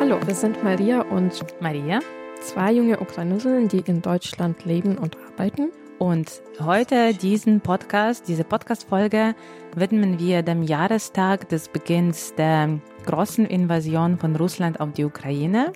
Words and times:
Hallo, 0.00 0.18
wir 0.26 0.34
sind 0.34 0.64
Maria 0.64 1.02
und 1.02 1.44
Maria. 1.60 2.00
zwei 2.40 2.72
junge 2.72 2.98
Ukrainerinnen, 2.98 3.68
die 3.68 3.84
in 3.86 4.02
Deutschland 4.02 4.64
leben 4.64 4.98
und 4.98 5.16
arbeiten. 5.16 5.70
Und 5.98 6.42
heute 6.60 7.14
diesen 7.14 7.60
Podcast, 7.60 8.26
diese 8.26 8.42
Podcast-Folge 8.42 9.36
widmen 9.76 10.18
wir 10.18 10.42
dem 10.42 10.64
Jahrestag 10.64 11.48
des 11.48 11.68
Beginns 11.68 12.34
der 12.36 12.80
großen 13.06 13.46
Invasion 13.46 14.18
von 14.18 14.36
Russland 14.36 14.80
auf 14.80 14.92
die 14.92 15.04
Ukraine. 15.04 15.72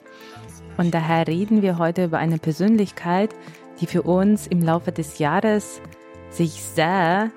Und 0.76 0.92
daher 0.92 1.26
reden 1.26 1.62
wir 1.62 1.78
heute 1.78 2.04
über 2.04 2.18
eine 2.18 2.38
Persönlichkeit, 2.38 3.34
die 3.80 3.86
für 3.86 4.02
uns 4.02 4.46
im 4.46 4.62
Laufe 4.62 4.92
des 4.92 5.18
Jahres 5.18 5.80
sich 6.30 6.62
sehr 6.62 7.30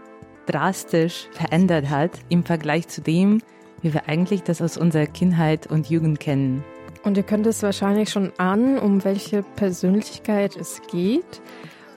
drastisch 0.46 1.28
verändert 1.32 1.90
hat 1.90 2.12
im 2.30 2.44
Vergleich 2.44 2.88
zu 2.88 3.02
dem, 3.02 3.42
wie 3.82 3.94
wir 3.94 4.08
eigentlich 4.08 4.44
das 4.44 4.62
aus 4.62 4.78
unserer 4.78 5.08
Kindheit 5.08 5.68
und 5.68 5.90
Jugend 5.90 6.20
kennen. 6.20 6.64
Und 7.04 7.18
ihr 7.18 7.24
könnt 7.24 7.46
es 7.46 7.62
wahrscheinlich 7.62 8.10
schon 8.10 8.32
ahnen, 8.38 8.80
um 8.80 9.04
welche 9.04 9.44
Persönlichkeit 9.44 10.56
es 10.56 10.82
geht. 10.92 11.42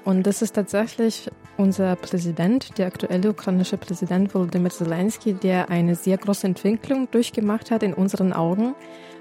Und 0.05 0.27
das 0.27 0.43
ist 0.43 0.55
tatsächlich 0.55 1.31
unser 1.57 1.97
Präsident, 1.97 2.79
der 2.79 2.87
aktuelle 2.87 3.31
ukrainische 3.31 3.79
Präsident 3.79 4.35
Volodymyr 4.35 4.71
Zelensky, 4.71 5.35
der 5.35 5.71
eine 5.71 5.95
sehr 5.95 6.19
große 6.19 6.47
Entwicklung 6.47 7.11
durchgemacht 7.11 7.71
hat 7.71 7.83
in 7.83 7.95
unseren 7.95 8.33
Augen. 8.33 8.75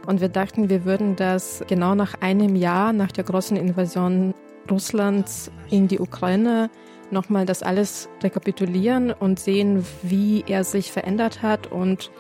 Und 0.06 0.22
wir 0.22 0.30
dachten, 0.30 0.70
wir 0.70 0.86
würden 0.86 1.16
das 1.16 1.64
genau 1.68 1.96
nach 1.96 2.22
einem 2.22 2.56
Jahr 2.56 2.94
nach 2.94 3.12
der 3.12 3.24
großen 3.24 3.58
Invasion 3.58 4.34
Russlands 4.70 5.52
in 5.70 5.88
die 5.88 6.00
Ukraine 6.00 6.70
nochmal 7.12 7.46
das 7.46 7.64
alles 7.64 8.10
rekapitulieren 8.22 9.12
und 9.12 9.40
sehen, 9.40 9.86
wie 10.04 10.44
er 10.48 10.64
sich 10.64 10.92
verändert 10.92 11.42
hat 11.42 11.68
und 11.68 12.12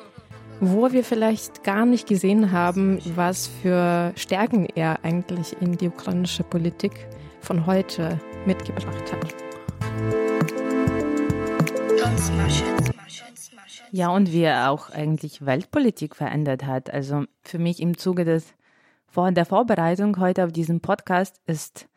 wo 0.59 0.91
wir 0.91 1.03
vielleicht 1.03 1.63
gar 1.63 1.85
nicht 1.85 2.07
gesehen 2.07 2.51
haben, 2.51 2.99
was 3.15 3.47
für 3.61 4.11
Stärken 4.15 4.65
er 4.75 5.03
eigentlich 5.03 5.55
in 5.61 5.77
die 5.77 5.87
ukrainische 5.87 6.43
Politik 6.43 6.93
von 7.41 7.65
heute 7.65 8.19
mitgebracht 8.45 9.13
hat. 9.13 9.35
Ja, 13.97 14.09
und 14.09 14.31
wie 14.31 14.43
er 14.43 14.69
auch 14.69 14.91
eigentlich 14.91 15.43
Weltpolitik 15.43 16.15
verändert 16.15 16.67
hat. 16.67 16.93
Also 16.93 17.23
für 17.41 17.57
mich 17.57 17.81
im 17.81 17.97
Zuge 17.97 18.25
des 18.25 18.53
vor 19.07 19.31
der 19.31 19.43
Vorbereitung 19.43 20.19
heute 20.19 20.45
auf 20.45 20.51
diesen 20.51 20.81
Podcast 20.81 21.41
ist, 21.47 21.87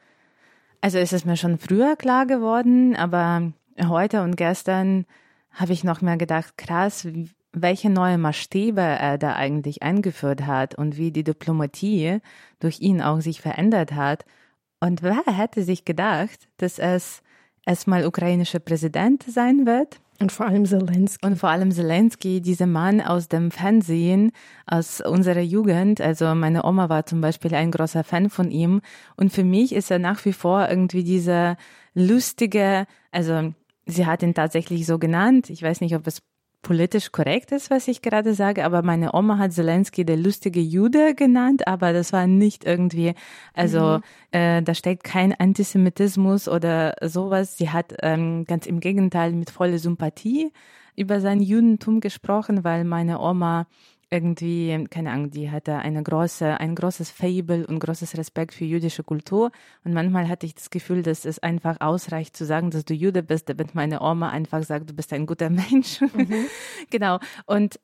also 0.80 0.96
ist 0.96 1.12
es 1.12 1.26
mir 1.26 1.36
schon 1.36 1.58
früher 1.58 1.96
klar 1.96 2.24
geworden, 2.24 2.96
aber 2.96 3.52
heute 3.86 4.22
und 4.22 4.38
gestern 4.38 5.04
habe 5.50 5.74
ich 5.74 5.84
noch 5.84 6.00
mehr 6.00 6.16
gedacht, 6.16 6.56
krass, 6.56 7.06
welche 7.52 7.90
neue 7.90 8.16
Maßstäbe 8.16 8.80
er 8.80 9.18
da 9.18 9.34
eigentlich 9.34 9.82
eingeführt 9.82 10.46
hat 10.46 10.74
und 10.74 10.96
wie 10.96 11.12
die 11.12 11.24
Diplomatie 11.24 12.20
durch 12.60 12.80
ihn 12.80 13.02
auch 13.02 13.20
sich 13.20 13.42
verändert 13.42 13.92
hat. 13.92 14.24
Und 14.80 15.02
wer 15.02 15.22
hätte 15.26 15.64
sich 15.64 15.84
gedacht, 15.84 16.48
dass 16.56 16.78
es 16.78 17.22
erstmal 17.66 18.06
ukrainischer 18.06 18.58
Präsident 18.58 19.22
sein 19.24 19.66
wird? 19.66 20.00
Und 20.20 20.32
vor 20.32 20.46
allem 20.46 20.66
Zelensky. 20.66 21.26
Und 21.26 21.36
vor 21.36 21.48
allem 21.48 21.72
Zelensky, 21.72 22.42
dieser 22.42 22.66
Mann 22.66 23.00
aus 23.00 23.28
dem 23.28 23.50
Fernsehen, 23.50 24.32
aus 24.66 25.00
unserer 25.00 25.40
Jugend. 25.40 26.02
Also 26.02 26.34
meine 26.34 26.64
Oma 26.64 26.90
war 26.90 27.06
zum 27.06 27.22
Beispiel 27.22 27.54
ein 27.54 27.70
großer 27.70 28.04
Fan 28.04 28.28
von 28.28 28.50
ihm. 28.50 28.82
Und 29.16 29.32
für 29.32 29.44
mich 29.44 29.74
ist 29.74 29.90
er 29.90 29.98
nach 29.98 30.22
wie 30.26 30.34
vor 30.34 30.68
irgendwie 30.68 31.04
dieser 31.04 31.56
lustige, 31.94 32.86
also 33.10 33.54
sie 33.86 34.04
hat 34.04 34.22
ihn 34.22 34.34
tatsächlich 34.34 34.84
so 34.84 34.98
genannt. 34.98 35.48
Ich 35.48 35.62
weiß 35.62 35.80
nicht, 35.80 35.96
ob 35.96 36.06
es 36.06 36.22
politisch 36.62 37.10
korrekt 37.12 37.52
ist, 37.52 37.70
was 37.70 37.88
ich 37.88 38.02
gerade 38.02 38.34
sage, 38.34 38.64
aber 38.64 38.82
meine 38.82 39.14
Oma 39.14 39.38
hat 39.38 39.52
Zelensky 39.52 40.04
der 40.04 40.16
lustige 40.16 40.60
Jude 40.60 41.14
genannt, 41.14 41.66
aber 41.66 41.92
das 41.92 42.12
war 42.12 42.26
nicht 42.26 42.64
irgendwie, 42.64 43.14
also 43.54 44.00
äh, 44.30 44.62
da 44.62 44.74
steckt 44.74 45.04
kein 45.04 45.32
Antisemitismus 45.32 46.48
oder 46.48 46.94
sowas. 47.02 47.56
Sie 47.56 47.70
hat 47.70 47.94
ähm, 48.02 48.44
ganz 48.44 48.66
im 48.66 48.80
Gegenteil 48.80 49.32
mit 49.32 49.50
voller 49.50 49.78
Sympathie 49.78 50.52
über 50.96 51.20
sein 51.20 51.40
Judentum 51.40 52.00
gesprochen, 52.00 52.62
weil 52.62 52.84
meine 52.84 53.20
Oma 53.20 53.66
irgendwie, 54.10 54.86
keine 54.90 55.12
Ahnung, 55.12 55.30
die 55.30 55.50
hatte 55.50 55.76
eine 55.76 56.02
große, 56.02 56.58
ein 56.58 56.74
großes 56.74 57.10
Fable 57.10 57.66
und 57.66 57.78
großes 57.78 58.16
Respekt 58.18 58.54
für 58.54 58.64
jüdische 58.64 59.04
Kultur. 59.04 59.52
Und 59.84 59.94
manchmal 59.94 60.28
hatte 60.28 60.46
ich 60.46 60.54
das 60.54 60.70
Gefühl, 60.70 61.02
dass 61.02 61.24
es 61.24 61.38
einfach 61.38 61.80
ausreicht 61.80 62.36
zu 62.36 62.44
sagen, 62.44 62.70
dass 62.70 62.84
du 62.84 62.94
Jude 62.94 63.22
bist, 63.22 63.48
damit 63.48 63.74
meine 63.74 64.02
Oma 64.02 64.30
einfach 64.30 64.62
sagt, 64.64 64.90
du 64.90 64.94
bist 64.94 65.12
ein 65.12 65.26
guter 65.26 65.50
Mensch. 65.50 66.00
genau. 66.90 67.18
Und 67.46 67.78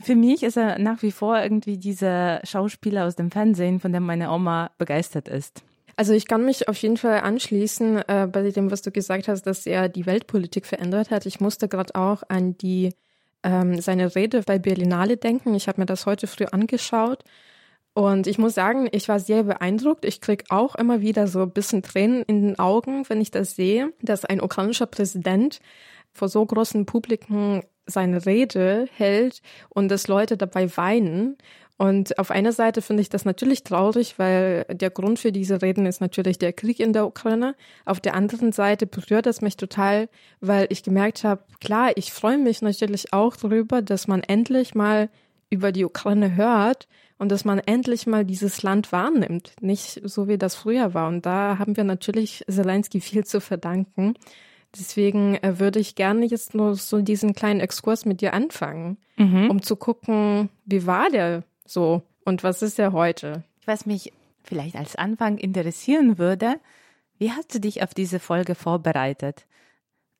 für 0.00 0.16
mich 0.16 0.42
ist 0.42 0.56
er 0.56 0.78
nach 0.78 1.02
wie 1.02 1.12
vor 1.12 1.40
irgendwie 1.40 1.78
dieser 1.78 2.40
Schauspieler 2.44 3.06
aus 3.06 3.16
dem 3.16 3.30
Fernsehen, 3.30 3.80
von 3.80 3.92
dem 3.92 4.04
meine 4.04 4.30
Oma 4.30 4.70
begeistert 4.78 5.28
ist. 5.28 5.62
Also 5.96 6.12
ich 6.12 6.28
kann 6.28 6.44
mich 6.44 6.68
auf 6.68 6.76
jeden 6.78 6.96
Fall 6.96 7.20
anschließen 7.20 7.98
äh, 8.06 8.28
bei 8.30 8.50
dem, 8.50 8.70
was 8.70 8.82
du 8.82 8.92
gesagt 8.92 9.26
hast, 9.26 9.42
dass 9.42 9.66
er 9.66 9.88
die 9.88 10.06
Weltpolitik 10.06 10.64
verändert 10.64 11.10
hat. 11.10 11.26
Ich 11.26 11.40
musste 11.40 11.66
gerade 11.66 11.94
auch 11.96 12.22
an 12.28 12.56
die 12.56 12.90
ähm, 13.48 13.80
seine 13.80 14.14
Rede 14.14 14.42
bei 14.42 14.58
Berlinale 14.58 15.16
denken. 15.16 15.54
Ich 15.54 15.68
habe 15.68 15.80
mir 15.80 15.86
das 15.86 16.04
heute 16.04 16.26
früh 16.26 16.44
angeschaut. 16.44 17.24
Und 17.94 18.26
ich 18.26 18.38
muss 18.38 18.54
sagen, 18.54 18.88
ich 18.92 19.08
war 19.08 19.18
sehr 19.18 19.44
beeindruckt. 19.44 20.04
Ich 20.04 20.20
krieg 20.20 20.44
auch 20.50 20.74
immer 20.74 21.00
wieder 21.00 21.26
so 21.26 21.42
ein 21.42 21.50
bisschen 21.50 21.82
Tränen 21.82 22.22
in 22.24 22.42
den 22.42 22.58
Augen, 22.58 23.08
wenn 23.08 23.20
ich 23.20 23.30
das 23.30 23.56
sehe, 23.56 23.92
dass 24.02 24.26
ein 24.26 24.42
ukrainischer 24.42 24.86
Präsident 24.86 25.60
vor 26.12 26.28
so 26.28 26.44
großem 26.44 26.84
Publikum 26.84 27.62
seine 27.86 28.26
Rede 28.26 28.86
hält 28.94 29.40
und 29.70 29.88
dass 29.88 30.08
Leute 30.08 30.36
dabei 30.36 30.76
weinen. 30.76 31.38
Und 31.78 32.18
auf 32.18 32.32
einer 32.32 32.52
Seite 32.52 32.82
finde 32.82 33.02
ich 33.02 33.08
das 33.08 33.24
natürlich 33.24 33.62
traurig, 33.62 34.18
weil 34.18 34.64
der 34.64 34.90
Grund 34.90 35.20
für 35.20 35.30
diese 35.30 35.62
Reden 35.62 35.86
ist 35.86 36.00
natürlich 36.00 36.36
der 36.36 36.52
Krieg 36.52 36.80
in 36.80 36.92
der 36.92 37.06
Ukraine. 37.06 37.54
Auf 37.84 38.00
der 38.00 38.14
anderen 38.14 38.50
Seite 38.50 38.84
berührt 38.84 39.28
es 39.28 39.40
mich 39.40 39.56
total, 39.56 40.08
weil 40.40 40.66
ich 40.70 40.82
gemerkt 40.82 41.22
habe, 41.22 41.44
klar, 41.60 41.92
ich 41.94 42.12
freue 42.12 42.36
mich 42.36 42.62
natürlich 42.62 43.12
auch 43.12 43.36
darüber, 43.36 43.80
dass 43.80 44.08
man 44.08 44.24
endlich 44.24 44.74
mal 44.74 45.08
über 45.50 45.70
die 45.70 45.84
Ukraine 45.84 46.34
hört 46.34 46.88
und 47.16 47.30
dass 47.30 47.44
man 47.44 47.60
endlich 47.60 48.08
mal 48.08 48.24
dieses 48.24 48.62
Land 48.64 48.90
wahrnimmt, 48.90 49.52
nicht 49.60 50.00
so 50.02 50.26
wie 50.26 50.36
das 50.36 50.56
früher 50.56 50.94
war. 50.94 51.06
Und 51.08 51.26
da 51.26 51.58
haben 51.58 51.76
wir 51.76 51.84
natürlich 51.84 52.44
Zelensky 52.48 53.00
viel 53.00 53.24
zu 53.24 53.40
verdanken. 53.40 54.14
Deswegen 54.76 55.36
äh, 55.36 55.60
würde 55.60 55.78
ich 55.78 55.94
gerne 55.94 56.26
jetzt 56.26 56.54
nur 56.54 56.74
so 56.74 57.00
diesen 57.02 57.34
kleinen 57.34 57.60
Exkurs 57.60 58.04
mit 58.04 58.20
dir 58.20 58.34
anfangen, 58.34 58.98
um 59.48 59.62
zu 59.62 59.76
gucken, 59.76 60.50
wie 60.66 60.84
war 60.86 61.08
der 61.10 61.44
so 61.70 62.02
und 62.24 62.42
was 62.42 62.62
ist 62.62 62.78
er 62.78 62.92
heute? 62.92 63.44
Was 63.64 63.86
mich 63.86 64.12
vielleicht 64.42 64.76
als 64.76 64.96
Anfang 64.96 65.38
interessieren 65.38 66.18
würde, 66.18 66.60
wie 67.18 67.32
hast 67.32 67.54
du 67.54 67.60
dich 67.60 67.82
auf 67.82 67.94
diese 67.94 68.20
Folge 68.20 68.54
vorbereitet? 68.54 69.46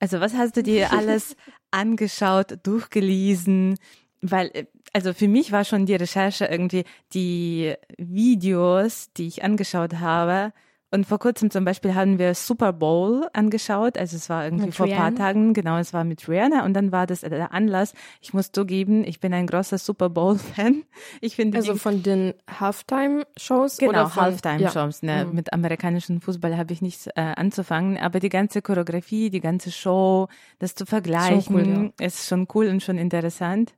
Also 0.01 0.21
was 0.21 0.35
hast 0.35 0.57
du 0.57 0.63
dir 0.63 0.93
alles 0.99 1.37
angeschaut, 1.71 2.59
durchgelesen? 2.63 3.79
Weil, 4.21 4.51
äh, 4.53 4.67
also 4.93 5.13
für 5.13 5.29
mich 5.29 5.53
war 5.53 5.65
schon 5.65 5.87
die 5.87 5.95
Recherche 5.95 6.47
irgendwie 6.47 6.85
die 7.13 7.75
Videos, 7.99 9.13
die 9.17 9.27
ich 9.27 9.45
angeschaut 9.45 9.95
habe. 9.95 10.53
Und 10.91 11.07
vor 11.07 11.19
kurzem 11.19 11.51
zum 11.51 11.67
Beispiel 11.67 11.95
haben 11.95 12.19
wir 12.19 12.35
Super 12.35 12.73
Bowl 12.73 13.29
angeschaut. 13.35 13.99
Also 13.99 14.17
es 14.17 14.31
war 14.31 14.45
irgendwie 14.45 14.67
Mit 14.67 14.75
vor 14.75 14.87
ein 14.87 14.97
paar? 14.97 15.15
Tagen, 15.15 15.53
genau, 15.53 15.77
es 15.77 15.93
war 15.93 16.03
mit 16.05 16.27
Rihanna. 16.27 16.65
Und 16.65 16.73
dann 16.73 16.93
war 16.93 17.07
das 17.07 17.21
der 17.21 17.53
Anlass. 17.53 17.93
Ich 18.23 18.33
muss 18.33 18.53
zugeben, 18.53 19.05
ich 19.05 19.21
bin 19.21 19.35
ein 19.35 19.47
großer 19.47 19.77
Super 19.77 20.09
Bowl-Fan. 20.09 20.85
Ich 21.21 21.37
finde 21.37 21.59
Also 21.59 21.77
von 21.77 22.03
den 22.03 22.35
Halftime-Shows? 22.61 23.79
Genau, 23.79 23.91
oder 23.91 24.09
von, 24.09 24.23
Halftime-Shows. 24.25 25.03
Ne? 25.03 25.27
Mhm. 25.27 25.35
Mit 25.35 25.53
amerikanischem 25.53 26.21
Fußball 26.21 26.57
habe 26.57 26.73
ich 26.73 26.81
nichts 26.81 27.07
äh, 27.09 27.13
anzufangen, 27.17 27.99
aber 27.99 28.21
die 28.21 28.29
ganze 28.29 28.63
Choreografie, 28.63 29.31
die 29.31 29.41
ganze 29.41 29.71
Show, 29.71 30.29
das 30.59 30.75
zu 30.75 30.87
vergleichen, 30.87 31.55
cool, 31.55 31.93
ist 32.01 32.27
schon 32.27 32.47
cool 32.55 32.69
und 32.69 32.83
schon 32.83 32.99
interessant. 32.99 33.75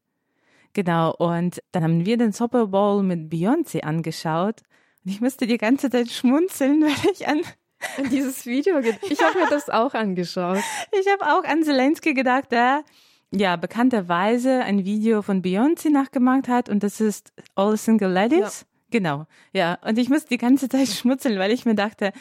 Genau, 0.73 1.15
und 1.17 1.61
dann 1.73 1.83
haben 1.83 2.06
wir 2.06 2.17
den 2.17 2.33
Super 2.33 2.69
Bowl 2.69 3.03
mit 3.03 3.33
Beyoncé 3.33 3.81
angeschaut 3.81 4.63
und 5.05 5.11
ich 5.11 5.20
musste 5.20 5.47
die 5.47 5.58
ganze 5.58 5.91
Zeit 5.91 6.11
schmunzeln, 6.11 6.82
weil 6.85 7.12
ich 7.12 7.26
an 7.29 7.38
Ja. 7.38 8.05
Dieses 8.11 8.44
Video, 8.47 8.81
ge- 8.82 8.94
ich 9.11 9.23
habe 9.23 9.38
mir 9.38 9.49
das 9.49 9.70
auch 9.70 9.94
angeschaut. 9.94 10.58
Ich 11.00 11.06
habe 11.11 11.25
auch 11.32 11.44
an 11.44 11.62
Zelensky 11.62 12.12
gedacht, 12.14 12.52
der 12.52 12.85
ja 13.32 13.56
bekannterweise 13.56 14.62
ein 14.64 14.85
Video 14.85 15.23
von 15.23 15.41
Beyoncé 15.43 15.88
nachgemacht 15.91 16.49
hat 16.49 16.69
und 16.69 16.82
das 16.82 17.00
ist 17.00 17.32
All 17.55 17.76
Single 17.76 18.11
Ladies. 18.11 18.67
Genau, 18.91 19.26
ja. 19.55 19.79
Und 19.87 19.99
ich 19.99 20.08
musste 20.11 20.29
die 20.29 20.37
ganze 20.37 20.69
Zeit 20.69 20.88
schmutzeln, 20.99 21.38
weil 21.38 21.53
ich 21.53 21.64
mir 21.64 21.75
dachte, 21.76 22.12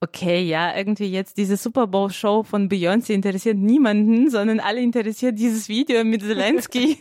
okay, 0.00 0.40
ja, 0.44 0.76
irgendwie 0.76 1.06
jetzt 1.10 1.38
diese 1.38 1.56
Super 1.56 1.86
Bowl 1.88 2.10
Show 2.12 2.44
von 2.44 2.68
Beyoncé 2.68 3.12
interessiert 3.14 3.56
niemanden, 3.56 4.30
sondern 4.30 4.60
alle 4.60 4.80
interessiert 4.80 5.36
dieses 5.38 5.68
Video 5.68 6.04
mit 6.04 6.20
Zelensky. 6.22 6.98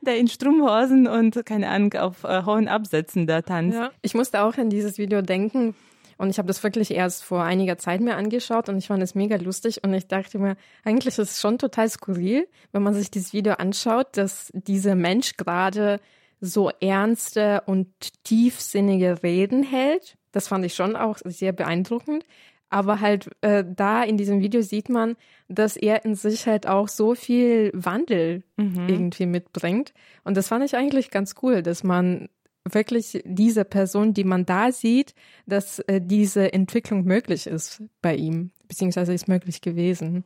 Der 0.00 0.18
in 0.18 0.28
Strumpfhosen 0.28 1.06
und 1.06 1.44
keine 1.44 1.68
Ahnung 1.68 1.94
auf 1.94 2.24
äh, 2.24 2.44
hohen 2.44 2.68
Absätzen 2.68 3.26
da 3.26 3.42
tanzt. 3.42 3.76
Ja. 3.76 3.90
Ich 4.02 4.14
musste 4.14 4.42
auch 4.42 4.56
an 4.58 4.70
dieses 4.70 4.98
Video 4.98 5.22
denken, 5.22 5.74
Und 6.18 6.30
ich 6.30 6.38
habe 6.38 6.48
das 6.48 6.62
wirklich 6.62 6.90
erst 6.92 7.24
vor 7.24 7.42
einiger 7.42 7.76
Zeit 7.76 8.00
mir 8.00 8.16
angeschaut 8.16 8.68
und 8.68 8.78
ich 8.78 8.86
fand 8.86 9.02
es 9.02 9.14
mega 9.14 9.36
lustig 9.36 9.84
und 9.84 9.92
ich 9.92 10.06
dachte 10.06 10.38
mir, 10.38 10.56
eigentlich 10.84 11.18
ist 11.18 11.18
es 11.18 11.40
schon 11.40 11.58
total 11.58 11.88
skurril, 11.88 12.48
wenn 12.72 12.82
man 12.82 12.94
sich 12.94 13.10
dieses 13.10 13.32
Video 13.32 13.54
anschaut, 13.54 14.16
dass 14.16 14.50
dieser 14.54 14.94
Mensch 14.94 15.36
gerade 15.36 16.00
so 16.40 16.70
ernste 16.80 17.62
und 17.66 17.88
tiefsinnige 18.24 19.22
Reden 19.22 19.62
hält. 19.62 20.16
Das 20.32 20.48
fand 20.48 20.64
ich 20.64 20.74
schon 20.74 20.96
auch 20.96 21.18
sehr 21.24 21.52
beeindruckend. 21.52 22.24
Aber 22.68 23.00
halt 23.00 23.30
äh, 23.42 23.64
da 23.66 24.02
in 24.02 24.16
diesem 24.16 24.40
Video 24.40 24.60
sieht 24.60 24.88
man, 24.88 25.16
dass 25.48 25.76
er 25.76 26.04
in 26.04 26.14
sich 26.14 26.46
halt 26.46 26.66
auch 26.66 26.88
so 26.88 27.14
viel 27.14 27.70
Wandel 27.74 28.42
mhm. 28.56 28.88
irgendwie 28.88 29.26
mitbringt. 29.26 29.94
Und 30.24 30.36
das 30.36 30.48
fand 30.48 30.64
ich 30.64 30.76
eigentlich 30.76 31.10
ganz 31.10 31.34
cool, 31.42 31.62
dass 31.62 31.84
man 31.84 32.28
wirklich 32.64 33.22
diese 33.24 33.64
Person, 33.64 34.14
die 34.14 34.24
man 34.24 34.44
da 34.44 34.72
sieht, 34.72 35.14
dass 35.46 35.78
äh, 35.80 36.00
diese 36.02 36.52
Entwicklung 36.52 37.04
möglich 37.04 37.46
ist 37.46 37.82
bei 38.02 38.16
ihm, 38.16 38.50
beziehungsweise 38.66 39.14
ist 39.14 39.28
möglich 39.28 39.60
gewesen. 39.60 40.24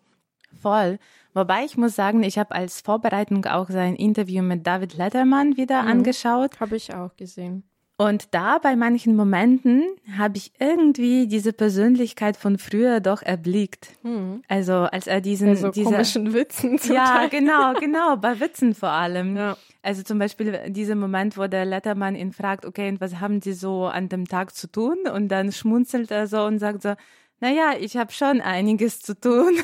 Voll. 0.60 0.98
Wobei 1.32 1.64
ich 1.64 1.76
muss 1.76 1.94
sagen, 1.94 2.22
ich 2.22 2.38
habe 2.38 2.54
als 2.54 2.80
Vorbereitung 2.80 3.44
auch 3.44 3.70
sein 3.70 3.94
Interview 3.94 4.42
mit 4.42 4.66
David 4.66 4.94
Letterman 4.94 5.56
wieder 5.56 5.82
mhm. 5.82 5.88
angeschaut. 5.88 6.58
Habe 6.60 6.76
ich 6.76 6.94
auch 6.94 7.14
gesehen. 7.16 7.64
Und 8.00 8.32
da 8.32 8.56
bei 8.56 8.76
manchen 8.76 9.14
Momenten 9.14 9.82
habe 10.16 10.38
ich 10.38 10.52
irgendwie 10.58 11.26
diese 11.26 11.52
Persönlichkeit 11.52 12.38
von 12.38 12.56
früher 12.56 13.00
doch 13.00 13.20
erblickt. 13.20 13.90
Mhm. 14.02 14.42
Also 14.48 14.72
als 14.72 15.06
er 15.06 15.20
diesen 15.20 15.50
also 15.50 15.68
diese, 15.68 15.90
komischen 15.90 16.32
Witzen 16.32 16.78
zum 16.78 16.94
Ja, 16.94 17.04
Teil. 17.04 17.28
genau, 17.28 17.74
genau, 17.74 18.16
bei 18.16 18.40
Witzen 18.40 18.74
vor 18.74 18.88
allem. 18.88 19.36
Ja. 19.36 19.54
Also 19.82 20.02
zum 20.02 20.18
Beispiel 20.18 20.62
dieser 20.68 20.94
Moment, 20.94 21.36
wo 21.36 21.46
der 21.46 21.66
Lettermann 21.66 22.16
ihn 22.16 22.32
fragt, 22.32 22.64
okay, 22.64 22.88
und 22.88 23.02
was 23.02 23.20
haben 23.20 23.42
Sie 23.42 23.52
so 23.52 23.84
an 23.84 24.08
dem 24.08 24.26
Tag 24.26 24.54
zu 24.54 24.66
tun? 24.72 24.96
Und 25.14 25.28
dann 25.28 25.52
schmunzelt 25.52 26.10
er 26.10 26.26
so 26.26 26.42
und 26.44 26.58
sagt 26.58 26.80
so, 26.80 26.94
naja, 27.40 27.74
ich 27.78 27.96
habe 27.96 28.12
schon 28.12 28.42
einiges 28.42 29.00
zu 29.00 29.18
tun. 29.18 29.54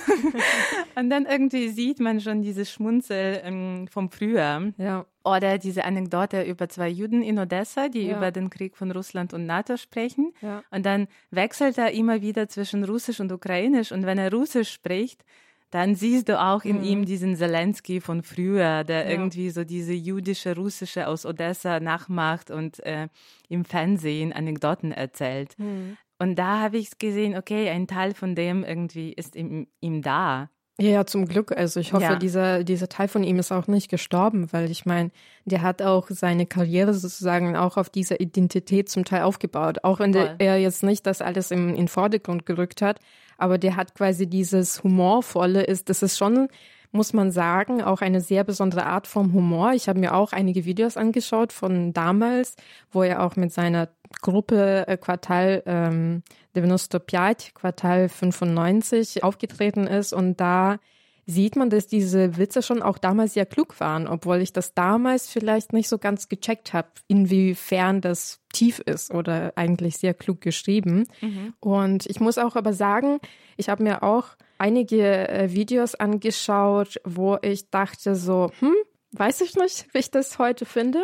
und 0.96 1.10
dann 1.10 1.26
irgendwie 1.26 1.68
sieht 1.68 2.00
man 2.00 2.20
schon 2.20 2.42
dieses 2.42 2.70
Schmunzel 2.70 3.40
ähm, 3.44 3.86
vom 3.88 4.10
Früher. 4.10 4.72
Ja. 4.78 5.04
Oder 5.24 5.58
diese 5.58 5.84
Anekdote 5.84 6.42
über 6.42 6.68
zwei 6.68 6.88
Juden 6.88 7.22
in 7.22 7.38
Odessa, 7.38 7.88
die 7.88 8.06
ja. 8.06 8.16
über 8.16 8.30
den 8.30 8.48
Krieg 8.48 8.76
von 8.76 8.90
Russland 8.92 9.34
und 9.34 9.44
NATO 9.44 9.76
sprechen. 9.76 10.32
Ja. 10.40 10.62
Und 10.70 10.86
dann 10.86 11.06
wechselt 11.30 11.76
er 11.76 11.92
immer 11.92 12.22
wieder 12.22 12.48
zwischen 12.48 12.82
Russisch 12.84 13.20
und 13.20 13.30
Ukrainisch. 13.30 13.92
Und 13.92 14.06
wenn 14.06 14.18
er 14.18 14.32
Russisch 14.32 14.72
spricht, 14.72 15.22
dann 15.70 15.96
siehst 15.96 16.28
du 16.28 16.40
auch 16.40 16.64
in 16.64 16.78
mhm. 16.78 16.84
ihm 16.84 17.04
diesen 17.04 17.36
Zelensky 17.36 18.00
von 18.00 18.22
früher, 18.22 18.84
der 18.84 19.04
ja. 19.04 19.10
irgendwie 19.10 19.50
so 19.50 19.64
diese 19.64 19.92
jüdische, 19.92 20.54
russische 20.54 21.08
aus 21.08 21.26
Odessa 21.26 21.80
nachmacht 21.80 22.50
und 22.50 22.80
äh, 22.86 23.08
im 23.48 23.64
Fernsehen 23.64 24.32
Anekdoten 24.32 24.92
erzählt. 24.92 25.58
Mhm. 25.58 25.98
Und 26.18 26.36
da 26.36 26.60
habe 26.60 26.78
ich 26.78 26.98
gesehen, 26.98 27.36
okay, 27.36 27.68
ein 27.68 27.86
Teil 27.86 28.14
von 28.14 28.34
dem 28.34 28.64
irgendwie 28.64 29.12
ist 29.12 29.36
ihm, 29.36 29.66
ihm 29.80 30.02
da. 30.02 30.50
Ja, 30.78 31.06
zum 31.06 31.26
Glück. 31.26 31.52
Also 31.56 31.80
ich 31.80 31.94
hoffe, 31.94 32.04
ja. 32.04 32.16
dieser, 32.16 32.62
dieser 32.62 32.88
Teil 32.88 33.08
von 33.08 33.24
ihm 33.24 33.38
ist 33.38 33.50
auch 33.50 33.66
nicht 33.66 33.90
gestorben, 33.90 34.52
weil 34.52 34.70
ich 34.70 34.84
meine, 34.84 35.10
der 35.46 35.62
hat 35.62 35.80
auch 35.80 36.08
seine 36.10 36.44
Karriere 36.44 36.92
sozusagen 36.92 37.56
auch 37.56 37.78
auf 37.78 37.88
dieser 37.88 38.20
Identität 38.20 38.90
zum 38.90 39.04
Teil 39.06 39.22
aufgebaut. 39.22 39.84
Auch 39.84 40.00
wenn 40.00 40.12
der, 40.12 40.36
er 40.38 40.58
jetzt 40.58 40.82
nicht 40.82 41.06
das 41.06 41.22
alles 41.22 41.50
im, 41.50 41.74
in 41.74 41.88
Vordergrund 41.88 42.44
gerückt 42.44 42.82
hat, 42.82 43.00
aber 43.38 43.56
der 43.56 43.76
hat 43.76 43.94
quasi 43.94 44.26
dieses 44.26 44.82
Humorvolle 44.82 45.62
ist, 45.62 45.88
das 45.88 46.02
ist 46.02 46.18
schon 46.18 46.48
muss 46.92 47.12
man 47.12 47.30
sagen, 47.30 47.82
auch 47.82 48.00
eine 48.00 48.20
sehr 48.20 48.42
besondere 48.42 48.86
Art 48.86 49.06
vom 49.06 49.32
Humor. 49.32 49.72
Ich 49.74 49.88
habe 49.88 50.00
mir 50.00 50.14
auch 50.14 50.32
einige 50.32 50.64
Videos 50.64 50.96
angeschaut 50.96 51.52
von 51.52 51.92
damals, 51.92 52.56
wo 52.90 53.02
er 53.02 53.22
auch 53.22 53.36
mit 53.36 53.52
seiner 53.52 53.88
Gruppe 54.22 54.86
äh, 54.86 54.96
Quartal 54.96 55.62
ähm, 55.66 56.22
95, 56.54 57.54
Quartal 57.54 58.08
95 58.08 59.22
aufgetreten 59.22 59.86
ist 59.86 60.12
und 60.12 60.40
da 60.40 60.78
sieht 61.26 61.56
man, 61.56 61.70
dass 61.70 61.88
diese 61.88 62.36
Witze 62.36 62.62
schon 62.62 62.82
auch 62.82 62.98
damals 62.98 63.34
sehr 63.34 63.46
klug 63.46 63.80
waren, 63.80 64.06
obwohl 64.06 64.40
ich 64.40 64.52
das 64.52 64.74
damals 64.74 65.28
vielleicht 65.28 65.72
nicht 65.72 65.88
so 65.88 65.98
ganz 65.98 66.28
gecheckt 66.28 66.72
habe, 66.72 66.88
inwiefern 67.08 68.00
das 68.00 68.40
tief 68.52 68.78
ist 68.78 69.12
oder 69.12 69.52
eigentlich 69.56 69.96
sehr 69.96 70.14
klug 70.14 70.40
geschrieben. 70.40 71.08
Mhm. 71.20 71.54
Und 71.58 72.06
ich 72.06 72.20
muss 72.20 72.38
auch 72.38 72.54
aber 72.54 72.72
sagen, 72.72 73.18
ich 73.56 73.68
habe 73.68 73.82
mir 73.82 74.04
auch 74.04 74.36
einige 74.58 75.28
äh, 75.28 75.52
Videos 75.52 75.96
angeschaut, 75.96 77.00
wo 77.04 77.38
ich 77.42 77.70
dachte 77.70 78.14
so, 78.14 78.52
hm, 78.60 78.74
weiß 79.10 79.40
ich 79.40 79.56
nicht, 79.56 79.92
wie 79.92 79.98
ich 79.98 80.10
das 80.12 80.38
heute 80.38 80.64
finde. 80.64 81.02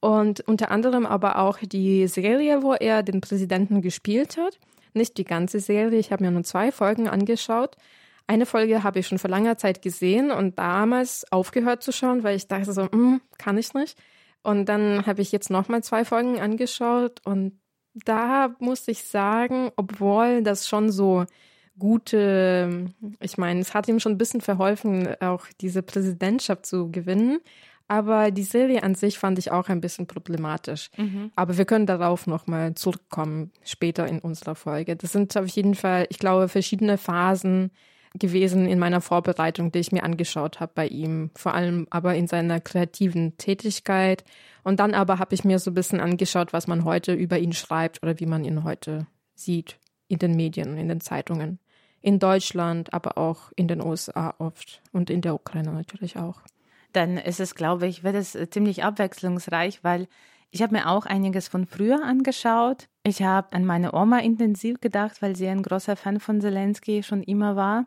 Und 0.00 0.40
unter 0.40 0.70
anderem 0.70 1.06
aber 1.06 1.38
auch 1.38 1.58
die 1.58 2.06
Serie, 2.06 2.62
wo 2.62 2.74
er 2.74 3.02
den 3.02 3.20
Präsidenten 3.20 3.82
gespielt 3.82 4.36
hat. 4.36 4.58
Nicht 4.94 5.18
die 5.18 5.24
ganze 5.24 5.60
Serie, 5.60 5.98
ich 5.98 6.12
habe 6.12 6.24
mir 6.24 6.30
nur 6.30 6.44
zwei 6.44 6.72
Folgen 6.72 7.08
angeschaut. 7.08 7.76
Eine 8.26 8.46
Folge 8.46 8.82
habe 8.82 8.98
ich 8.98 9.06
schon 9.06 9.18
vor 9.18 9.30
langer 9.30 9.56
Zeit 9.56 9.82
gesehen 9.82 10.30
und 10.30 10.58
damals 10.58 11.30
aufgehört 11.32 11.82
zu 11.82 11.92
schauen, 11.92 12.22
weil 12.22 12.36
ich 12.36 12.46
dachte 12.46 12.72
so, 12.72 12.90
hm, 12.90 13.20
kann 13.38 13.58
ich 13.58 13.74
nicht. 13.74 13.98
Und 14.42 14.66
dann 14.66 15.06
habe 15.06 15.22
ich 15.22 15.32
jetzt 15.32 15.50
nochmal 15.50 15.82
zwei 15.82 16.04
Folgen 16.04 16.40
angeschaut 16.40 17.20
und 17.24 17.58
da 17.94 18.54
muss 18.60 18.86
ich 18.86 19.04
sagen, 19.04 19.70
obwohl 19.76 20.42
das 20.42 20.68
schon 20.68 20.90
so 20.90 21.24
gute, 21.78 22.86
ich 23.20 23.38
meine, 23.38 23.60
es 23.60 23.74
hat 23.74 23.88
ihm 23.88 24.00
schon 24.00 24.12
ein 24.12 24.18
bisschen 24.18 24.40
verholfen, 24.40 25.08
auch 25.20 25.46
diese 25.60 25.82
Präsidentschaft 25.82 26.66
zu 26.66 26.90
gewinnen. 26.90 27.40
Aber 27.88 28.30
die 28.30 28.42
Serie 28.42 28.82
an 28.82 28.94
sich 28.94 29.18
fand 29.18 29.38
ich 29.38 29.50
auch 29.50 29.68
ein 29.68 29.80
bisschen 29.80 30.06
problematisch. 30.06 30.90
Mhm. 30.96 31.32
Aber 31.34 31.56
wir 31.56 31.64
können 31.64 31.86
darauf 31.86 32.26
nochmal 32.26 32.74
zurückkommen, 32.74 33.50
später 33.64 34.06
in 34.06 34.18
unserer 34.18 34.54
Folge. 34.54 34.94
Das 34.94 35.12
sind 35.12 35.34
auf 35.36 35.48
jeden 35.48 35.74
Fall, 35.74 36.06
ich 36.10 36.18
glaube, 36.18 36.48
verschiedene 36.48 36.98
Phasen, 36.98 37.70
gewesen 38.14 38.66
in 38.66 38.78
meiner 38.78 39.00
Vorbereitung, 39.00 39.72
die 39.72 39.80
ich 39.80 39.92
mir 39.92 40.02
angeschaut 40.02 40.60
habe 40.60 40.72
bei 40.74 40.86
ihm, 40.86 41.30
vor 41.34 41.54
allem 41.54 41.86
aber 41.90 42.14
in 42.14 42.26
seiner 42.26 42.60
kreativen 42.60 43.36
Tätigkeit. 43.36 44.24
Und 44.64 44.80
dann 44.80 44.94
aber 44.94 45.18
habe 45.18 45.34
ich 45.34 45.44
mir 45.44 45.58
so 45.58 45.70
ein 45.70 45.74
bisschen 45.74 46.00
angeschaut, 46.00 46.52
was 46.52 46.66
man 46.66 46.84
heute 46.84 47.12
über 47.12 47.38
ihn 47.38 47.52
schreibt 47.52 48.02
oder 48.02 48.18
wie 48.18 48.26
man 48.26 48.44
ihn 48.44 48.64
heute 48.64 49.06
sieht 49.34 49.78
in 50.08 50.18
den 50.18 50.36
Medien, 50.36 50.76
in 50.76 50.88
den 50.88 51.00
Zeitungen. 51.00 51.58
In 52.00 52.18
Deutschland, 52.18 52.92
aber 52.94 53.18
auch 53.18 53.52
in 53.56 53.68
den 53.68 53.82
USA 53.82 54.34
oft 54.38 54.82
und 54.92 55.10
in 55.10 55.20
der 55.20 55.34
Ukraine 55.34 55.72
natürlich 55.72 56.16
auch. 56.16 56.40
Dann 56.98 57.16
ist 57.16 57.38
es, 57.38 57.54
glaube 57.54 57.86
ich, 57.86 58.02
wird 58.02 58.16
es 58.16 58.36
ziemlich 58.50 58.82
abwechslungsreich, 58.82 59.84
weil 59.84 60.08
ich 60.50 60.62
habe 60.62 60.74
mir 60.74 60.88
auch 60.88 61.06
einiges 61.06 61.46
von 61.46 61.64
früher 61.64 62.02
angeschaut. 62.02 62.88
Ich 63.04 63.22
habe 63.22 63.52
an 63.52 63.64
meine 63.64 63.94
Oma 63.94 64.18
intensiv 64.18 64.80
gedacht, 64.80 65.22
weil 65.22 65.36
sie 65.36 65.46
ein 65.46 65.62
großer 65.62 65.94
Fan 65.94 66.18
von 66.18 66.40
Zelensky 66.40 67.04
schon 67.04 67.22
immer 67.22 67.54
war 67.54 67.86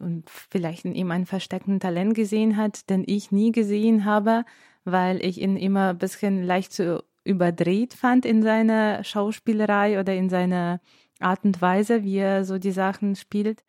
und 0.00 0.28
vielleicht 0.28 0.84
in 0.84 0.96
ihm 0.96 1.12
ein 1.12 1.24
versteckten 1.24 1.78
Talent 1.78 2.16
gesehen 2.16 2.56
hat, 2.56 2.90
den 2.90 3.04
ich 3.06 3.30
nie 3.30 3.52
gesehen 3.52 4.04
habe, 4.04 4.44
weil 4.84 5.24
ich 5.24 5.40
ihn 5.40 5.56
immer 5.56 5.90
ein 5.90 5.98
bisschen 5.98 6.42
leicht 6.42 6.72
zu 6.72 7.04
überdreht 7.22 7.94
fand 7.94 8.26
in 8.26 8.42
seiner 8.42 9.04
Schauspielerei 9.04 10.00
oder 10.00 10.16
in 10.16 10.28
seiner 10.28 10.80
Art 11.20 11.44
und 11.44 11.62
Weise, 11.62 12.02
wie 12.02 12.16
er 12.16 12.44
so 12.44 12.58
die 12.58 12.72
Sachen 12.72 13.14
spielt. 13.14 13.62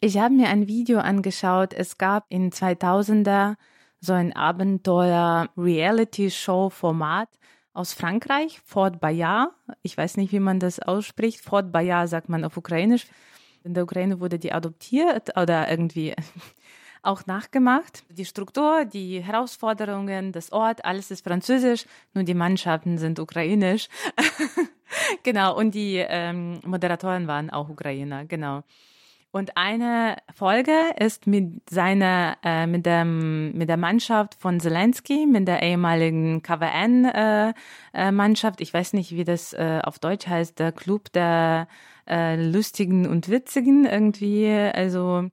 Ich 0.00 0.18
habe 0.18 0.34
mir 0.34 0.48
ein 0.48 0.66
Video 0.66 0.98
angeschaut. 0.98 1.72
Es 1.72 1.98
gab 1.98 2.26
in 2.30 2.50
2000er 2.50 3.54
so 4.00 4.12
ein 4.12 4.32
Abenteuer-Reality-Show-Format 4.34 7.28
aus 7.72 7.92
Frankreich, 7.92 8.60
Fort 8.64 9.00
Bayard. 9.00 9.50
Ich 9.82 9.96
weiß 9.96 10.16
nicht, 10.16 10.32
wie 10.32 10.40
man 10.40 10.58
das 10.60 10.80
ausspricht. 10.80 11.40
Fort 11.40 11.72
Bayard 11.72 12.08
sagt 12.08 12.28
man 12.28 12.44
auf 12.44 12.56
Ukrainisch. 12.56 13.06
In 13.64 13.74
der 13.74 13.82
Ukraine 13.84 14.20
wurde 14.20 14.38
die 14.38 14.52
adoptiert 14.52 15.36
oder 15.36 15.70
irgendwie 15.70 16.14
auch 17.02 17.26
nachgemacht. 17.26 18.04
Die 18.10 18.24
Struktur, 18.24 18.84
die 18.84 19.20
Herausforderungen, 19.20 20.32
das 20.32 20.52
Ort, 20.52 20.84
alles 20.84 21.10
ist 21.10 21.24
französisch, 21.24 21.86
nur 22.14 22.24
die 22.24 22.34
Mannschaften 22.34 22.98
sind 22.98 23.18
ukrainisch. 23.18 23.88
genau, 25.22 25.56
und 25.56 25.74
die 25.74 25.96
ähm, 25.96 26.60
Moderatoren 26.64 27.26
waren 27.26 27.50
auch 27.50 27.68
Ukrainer, 27.68 28.24
genau. 28.24 28.62
Und 29.30 29.58
eine 29.58 30.16
Folge 30.34 30.72
ist 30.98 31.26
mit 31.26 31.68
seiner, 31.68 32.38
äh, 32.42 32.66
mit 32.66 32.86
dem, 32.86 33.52
mit 33.52 33.68
der 33.68 33.76
Mannschaft 33.76 34.34
von 34.34 34.58
Zelensky, 34.58 35.26
mit 35.26 35.46
der 35.46 35.62
ehemaligen 35.62 36.42
KWN-Mannschaft. 36.42 38.60
Äh, 38.60 38.62
äh, 38.62 38.64
ich 38.64 38.72
weiß 38.72 38.94
nicht, 38.94 39.12
wie 39.12 39.24
das 39.24 39.52
äh, 39.52 39.80
auf 39.84 39.98
Deutsch 39.98 40.26
heißt, 40.26 40.58
der 40.58 40.72
Club 40.72 41.12
der 41.12 41.68
äh, 42.08 42.42
Lustigen 42.42 43.06
und 43.06 43.28
Witzigen 43.28 43.84
irgendwie. 43.84 44.48
Also, 44.48 45.28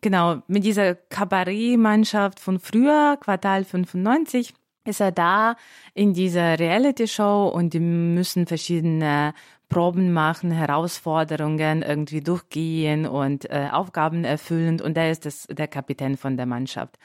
genau, 0.00 0.42
mit 0.46 0.64
dieser 0.64 0.94
Kabarett-Mannschaft 0.94 2.38
von 2.38 2.60
früher, 2.60 3.18
Quartal 3.20 3.64
95 3.64 4.54
ist 4.84 5.00
er 5.00 5.12
da 5.12 5.56
in 5.94 6.12
dieser 6.12 6.58
Reality-Show 6.58 7.48
und 7.48 7.74
die 7.74 7.80
müssen 7.80 8.46
verschiedene 8.46 9.34
Proben 9.72 10.12
machen, 10.12 10.50
Herausforderungen 10.50 11.82
irgendwie 11.82 12.20
durchgehen 12.20 13.06
und 13.06 13.48
äh, 13.50 13.68
Aufgaben 13.72 14.24
erfüllen 14.24 14.80
und 14.80 14.96
er 14.98 15.10
ist 15.10 15.24
das, 15.24 15.46
der 15.50 15.66
Kapitän 15.66 16.16
von 16.16 16.36
der 16.36 16.46
Mannschaft. 16.46 16.98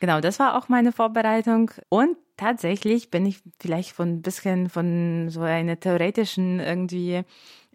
Genau, 0.00 0.20
das 0.20 0.38
war 0.40 0.58
auch 0.58 0.68
meine 0.68 0.92
Vorbereitung 0.92 1.70
und 1.88 2.16
tatsächlich 2.36 3.10
bin 3.10 3.26
ich 3.26 3.42
vielleicht 3.60 3.92
von 3.92 4.14
ein 4.14 4.22
bisschen 4.22 4.70
von 4.70 5.28
so 5.28 5.42
einer 5.42 5.78
theoretischen 5.78 6.58
irgendwie 6.58 7.22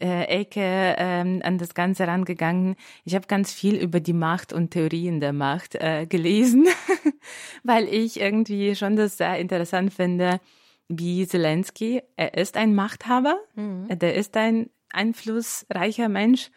äh, 0.01 0.23
Ecke 0.23 0.95
ähm, 0.97 1.41
an 1.43 1.57
das 1.57 1.73
Ganze 1.73 2.07
rangegangen. 2.07 2.75
Ich 3.05 3.15
habe 3.15 3.27
ganz 3.27 3.53
viel 3.53 3.75
über 3.75 3.99
die 3.99 4.13
Macht 4.13 4.51
und 4.51 4.71
Theorien 4.71 5.19
der 5.19 5.33
Macht 5.33 5.75
äh, 5.75 6.05
gelesen, 6.07 6.67
weil 7.63 7.87
ich 7.87 8.19
irgendwie 8.19 8.75
schon 8.75 8.95
das 8.95 9.17
sehr 9.17 9.37
interessant 9.37 9.93
finde, 9.93 10.41
wie 10.87 11.27
Zelensky, 11.27 12.01
er 12.15 12.35
ist 12.35 12.57
ein 12.57 12.75
Machthaber, 12.75 13.37
mhm. 13.55 13.87
der 13.99 14.15
ist 14.15 14.37
ein 14.37 14.69
einflussreicher 14.91 16.09
Mensch. 16.09 16.51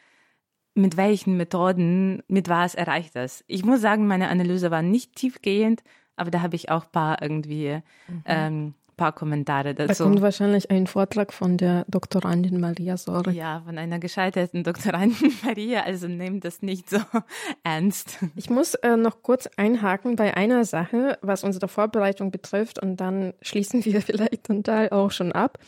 Mit 0.74 0.96
welchen 0.96 1.36
Methoden, 1.36 2.22
mit 2.28 2.48
was 2.48 2.76
erreicht 2.76 3.16
das? 3.16 3.42
Ich 3.48 3.64
muss 3.64 3.80
sagen, 3.80 4.06
meine 4.06 4.28
Analyse 4.28 4.70
war 4.70 4.80
nicht 4.80 5.16
tiefgehend, 5.16 5.82
aber 6.14 6.30
da 6.30 6.40
habe 6.40 6.54
ich 6.54 6.70
auch 6.70 6.92
paar 6.92 7.20
irgendwie 7.20 7.80
mhm. 8.06 8.22
ähm, 8.26 8.74
paar 8.98 9.12
Kommentare 9.12 9.74
dazu. 9.74 9.88
Da 9.88 10.04
kommt 10.04 10.20
wahrscheinlich 10.20 10.70
ein 10.70 10.86
Vortrag 10.86 11.32
von 11.32 11.56
der 11.56 11.86
Doktorandin 11.88 12.60
Maria 12.60 12.98
Sorek. 12.98 13.34
Ja, 13.34 13.62
von 13.64 13.78
einer 13.78 13.98
gescheiterten 13.98 14.62
Doktorandin 14.64 15.32
Maria, 15.42 15.84
also 15.84 16.06
nehmt 16.06 16.44
das 16.44 16.60
nicht 16.60 16.90
so 16.90 16.98
ernst. 17.64 18.18
Ich 18.36 18.50
muss 18.50 18.74
äh, 18.74 18.98
noch 18.98 19.22
kurz 19.22 19.48
einhaken 19.56 20.16
bei 20.16 20.36
einer 20.36 20.66
Sache, 20.66 21.18
was 21.22 21.44
unsere 21.44 21.68
Vorbereitung 21.68 22.30
betrifft 22.30 22.82
und 22.82 22.98
dann 22.98 23.32
schließen 23.40 23.82
wir 23.86 24.02
vielleicht 24.02 24.46
zum 24.46 24.62
Teil 24.62 24.90
auch 24.90 25.10
schon 25.10 25.32
ab. 25.32 25.58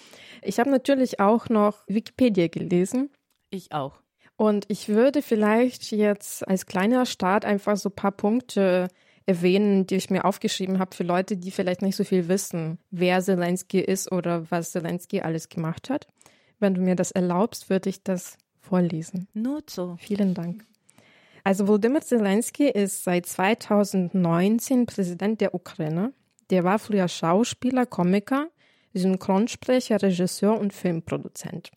Ich 0.43 0.61
habe 0.61 0.69
natürlich 0.69 1.21
auch 1.21 1.49
noch 1.49 1.79
Wikipedia 1.87 2.49
gelesen. 2.49 3.11
Ich 3.49 3.73
auch. 3.73 3.95
Und 4.37 4.65
ich 4.69 4.89
würde 4.89 5.23
vielleicht 5.23 5.93
jetzt 5.93 6.47
als 6.49 6.67
kleiner 6.67 7.07
Start 7.07 7.45
einfach 7.45 7.77
so 7.77 7.91
ein 7.91 7.95
paar 7.95 8.13
Punkte 8.13 8.89
erwähnen, 9.31 9.87
die 9.87 9.95
ich 9.95 10.11
mir 10.11 10.25
aufgeschrieben 10.25 10.81
habe 10.81 10.95
für 10.95 11.05
Leute, 11.05 11.37
die 11.37 11.53
vielleicht 11.53 11.83
nicht 11.83 11.95
so 11.95 12.03
viel 12.03 12.27
wissen, 12.27 12.79
wer 12.91 13.23
Zelensky 13.23 13.79
ist 13.79 14.11
oder 14.11 14.51
was 14.51 14.73
Zelensky 14.73 15.21
alles 15.21 15.49
gemacht 15.49 15.89
hat. 15.89 16.09
Wenn 16.59 16.75
du 16.75 16.81
mir 16.81 16.97
das 16.97 17.13
erlaubst, 17.13 17.71
würde 17.71 17.89
ich 17.91 18.03
das 18.03 18.37
vorlesen. 18.61 19.29
Nur 19.33 19.63
so. 19.69 19.97
Vielen 20.01 20.35
Dank. 20.35 20.65
Also 21.45 21.69
Volodymyr 21.69 22.01
Zelensky 22.01 22.69
ist 22.69 23.05
seit 23.05 23.27
2019 23.27 24.87
Präsident 24.87 25.41
der 25.41 25.55
Ukraine. 25.55 26.13
Der 26.51 26.65
war 26.65 26.81
früher 26.81 27.07
Schauspieler, 27.07 27.87
Komiker, 27.87 28.49
Synchronsprecher, 28.95 30.03
Regisseur 30.03 30.59
und 30.59 30.73
Filmproduzent. 30.73 31.71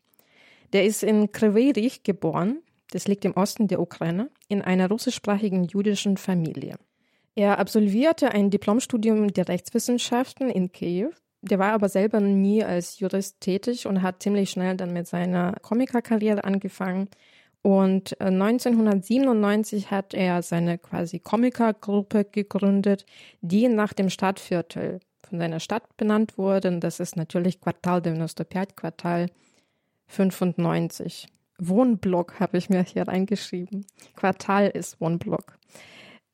Der 0.74 0.86
ist 0.86 1.04
in 1.04 1.32
Kryvyi 1.32 1.92
geboren, 2.04 2.64
das 2.90 3.08
liegt 3.08 3.26
im 3.26 3.38
Osten 3.38 3.68
der 3.68 3.80
Ukraine, 3.80 4.32
in 4.48 4.64
einer 4.64 4.90
russischsprachigen 4.90 5.66
jüdischen 5.66 6.18
Familie. 6.18 6.78
Er 7.36 7.58
absolvierte 7.60 8.32
ein 8.32 8.50
Diplomstudium 8.50 9.34
der 9.34 9.48
Rechtswissenschaften 9.48 10.50
in 10.50 10.72
Kiew. 10.72 11.10
Der 11.42 11.60
war 11.60 11.74
aber 11.74 11.90
selber 11.90 12.20
nie 12.20 12.64
als 12.64 13.00
Jurist 13.00 13.42
tätig 13.42 13.88
und 13.88 14.02
hat 14.02 14.22
ziemlich 14.24 14.52
schnell 14.52 14.78
dann 14.78 14.94
mit 14.94 15.08
seiner 15.08 15.54
Komikerkarriere 15.62 16.44
angefangen. 16.44 17.10
Und 17.62 18.20
1997 18.20 19.86
äh, 19.86 19.88
hat 19.88 20.14
er 20.14 20.42
seine 20.42 20.78
quasi 20.78 21.20
Komikergruppe 21.20 22.26
gegründet, 22.26 23.06
die 23.42 23.68
nach 23.68 23.94
dem 23.94 24.10
Stadtviertel 24.10 25.00
von 25.28 25.40
seiner 25.40 25.60
Stadt 25.60 25.98
benannt 25.98 26.38
wurde. 26.38 26.68
Und 26.68 26.82
das 26.82 27.00
ist 27.00 27.16
natürlich 27.16 27.62
Quartal 27.62 28.04
95, 28.04 28.76
Quartal 28.76 29.28
95. 30.08 31.28
Wohnblock 31.58 32.40
habe 32.40 32.58
ich 32.58 32.70
mir 32.70 32.84
hier 32.84 33.08
reingeschrieben. 33.08 33.86
Quartal 34.16 34.68
ist 34.68 35.00
Wohnblock. 35.00 35.58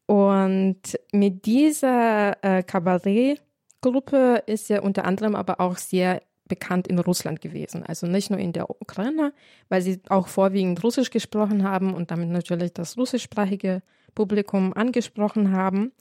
Und 0.10 0.98
mit 1.12 1.46
dieser 1.46 2.44
äh, 2.44 2.64
Kabarettgruppe 2.64 4.42
ist 4.48 4.72
er 4.72 4.82
unter 4.82 5.06
anderem 5.06 5.36
aber 5.36 5.62
auch 5.62 5.78
sehr 5.78 6.24
bekannt 6.48 6.88
in 6.88 6.98
Russland 6.98 7.42
gewesen. 7.42 7.84
Also 7.86 8.08
nicht 8.08 8.32
nur 8.32 8.40
in 8.40 8.52
der 8.52 8.72
Ukraine, 8.72 9.34
weil 9.68 9.84
sie 9.84 10.02
auch 10.10 10.28
vorwiegend 10.28 10.84
Russisch 10.84 11.12
gesprochen 11.12 11.62
haben 11.62 11.94
und 11.94 12.10
damit 12.10 12.30
natürlich 12.30 12.74
das 12.74 12.98
russischsprachige 12.98 13.84
Publikum 14.16 14.74
angesprochen 14.74 15.52
haben. 15.52 15.92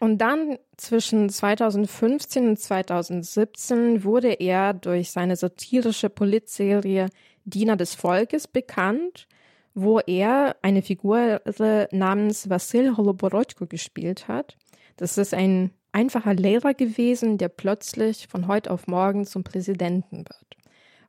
Und 0.00 0.18
dann 0.18 0.58
zwischen 0.76 1.28
2015 1.28 2.48
und 2.48 2.58
2017 2.58 4.02
wurde 4.02 4.32
er 4.32 4.74
durch 4.74 5.12
seine 5.12 5.36
satirische 5.36 6.10
Politserie 6.10 7.10
Diener 7.44 7.76
des 7.76 7.94
Volkes 7.94 8.48
bekannt 8.48 9.28
wo 9.74 10.00
er 10.00 10.56
eine 10.62 10.82
Figur 10.82 11.40
namens 11.90 12.48
Vassil 12.48 12.96
Holoborodko 12.96 13.66
gespielt 13.66 14.28
hat. 14.28 14.56
Das 14.96 15.18
ist 15.18 15.34
ein 15.34 15.70
einfacher 15.92 16.34
Lehrer 16.34 16.74
gewesen, 16.74 17.38
der 17.38 17.48
plötzlich 17.48 18.28
von 18.28 18.48
heute 18.48 18.70
auf 18.70 18.86
morgen 18.86 19.26
zum 19.26 19.44
Präsidenten 19.44 20.18
wird. 20.18 20.56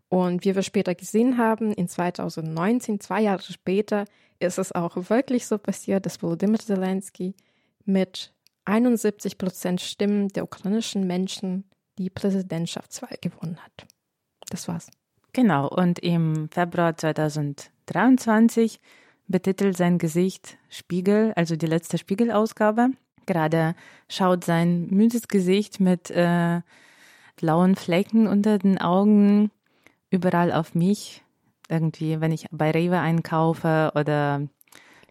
Und 0.10 0.46
wie 0.46 0.54
wir 0.54 0.62
später 0.62 0.94
gesehen 0.94 1.38
haben, 1.38 1.74
in 1.74 1.88
2019, 1.88 3.00
zwei 3.00 3.22
Jahre 3.22 3.42
später, 3.42 4.06
ist 4.40 4.60
es 4.60 4.72
auch 4.72 5.10
wirklich 5.10 5.48
so 5.48 5.58
passiert, 5.58 6.06
dass 6.06 6.22
Volodymyr 6.22 6.60
Zelensky 6.60 7.34
mit 7.86 8.34
71 8.66 9.38
Prozent 9.38 9.82
Stimmen 9.82 10.28
der 10.30 10.44
ukrainischen 10.44 11.08
Menschen 11.08 11.66
die 11.98 12.10
Präsidentschaftswahl 12.10 13.18
gewonnen 13.22 13.58
hat. 13.58 13.88
Das 14.50 14.68
war's. 14.68 14.90
Genau, 15.34 15.68
und 15.68 16.00
im 16.00 16.48
Februar 16.50 16.96
2023 17.88 18.80
betitelt 19.28 19.78
sein 19.78 19.98
Gesicht 19.98 20.58
Spiegel, 20.70 21.34
also 21.36 21.56
die 21.56 21.66
letzte 21.66 21.98
Spiegelausgabe. 21.98 22.90
Gerade 23.26 23.76
schaut 24.10 24.44
sein 24.44 24.88
müdes 24.90 25.28
Gesicht 25.28 25.80
mit 25.80 26.12
äh, 26.12 26.62
blauen 27.38 27.76
Flecken 27.76 28.28
unter 28.28 28.58
den 28.58 28.80
Augen 28.80 29.52
überall 30.10 30.52
auf 30.52 30.76
mich. 30.76 31.24
Irgendwie, 31.70 32.20
wenn 32.20 32.32
ich 32.32 32.46
bei 32.52 32.72
Rewe 32.72 33.00
einkaufe 33.00 33.94
oder 33.96 34.42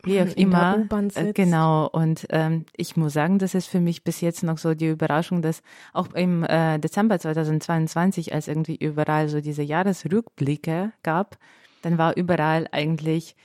wie 0.05 0.21
auch 0.21 0.37
immer. 0.37 0.87
Äh, 1.15 1.33
genau. 1.33 1.89
Und 1.89 2.27
ähm, 2.31 2.67
ich 2.77 2.97
muss 2.97 3.13
sagen, 3.13 3.39
das 3.39 3.55
ist 3.55 3.69
für 3.69 3.81
mich 3.81 4.05
bis 4.05 4.21
jetzt 4.21 4.43
noch 4.43 4.59
so 4.59 4.75
die 4.75 4.89
Überraschung, 4.89 5.43
dass 5.43 5.63
auch 5.93 6.13
im 6.13 6.45
äh, 6.45 6.79
Dezember 6.79 7.19
2022, 7.19 8.35
als 8.35 8.49
irgendwie 8.49 8.77
überall 8.77 9.29
so 9.29 9.41
diese 9.41 9.63
Jahresrückblicke 9.63 10.93
gab, 11.03 11.39
dann 11.83 11.99
war 11.99 12.17
überall 12.17 12.69
eigentlich 12.73 13.37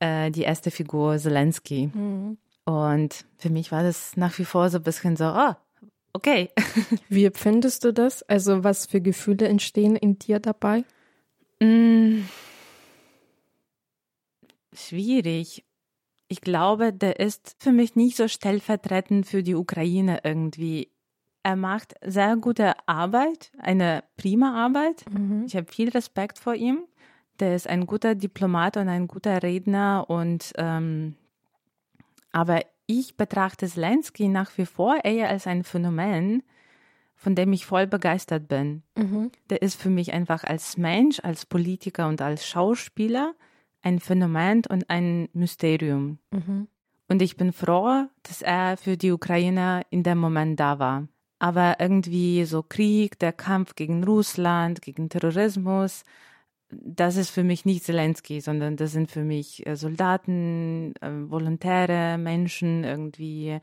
äh, 0.00 0.30
die 0.30 0.42
erste 0.42 0.70
Figur 0.70 1.18
Zelensky. 1.18 1.90
Mhm. 1.92 2.38
Und 2.64 3.26
für 3.36 3.50
mich 3.50 3.72
war 3.72 3.82
das 3.82 4.16
nach 4.16 4.38
wie 4.38 4.44
vor 4.44 4.70
so 4.70 4.78
ein 4.78 4.82
bisschen 4.82 5.16
so, 5.16 5.24
ah, 5.24 5.58
oh, 5.82 5.88
okay. 6.14 6.50
Wie 7.08 7.26
empfindest 7.26 7.84
du 7.84 7.92
das? 7.92 8.22
Also 8.22 8.64
was 8.64 8.86
für 8.86 9.02
Gefühle 9.02 9.46
entstehen 9.48 9.96
in 9.96 10.18
dir 10.18 10.40
dabei? 10.40 10.84
Mm, 11.60 12.22
schwierig 14.72 15.62
ich 16.28 16.40
glaube, 16.40 16.92
der 16.92 17.20
ist 17.20 17.56
für 17.58 17.72
mich 17.72 17.94
nicht 17.94 18.16
so 18.16 18.28
stellvertretend 18.28 19.26
für 19.26 19.42
die 19.42 19.54
Ukraine 19.54 20.20
irgendwie. 20.24 20.90
Er 21.42 21.56
macht 21.56 21.94
sehr 22.04 22.36
gute 22.36 22.74
Arbeit, 22.88 23.52
eine 23.58 24.02
prima 24.16 24.54
Arbeit. 24.64 25.04
Mhm. 25.10 25.44
Ich 25.46 25.54
habe 25.54 25.70
viel 25.70 25.90
Respekt 25.90 26.38
vor 26.38 26.54
ihm. 26.54 26.84
Der 27.40 27.56
ist 27.56 27.68
ein 27.68 27.86
guter 27.86 28.14
Diplomat 28.14 28.76
und 28.76 28.88
ein 28.88 29.08
guter 29.08 29.42
Redner 29.42 30.06
und 30.08 30.52
ähm, 30.56 31.16
aber 32.32 32.60
ich 32.86 33.16
betrachte 33.16 33.66
Zelensky 33.66 34.28
nach 34.28 34.56
wie 34.58 34.66
vor 34.66 35.04
eher 35.04 35.28
als 35.28 35.46
ein 35.46 35.64
Phänomen, 35.64 36.42
von 37.14 37.34
dem 37.34 37.52
ich 37.52 37.64
voll 37.64 37.86
begeistert 37.86 38.48
bin. 38.48 38.82
Mhm. 38.96 39.30
Der 39.50 39.62
ist 39.62 39.80
für 39.80 39.88
mich 39.88 40.12
einfach 40.12 40.44
als 40.44 40.76
Mensch, 40.76 41.20
als 41.22 41.46
Politiker 41.46 42.08
und 42.08 42.20
als 42.20 42.46
Schauspieler 42.46 43.34
ein 43.82 44.00
Phänomen 44.00 44.62
und 44.68 44.90
ein 44.90 45.28
Mysterium. 45.32 46.18
Mhm. 46.30 46.68
Und 47.08 47.22
ich 47.22 47.36
bin 47.36 47.52
froh, 47.52 48.06
dass 48.22 48.42
er 48.42 48.76
für 48.76 48.96
die 48.96 49.12
Ukraine 49.12 49.82
in 49.90 50.02
dem 50.02 50.18
Moment 50.18 50.58
da 50.58 50.78
war. 50.78 51.06
Aber 51.38 51.76
irgendwie 51.78 52.44
so 52.44 52.62
Krieg, 52.62 53.18
der 53.18 53.32
Kampf 53.32 53.74
gegen 53.74 54.04
Russland, 54.04 54.80
gegen 54.82 55.08
Terrorismus, 55.08 56.02
das 56.82 57.16
ist 57.16 57.30
für 57.30 57.44
mich 57.44 57.64
nicht 57.64 57.84
Zelensky, 57.84 58.40
sondern 58.40 58.76
das 58.76 58.92
sind 58.92 59.10
für 59.10 59.24
mich 59.24 59.66
äh, 59.66 59.76
Soldaten, 59.76 60.94
äh, 61.00 61.10
Volontäre, 61.30 62.18
Menschen 62.18 62.84
irgendwie. 62.84 63.58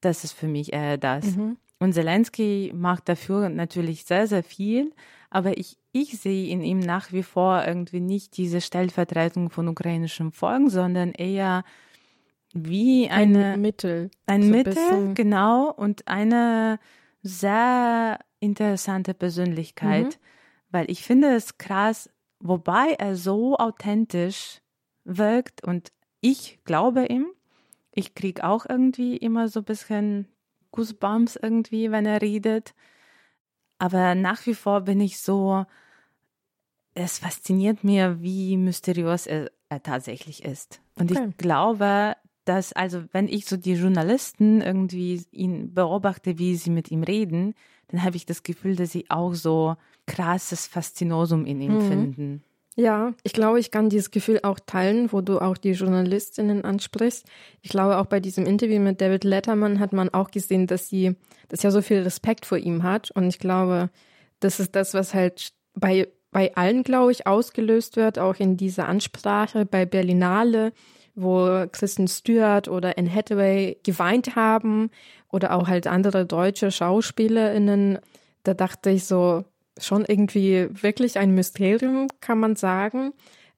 Das 0.00 0.24
ist 0.24 0.32
für 0.32 0.48
mich 0.48 0.72
eher 0.72 0.96
das. 0.96 1.36
Mhm. 1.36 1.56
Und 1.78 1.94
Zelensky 1.94 2.72
macht 2.74 3.08
dafür 3.08 3.48
natürlich 3.48 4.04
sehr, 4.04 4.26
sehr 4.26 4.42
viel, 4.42 4.92
aber 5.30 5.56
ich, 5.56 5.78
ich 5.92 6.20
sehe 6.20 6.50
in 6.50 6.62
ihm 6.62 6.78
nach 6.78 7.12
wie 7.12 7.22
vor 7.22 7.64
irgendwie 7.66 8.00
nicht 8.00 8.36
diese 8.36 8.60
Stellvertretung 8.60 9.48
von 9.48 9.66
ukrainischem 9.68 10.32
Volk, 10.32 10.70
sondern 10.70 11.12
eher 11.12 11.64
wie 12.52 13.08
eine, 13.08 13.54
ein 13.54 13.60
Mittel. 13.60 14.10
Ein 14.26 14.50
Mittel, 14.50 14.76
ein 14.90 15.14
genau, 15.14 15.70
und 15.70 16.06
eine 16.06 16.78
sehr 17.22 18.18
interessante 18.40 19.14
Persönlichkeit, 19.14 20.06
mhm. 20.06 20.20
weil 20.70 20.90
ich 20.90 21.02
finde 21.02 21.34
es 21.34 21.58
krass, 21.58 22.10
wobei 22.40 22.94
er 22.98 23.16
so 23.16 23.56
authentisch 23.56 24.60
wirkt 25.04 25.64
und 25.64 25.92
ich 26.20 26.58
glaube 26.64 27.06
ihm. 27.06 27.26
Ich 27.92 28.14
kriege 28.14 28.44
auch 28.44 28.66
irgendwie 28.68 29.16
immer 29.16 29.48
so 29.48 29.60
ein 29.60 29.64
bisschen 29.64 30.28
Goosebumps 30.72 31.36
irgendwie, 31.36 31.90
wenn 31.90 32.06
er 32.06 32.22
redet. 32.22 32.74
Aber 33.78 34.14
nach 34.14 34.46
wie 34.46 34.54
vor 34.54 34.82
bin 34.82 35.00
ich 35.00 35.18
so, 35.20 35.64
es 36.94 37.18
fasziniert 37.18 37.82
mir, 37.82 38.22
wie 38.22 38.56
mysteriös 38.56 39.26
er, 39.26 39.50
er 39.68 39.82
tatsächlich 39.82 40.44
ist. 40.44 40.80
Und 40.96 41.10
okay. 41.10 41.28
ich 41.28 41.36
glaube, 41.36 42.16
dass, 42.44 42.72
also 42.72 43.04
wenn 43.12 43.28
ich 43.28 43.46
so 43.46 43.56
die 43.56 43.74
Journalisten 43.74 44.60
irgendwie 44.60 45.24
ihn 45.30 45.72
beobachte, 45.72 46.38
wie 46.38 46.56
sie 46.56 46.70
mit 46.70 46.90
ihm 46.90 47.02
reden, 47.02 47.54
dann 47.88 48.02
habe 48.02 48.16
ich 48.16 48.26
das 48.26 48.42
Gefühl, 48.42 48.76
dass 48.76 48.92
sie 48.92 49.08
auch 49.08 49.34
so 49.34 49.76
krasses 50.10 50.66
Faszinosum 50.66 51.46
in 51.46 51.60
ihm 51.60 51.74
mhm. 51.74 51.88
finden. 51.88 52.44
Ja, 52.76 53.14
ich 53.24 53.32
glaube, 53.32 53.58
ich 53.60 53.70
kann 53.70 53.90
dieses 53.90 54.10
Gefühl 54.10 54.40
auch 54.42 54.58
teilen, 54.58 55.12
wo 55.12 55.20
du 55.20 55.38
auch 55.40 55.56
die 55.56 55.72
Journalistinnen 55.72 56.64
ansprichst. 56.64 57.26
Ich 57.62 57.70
glaube, 57.70 57.98
auch 57.98 58.06
bei 58.06 58.20
diesem 58.20 58.46
Interview 58.46 58.80
mit 58.80 59.00
David 59.00 59.24
Letterman 59.24 59.80
hat 59.80 59.92
man 59.92 60.08
auch 60.08 60.30
gesehen, 60.30 60.66
dass 60.66 60.88
sie, 60.88 61.16
dass 61.48 61.62
ja 61.62 61.70
so 61.70 61.82
viel 61.82 61.98
Respekt 61.98 62.46
vor 62.46 62.58
ihm 62.58 62.82
hat. 62.82 63.10
Und 63.10 63.28
ich 63.28 63.38
glaube, 63.38 63.90
das 64.38 64.60
ist 64.60 64.76
das, 64.76 64.94
was 64.94 65.14
halt 65.14 65.52
bei, 65.74 66.08
bei 66.30 66.54
allen, 66.54 66.82
glaube 66.82 67.12
ich, 67.12 67.26
ausgelöst 67.26 67.96
wird, 67.96 68.18
auch 68.18 68.36
in 68.36 68.56
dieser 68.56 68.88
Ansprache 68.88 69.66
bei 69.66 69.84
Berlinale, 69.84 70.72
wo 71.14 71.66
Kristen 71.70 72.08
Stewart 72.08 72.68
oder 72.68 72.96
Anne 72.96 73.12
Hathaway 73.12 73.78
geweint 73.82 74.36
haben 74.36 74.90
oder 75.28 75.54
auch 75.54 75.68
halt 75.68 75.86
andere 75.86 76.24
deutsche 76.24 76.70
SchauspielerInnen. 76.70 77.98
Da 78.44 78.54
dachte 78.54 78.90
ich 78.90 79.04
so, 79.04 79.44
schon 79.80 80.04
irgendwie 80.04 80.68
wirklich 80.70 81.18
ein 81.18 81.34
Mysterium, 81.34 82.08
kann 82.20 82.38
man 82.38 82.56
sagen. 82.56 83.12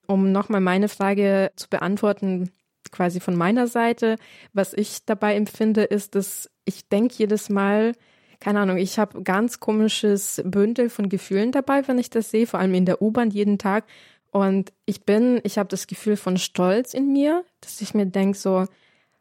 Um 0.07 0.33
nochmal 0.33 0.61
meine 0.61 0.89
Frage 0.89 1.53
zu 1.57 1.69
beantworten, 1.69 2.51
quasi 2.91 3.21
von 3.21 3.37
meiner 3.37 3.67
Seite, 3.67 4.17
was 4.53 4.75
ich 4.75 5.05
dabei 5.05 5.35
empfinde, 5.37 5.85
ist, 5.85 6.15
dass 6.15 6.51
ich 6.65 6.89
denke 6.89 7.15
jedes 7.19 7.49
Mal, 7.49 7.95
keine 8.41 8.61
Ahnung, 8.61 8.77
ich 8.77 8.99
habe 8.99 9.23
ganz 9.23 9.61
komisches 9.61 10.43
Bündel 10.45 10.91
von 10.91 11.09
Gefühlen 11.09 11.53
dabei, 11.53 11.87
wenn 11.87 11.99
ich 11.99 12.11
das 12.11 12.31
sehe, 12.31 12.47
vor 12.47 12.61
allem 12.61 12.75
in 12.75 12.87
der 12.87 13.01
U-Bahn 13.01 13.31
jeden 13.31 13.59
Tag. 13.59 13.85
Und 14.31 14.73
ich 14.87 15.05
bin, 15.05 15.41
ich 15.45 15.59
habe 15.59 15.69
das 15.69 15.87
Gefühl 15.87 16.17
von 16.17 16.37
Stolz 16.39 16.95
in 16.95 17.13
mir, 17.13 17.45
dass 17.61 17.81
ich 17.81 17.95
mir 17.95 18.07
denke 18.07 18.37
so, 18.37 18.67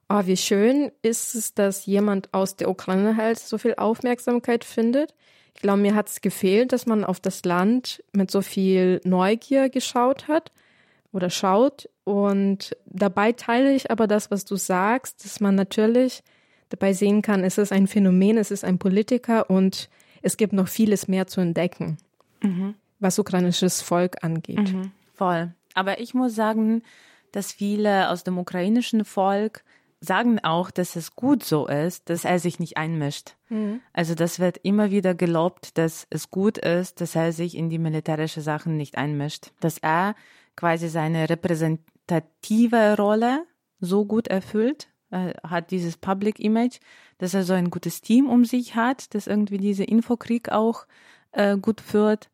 oh, 0.09 0.21
wie 0.25 0.37
schön 0.37 0.91
ist 1.01 1.35
es, 1.35 1.53
dass 1.53 1.85
jemand 1.85 2.33
aus 2.33 2.55
der 2.55 2.69
Ukraine 2.69 3.15
halt 3.15 3.39
so 3.39 3.57
viel 3.57 3.75
Aufmerksamkeit 3.75 4.63
findet. 4.63 5.13
Ich 5.55 5.61
glaube, 5.61 5.81
mir 5.81 5.95
hat 5.95 6.09
es 6.09 6.21
gefehlt, 6.21 6.71
dass 6.71 6.85
man 6.85 7.03
auf 7.03 7.19
das 7.19 7.43
Land 7.45 8.03
mit 8.13 8.31
so 8.31 8.41
viel 8.41 9.01
Neugier 9.03 9.69
geschaut 9.69 10.27
hat 10.27 10.51
oder 11.11 11.29
schaut. 11.29 11.89
Und 12.03 12.75
dabei 12.85 13.31
teile 13.31 13.73
ich 13.73 13.91
aber 13.91 14.07
das, 14.07 14.31
was 14.31 14.45
du 14.45 14.55
sagst, 14.55 15.23
dass 15.23 15.39
man 15.39 15.55
natürlich 15.55 16.23
dabei 16.69 16.93
sehen 16.93 17.21
kann, 17.21 17.43
es 17.43 17.57
ist 17.57 17.71
ein 17.71 17.87
Phänomen, 17.87 18.37
es 18.37 18.49
ist 18.49 18.63
ein 18.63 18.79
Politiker 18.79 19.49
und 19.49 19.89
es 20.21 20.37
gibt 20.37 20.53
noch 20.53 20.67
vieles 20.67 21.07
mehr 21.07 21.27
zu 21.27 21.41
entdecken, 21.41 21.97
mhm. 22.41 22.75
was 22.99 23.19
ukrainisches 23.19 23.81
Volk 23.81 24.23
angeht. 24.23 24.73
Mhm. 24.73 24.91
Voll. 25.13 25.53
Aber 25.73 25.99
ich 25.99 26.13
muss 26.13 26.33
sagen, 26.33 26.83
dass 27.31 27.51
viele 27.51 28.09
aus 28.09 28.23
dem 28.23 28.37
ukrainischen 28.37 29.05
Volk 29.05 29.63
sagen 30.01 30.39
auch, 30.43 30.71
dass 30.71 30.95
es 30.95 31.15
gut 31.15 31.43
so 31.43 31.67
ist, 31.67 32.09
dass 32.09 32.25
er 32.25 32.39
sich 32.39 32.59
nicht 32.59 32.75
einmischt. 32.75 33.35
Mhm. 33.49 33.81
Also 33.93 34.15
das 34.15 34.39
wird 34.39 34.57
immer 34.63 34.91
wieder 34.91 35.13
gelobt, 35.13 35.77
dass 35.77 36.07
es 36.09 36.31
gut 36.31 36.57
ist, 36.57 36.99
dass 37.01 37.15
er 37.15 37.31
sich 37.31 37.55
in 37.55 37.69
die 37.69 37.77
militärische 37.77 38.41
Sachen 38.41 38.77
nicht 38.77 38.97
einmischt, 38.97 39.51
dass 39.59 39.77
er 39.77 40.15
quasi 40.55 40.89
seine 40.89 41.29
repräsentative 41.29 42.97
Rolle 42.97 43.45
so 43.79 44.05
gut 44.05 44.27
erfüllt, 44.27 44.91
er 45.11 45.33
hat 45.43 45.71
dieses 45.71 45.97
Public 45.97 46.39
Image, 46.39 46.79
dass 47.17 47.33
er 47.33 47.43
so 47.43 47.53
ein 47.53 47.69
gutes 47.69 48.01
Team 48.01 48.29
um 48.29 48.45
sich 48.45 48.75
hat, 48.75 49.13
dass 49.13 49.27
irgendwie 49.27 49.57
diese 49.57 49.83
Infokrieg 49.83 50.49
auch 50.49 50.85
äh, 51.33 51.57
gut 51.57 51.81
führt 51.81 52.29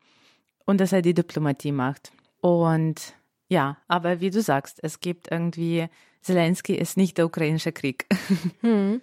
und 0.64 0.80
dass 0.80 0.92
er 0.92 1.02
die 1.02 1.14
Diplomatie 1.14 1.72
macht. 1.72 2.12
Und 2.40 3.14
ja, 3.48 3.78
aber 3.88 4.20
wie 4.20 4.30
du 4.30 4.40
sagst, 4.40 4.78
es 4.82 5.00
gibt 5.00 5.30
irgendwie 5.30 5.88
Zelensky 6.22 6.74
ist 6.74 6.96
nicht 6.96 7.18
der 7.18 7.26
ukrainische 7.26 7.72
Krieg. 7.72 8.06
Hm. 8.60 9.00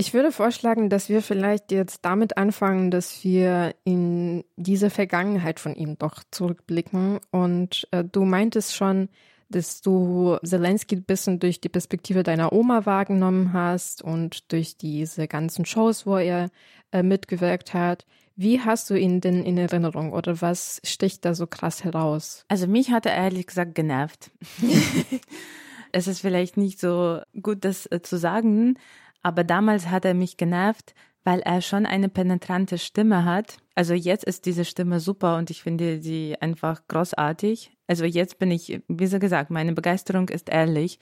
Ich 0.00 0.14
würde 0.14 0.30
vorschlagen, 0.30 0.90
dass 0.90 1.08
wir 1.08 1.22
vielleicht 1.22 1.72
jetzt 1.72 2.04
damit 2.04 2.36
anfangen, 2.36 2.92
dass 2.92 3.24
wir 3.24 3.74
in 3.82 4.44
diese 4.56 4.90
Vergangenheit 4.90 5.58
von 5.58 5.74
ihm 5.74 5.98
doch 5.98 6.22
zurückblicken. 6.30 7.18
Und 7.32 7.88
äh, 7.90 8.04
du 8.04 8.24
meintest 8.24 8.76
schon, 8.76 9.08
dass 9.48 9.80
du 9.80 10.36
Zelensky 10.44 10.94
ein 10.94 11.02
bisschen 11.02 11.40
durch 11.40 11.60
die 11.60 11.68
Perspektive 11.68 12.22
deiner 12.22 12.52
Oma 12.52 12.86
wahrgenommen 12.86 13.52
hast 13.52 14.00
und 14.00 14.52
durch 14.52 14.76
diese 14.76 15.26
ganzen 15.26 15.64
Shows, 15.64 16.06
wo 16.06 16.16
er 16.16 16.50
äh, 16.92 17.02
mitgewirkt 17.02 17.74
hat. 17.74 18.06
Wie 18.36 18.60
hast 18.60 18.88
du 18.90 18.94
ihn 18.94 19.20
denn 19.20 19.42
in 19.42 19.58
Erinnerung 19.58 20.12
oder 20.12 20.40
was 20.40 20.80
sticht 20.84 21.24
da 21.24 21.34
so 21.34 21.48
krass 21.48 21.82
heraus? 21.82 22.44
Also 22.46 22.68
mich 22.68 22.92
hat 22.92 23.04
er 23.04 23.16
ehrlich 23.16 23.48
gesagt 23.48 23.74
genervt. 23.74 24.30
Es 25.92 26.06
ist 26.06 26.20
vielleicht 26.20 26.56
nicht 26.56 26.80
so 26.80 27.20
gut, 27.40 27.64
das 27.64 27.86
äh, 27.86 28.00
zu 28.02 28.18
sagen, 28.18 28.78
aber 29.22 29.44
damals 29.44 29.88
hat 29.88 30.04
er 30.04 30.14
mich 30.14 30.36
genervt, 30.36 30.94
weil 31.24 31.40
er 31.40 31.60
schon 31.60 31.86
eine 31.86 32.08
penetrante 32.08 32.78
Stimme 32.78 33.24
hat. 33.24 33.58
Also 33.74 33.94
jetzt 33.94 34.24
ist 34.24 34.46
diese 34.46 34.64
Stimme 34.64 35.00
super 35.00 35.36
und 35.36 35.50
ich 35.50 35.62
finde 35.62 36.00
sie 36.00 36.36
einfach 36.40 36.82
großartig. 36.88 37.76
Also 37.86 38.04
jetzt 38.04 38.38
bin 38.38 38.50
ich, 38.50 38.80
wie 38.88 39.06
so 39.06 39.18
gesagt, 39.18 39.50
meine 39.50 39.72
Begeisterung 39.72 40.28
ist 40.28 40.48
ehrlich. 40.48 40.98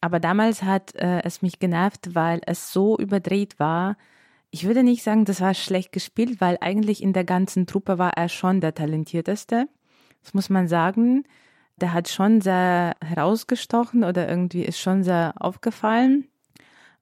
Aber 0.00 0.20
damals 0.20 0.62
hat 0.62 0.94
äh, 0.94 1.22
es 1.22 1.42
mich 1.42 1.58
genervt, 1.58 2.14
weil 2.14 2.40
es 2.46 2.72
so 2.72 2.98
überdreht 2.98 3.58
war. 3.58 3.96
Ich 4.50 4.64
würde 4.64 4.82
nicht 4.82 5.02
sagen, 5.02 5.24
das 5.24 5.40
war 5.40 5.54
schlecht 5.54 5.92
gespielt, 5.92 6.40
weil 6.40 6.58
eigentlich 6.60 7.02
in 7.02 7.12
der 7.12 7.24
ganzen 7.24 7.66
Truppe 7.66 7.98
war 7.98 8.12
er 8.16 8.28
schon 8.28 8.60
der 8.60 8.74
talentierteste. 8.74 9.68
Das 10.22 10.34
muss 10.34 10.50
man 10.50 10.68
sagen 10.68 11.24
der 11.80 11.92
hat 11.92 12.08
schon 12.08 12.40
sehr 12.40 12.94
herausgestochen 13.04 14.04
oder 14.04 14.28
irgendwie 14.28 14.62
ist 14.62 14.78
schon 14.78 15.02
sehr 15.02 15.34
aufgefallen. 15.38 16.26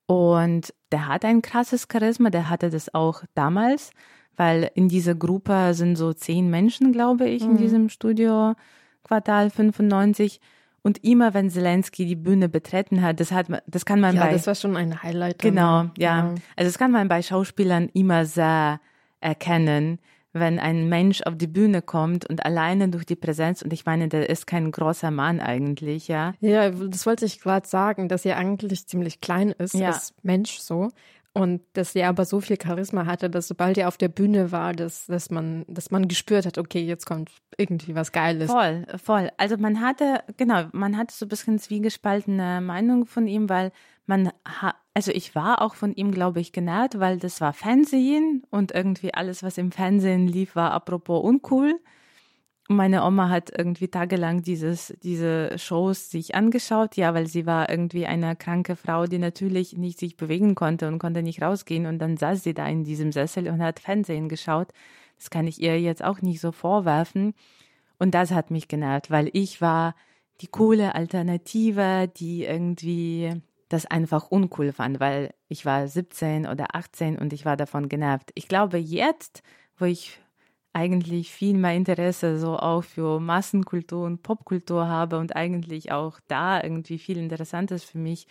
Und 0.06 0.72
der 0.92 1.08
hat 1.08 1.24
ein 1.24 1.42
krasses 1.42 1.88
Charisma, 1.90 2.30
der 2.30 2.48
hatte 2.48 2.70
das 2.70 2.94
auch 2.94 3.24
damals, 3.34 3.90
weil 4.36 4.70
in 4.74 4.88
dieser 4.88 5.14
Gruppe 5.14 5.74
sind 5.74 5.96
so 5.96 6.12
zehn 6.12 6.48
Menschen, 6.48 6.92
glaube 6.92 7.28
ich, 7.28 7.42
mhm. 7.42 7.52
in 7.52 7.56
diesem 7.56 7.88
Studio 7.88 8.54
Quartal 9.02 9.50
95. 9.50 10.40
Und 10.82 11.02
immer 11.02 11.34
wenn 11.34 11.50
Zelensky 11.50 12.06
die 12.06 12.14
Bühne 12.14 12.48
betreten 12.48 13.02
hat, 13.02 13.18
das 13.18 13.32
hat 13.32 13.48
man, 13.48 13.60
das 13.66 13.84
kann 13.84 14.00
man 14.00 14.14
ja, 14.14 14.26
bei. 14.26 14.32
das 14.32 14.46
war 14.46 14.54
schon 14.54 14.76
ein 14.76 15.02
Highlight. 15.02 15.40
Genau, 15.40 15.86
ja. 15.98 16.28
ja. 16.28 16.34
Also 16.54 16.68
das 16.68 16.78
kann 16.78 16.92
man 16.92 17.08
bei 17.08 17.22
Schauspielern 17.22 17.88
immer 17.92 18.24
sehr 18.24 18.80
erkennen 19.20 19.98
wenn 20.38 20.58
ein 20.58 20.88
Mensch 20.88 21.22
auf 21.22 21.36
die 21.36 21.46
Bühne 21.46 21.82
kommt 21.82 22.28
und 22.28 22.44
alleine 22.44 22.88
durch 22.88 23.06
die 23.06 23.16
Präsenz, 23.16 23.62
und 23.62 23.72
ich 23.72 23.84
meine, 23.84 24.08
der 24.08 24.28
ist 24.28 24.46
kein 24.46 24.70
großer 24.70 25.10
Mann 25.10 25.40
eigentlich, 25.40 26.08
ja. 26.08 26.34
Ja, 26.40 26.70
das 26.70 27.06
wollte 27.06 27.24
ich 27.24 27.40
gerade 27.40 27.66
sagen, 27.66 28.08
dass 28.08 28.24
er 28.24 28.36
eigentlich 28.36 28.86
ziemlich 28.86 29.20
klein 29.20 29.50
ist 29.50 29.74
ja. 29.74 29.88
als 29.88 30.14
Mensch 30.22 30.58
so. 30.58 30.90
Und 31.32 31.60
dass 31.74 31.94
er 31.94 32.08
aber 32.08 32.24
so 32.24 32.40
viel 32.40 32.56
Charisma 32.58 33.04
hatte, 33.04 33.28
dass 33.28 33.46
sobald 33.46 33.76
er 33.76 33.88
auf 33.88 33.98
der 33.98 34.08
Bühne 34.08 34.52
war, 34.52 34.72
dass, 34.72 35.04
dass 35.04 35.30
man, 35.30 35.66
dass 35.68 35.90
man 35.90 36.08
gespürt 36.08 36.46
hat, 36.46 36.56
okay, 36.56 36.80
jetzt 36.80 37.04
kommt 37.04 37.30
irgendwie 37.58 37.94
was 37.94 38.10
Geiles. 38.10 38.50
Voll, 38.50 38.86
voll. 38.96 39.30
Also 39.36 39.58
man 39.58 39.82
hatte, 39.82 40.20
genau, 40.38 40.64
man 40.72 40.96
hatte 40.96 41.14
so 41.14 41.26
ein 41.26 41.28
bisschen 41.28 41.58
zwiegespaltene 41.58 42.62
Meinung 42.62 43.04
von 43.04 43.28
ihm, 43.28 43.50
weil 43.50 43.70
man 44.06 44.30
hat, 44.44 44.76
also 44.94 45.12
ich 45.12 45.34
war 45.34 45.60
auch 45.62 45.74
von 45.74 45.92
ihm, 45.92 46.12
glaube 46.12 46.40
ich, 46.40 46.52
genervt, 46.52 46.98
weil 46.98 47.18
das 47.18 47.40
war 47.40 47.52
Fernsehen 47.52 48.44
und 48.50 48.72
irgendwie 48.72 49.12
alles, 49.12 49.42
was 49.42 49.58
im 49.58 49.72
Fernsehen 49.72 50.26
lief, 50.28 50.56
war 50.56 50.70
apropos 50.72 51.22
uncool. 51.22 51.78
Meine 52.68 53.04
Oma 53.04 53.28
hat 53.28 53.52
irgendwie 53.56 53.88
tagelang 53.88 54.42
dieses, 54.42 54.92
diese 55.02 55.56
Shows 55.58 56.10
sich 56.10 56.34
angeschaut, 56.34 56.96
ja, 56.96 57.14
weil 57.14 57.26
sie 57.26 57.46
war 57.46 57.68
irgendwie 57.68 58.06
eine 58.06 58.34
kranke 58.34 58.74
Frau, 58.74 59.06
die 59.06 59.18
natürlich 59.18 59.76
nicht 59.76 60.00
sich 60.00 60.16
bewegen 60.16 60.56
konnte 60.56 60.88
und 60.88 60.98
konnte 60.98 61.22
nicht 61.22 61.42
rausgehen 61.42 61.86
und 61.86 62.00
dann 62.00 62.16
saß 62.16 62.42
sie 62.42 62.54
da 62.54 62.66
in 62.66 62.82
diesem 62.82 63.12
Sessel 63.12 63.48
und 63.48 63.62
hat 63.62 63.78
Fernsehen 63.78 64.28
geschaut. 64.28 64.68
Das 65.16 65.30
kann 65.30 65.46
ich 65.46 65.60
ihr 65.60 65.80
jetzt 65.80 66.02
auch 66.02 66.22
nicht 66.22 66.40
so 66.40 66.52
vorwerfen. 66.52 67.34
Und 67.98 68.14
das 68.14 68.30
hat 68.32 68.50
mich 68.50 68.68
genervt, 68.68 69.10
weil 69.10 69.30
ich 69.32 69.60
war 69.60 69.94
die 70.40 70.48
coole 70.48 70.94
Alternative, 70.94 72.10
die 72.14 72.44
irgendwie 72.44 73.42
das 73.68 73.86
einfach 73.86 74.30
uncool 74.30 74.72
fand, 74.72 75.00
weil 75.00 75.34
ich 75.48 75.66
war 75.66 75.88
17 75.88 76.46
oder 76.46 76.74
18 76.74 77.18
und 77.18 77.32
ich 77.32 77.44
war 77.44 77.56
davon 77.56 77.88
genervt. 77.88 78.30
Ich 78.34 78.48
glaube, 78.48 78.78
jetzt, 78.78 79.42
wo 79.76 79.86
ich 79.86 80.20
eigentlich 80.72 81.32
viel 81.32 81.56
mehr 81.56 81.74
Interesse 81.74 82.38
so 82.38 82.58
auch 82.58 82.84
für 82.84 83.18
Massenkultur 83.18 84.04
und 84.04 84.22
Popkultur 84.22 84.86
habe 84.88 85.18
und 85.18 85.34
eigentlich 85.34 85.90
auch 85.90 86.20
da 86.28 86.62
irgendwie 86.62 86.98
viel 86.98 87.16
Interessantes 87.16 87.82
für 87.82 87.98
mich 87.98 88.26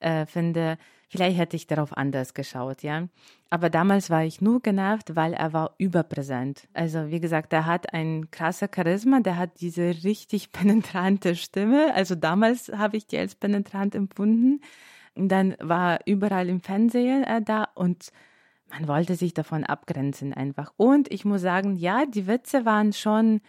äh, 0.00 0.24
finde, 0.26 0.78
vielleicht 1.08 1.38
hätte 1.38 1.56
ich 1.56 1.66
darauf 1.66 1.96
anders 1.96 2.34
geschaut, 2.34 2.82
ja. 2.82 3.08
Aber 3.50 3.70
damals 3.70 4.10
war 4.10 4.24
ich 4.24 4.40
nur 4.40 4.60
genervt, 4.60 5.16
weil 5.16 5.32
er 5.32 5.52
war 5.52 5.74
überpräsent. 5.78 6.68
Also 6.74 7.10
wie 7.10 7.20
gesagt, 7.20 7.52
er 7.52 7.66
hat 7.66 7.92
ein 7.94 8.30
krasser 8.30 8.68
Charisma, 8.74 9.20
der 9.20 9.36
hat 9.36 9.60
diese 9.60 10.04
richtig 10.04 10.52
penetrante 10.52 11.34
Stimme. 11.36 11.94
Also 11.94 12.14
damals 12.14 12.68
habe 12.68 12.96
ich 12.96 13.06
die 13.06 13.18
als 13.18 13.34
penetrant 13.34 13.94
empfunden. 13.94 14.60
Und 15.14 15.30
dann 15.30 15.56
war 15.60 15.98
überall 16.06 16.48
im 16.48 16.60
Fernsehen 16.60 17.24
er 17.24 17.40
da 17.40 17.68
und 17.74 18.12
man 18.70 18.86
wollte 18.86 19.16
sich 19.16 19.34
davon 19.34 19.64
abgrenzen 19.64 20.32
einfach. 20.34 20.72
Und 20.76 21.10
ich 21.10 21.24
muss 21.24 21.40
sagen, 21.40 21.76
ja, 21.76 22.04
die 22.06 22.26
Witze 22.26 22.64
waren 22.64 22.92
schon 22.92 23.40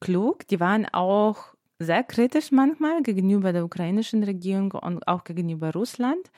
klug, 0.00 0.46
die 0.48 0.60
waren 0.60 0.86
auch 0.92 1.54
sehr 1.78 2.04
kritisch 2.04 2.52
manchmal 2.52 3.02
gegenüber 3.02 3.52
der 3.52 3.64
ukrainischen 3.64 4.22
Regierung 4.22 4.72
und 4.72 5.06
auch 5.08 5.24
gegenüber 5.24 5.72
Russland. 5.72 6.30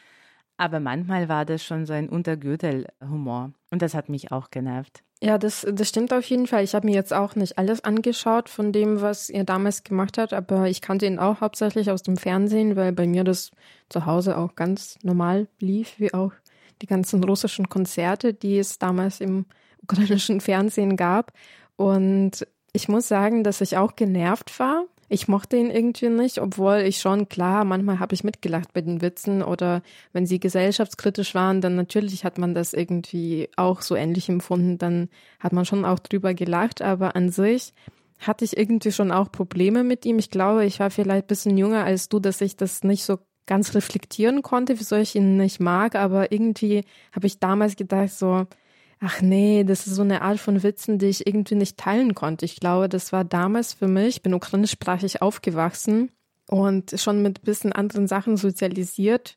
Aber 0.57 0.81
manchmal 0.81 1.29
war 1.29 1.45
das 1.45 1.65
schon 1.65 1.85
so 1.85 1.93
ein 1.93 2.09
Untergürtelhumor. 2.09 3.53
Und 3.71 3.83
das 3.83 3.95
hat 3.95 4.09
mich 4.09 4.31
auch 4.31 4.51
genervt. 4.51 5.03
Ja, 5.21 5.39
das, 5.39 5.67
das 5.71 5.89
stimmt 5.89 6.13
auf 6.13 6.25
jeden 6.27 6.47
Fall. 6.47 6.65
Ich 6.65 6.75
habe 6.75 6.87
mir 6.87 6.95
jetzt 6.95 7.13
auch 7.13 7.35
nicht 7.35 7.57
alles 7.57 7.83
angeschaut 7.83 8.49
von 8.49 8.73
dem, 8.73 9.01
was 9.01 9.31
er 9.31 9.45
damals 9.45 9.83
gemacht 9.83 10.19
hat, 10.19 10.33
aber 10.33 10.69
ich 10.69 10.81
kannte 10.81 11.07
ihn 11.07 11.19
auch 11.19 11.41
hauptsächlich 11.41 11.91
aus 11.91 12.03
dem 12.03 12.17
Fernsehen, 12.17 12.77
weil 12.77 12.93
bei 12.93 13.07
mir 13.07 13.25
das 13.25 13.51
zu 13.89 14.07
Hause 14.07 14.37
auch 14.37 14.55
ganz 14.55 14.99
normal 15.03 15.49
lief, 15.59 15.95
wie 15.99 16.13
auch 16.13 16.33
die 16.83 16.87
ganzen 16.87 17.25
russischen 17.25 17.69
Konzerte, 17.69 18.35
die 18.35 18.59
es 18.59 18.79
damals 18.79 19.21
im 19.21 19.47
ukrainischen 19.83 20.41
Fernsehen 20.41 20.97
gab. 20.97 21.33
Und 21.77 22.47
ich 22.73 22.89
muss 22.89 23.09
sagen, 23.09 23.45
dass 23.45 23.61
ich 23.61 23.77
auch 23.77 23.97
genervt 23.97 24.59
war, 24.59 24.85
ich 25.15 25.29
mochte 25.29 25.57
ihn 25.57 25.71
irgendwie 25.71 26.09
nicht, 26.09 26.41
obwohl 26.41 26.79
ich 26.79 26.99
schon, 26.99 27.29
klar, 27.29 27.65
manchmal 27.65 28.01
habe 28.01 28.15
ich 28.15 28.25
mitgelacht 28.25 28.73
bei 28.73 28.81
den 28.81 29.01
Witzen 29.01 29.45
oder 29.45 29.81
wenn 30.13 30.27
sie 30.27 30.41
gesellschaftskritisch 30.41 31.37
waren, 31.37 31.61
dann 31.61 31.77
natürlich 31.77 32.25
hat 32.25 32.37
man 32.37 32.53
das 32.53 32.73
irgendwie 32.73 33.49
auch 33.57 33.81
so 33.81 33.95
ähnlich 33.95 34.29
empfunden, 34.29 34.77
dann 34.77 35.09
hat 35.39 35.53
man 35.53 35.65
schon 35.65 35.85
auch 35.85 36.01
drüber 36.01 36.35
gelacht, 36.35 36.83
aber 36.83 37.15
an 37.15 37.31
sich 37.31 37.73
hatte 38.19 38.45
ich 38.45 38.57
irgendwie 38.57 38.91
schon 38.91 39.13
auch 39.13 39.31
Probleme 39.31 39.85
mit 39.85 40.05
ihm. 40.05 40.19
Ich 40.19 40.31
glaube, 40.31 40.65
ich 40.65 40.81
war 40.81 40.91
vielleicht 40.91 41.27
ein 41.27 41.29
bisschen 41.29 41.57
jünger 41.57 41.85
als 41.85 42.09
du, 42.09 42.19
dass 42.19 42.41
ich 42.41 42.57
das 42.57 42.83
nicht 42.83 43.05
so 43.05 43.19
ganz 43.47 43.77
reflektieren 43.77 44.43
konnte, 44.43 44.81
wieso 44.81 44.97
ich 44.97 45.15
ihn 45.15 45.37
nicht 45.37 45.61
mag, 45.61 45.95
aber 45.95 46.33
irgendwie 46.33 46.83
habe 47.13 47.29
ich 47.29 47.39
damals 47.39 47.77
gedacht, 47.77 48.11
so, 48.11 48.47
ach 49.05 49.21
nee, 49.21 49.65
das 49.65 49.87
ist 49.87 49.97
so 49.97 50.03
eine 50.03 50.23
Art 50.23 50.41
von 50.41 50.63
Witzen, 50.63 50.99
die 50.99 51.07
ich 51.07 51.27
irgendwie 51.27 51.55
nicht 51.55 51.77
teilen 51.77 52.15
konnte. 52.15 52.45
Ich 52.45 52.57
glaube, 52.57 52.89
das 52.89 53.13
war 53.13 53.25
damals 53.25 53.75
für 53.75 53.89
mich, 53.89 54.17
ich 54.17 54.23
bin 54.23 54.35
ukrainischsprachig 54.35 55.21
aufgewachsen 55.23 56.11
und 56.49 56.99
schon 56.99 57.23
mit 57.23 57.43
bisschen 57.43 57.73
anderen 57.73 58.07
Sachen 58.07 58.37
sozialisiert 58.37 59.37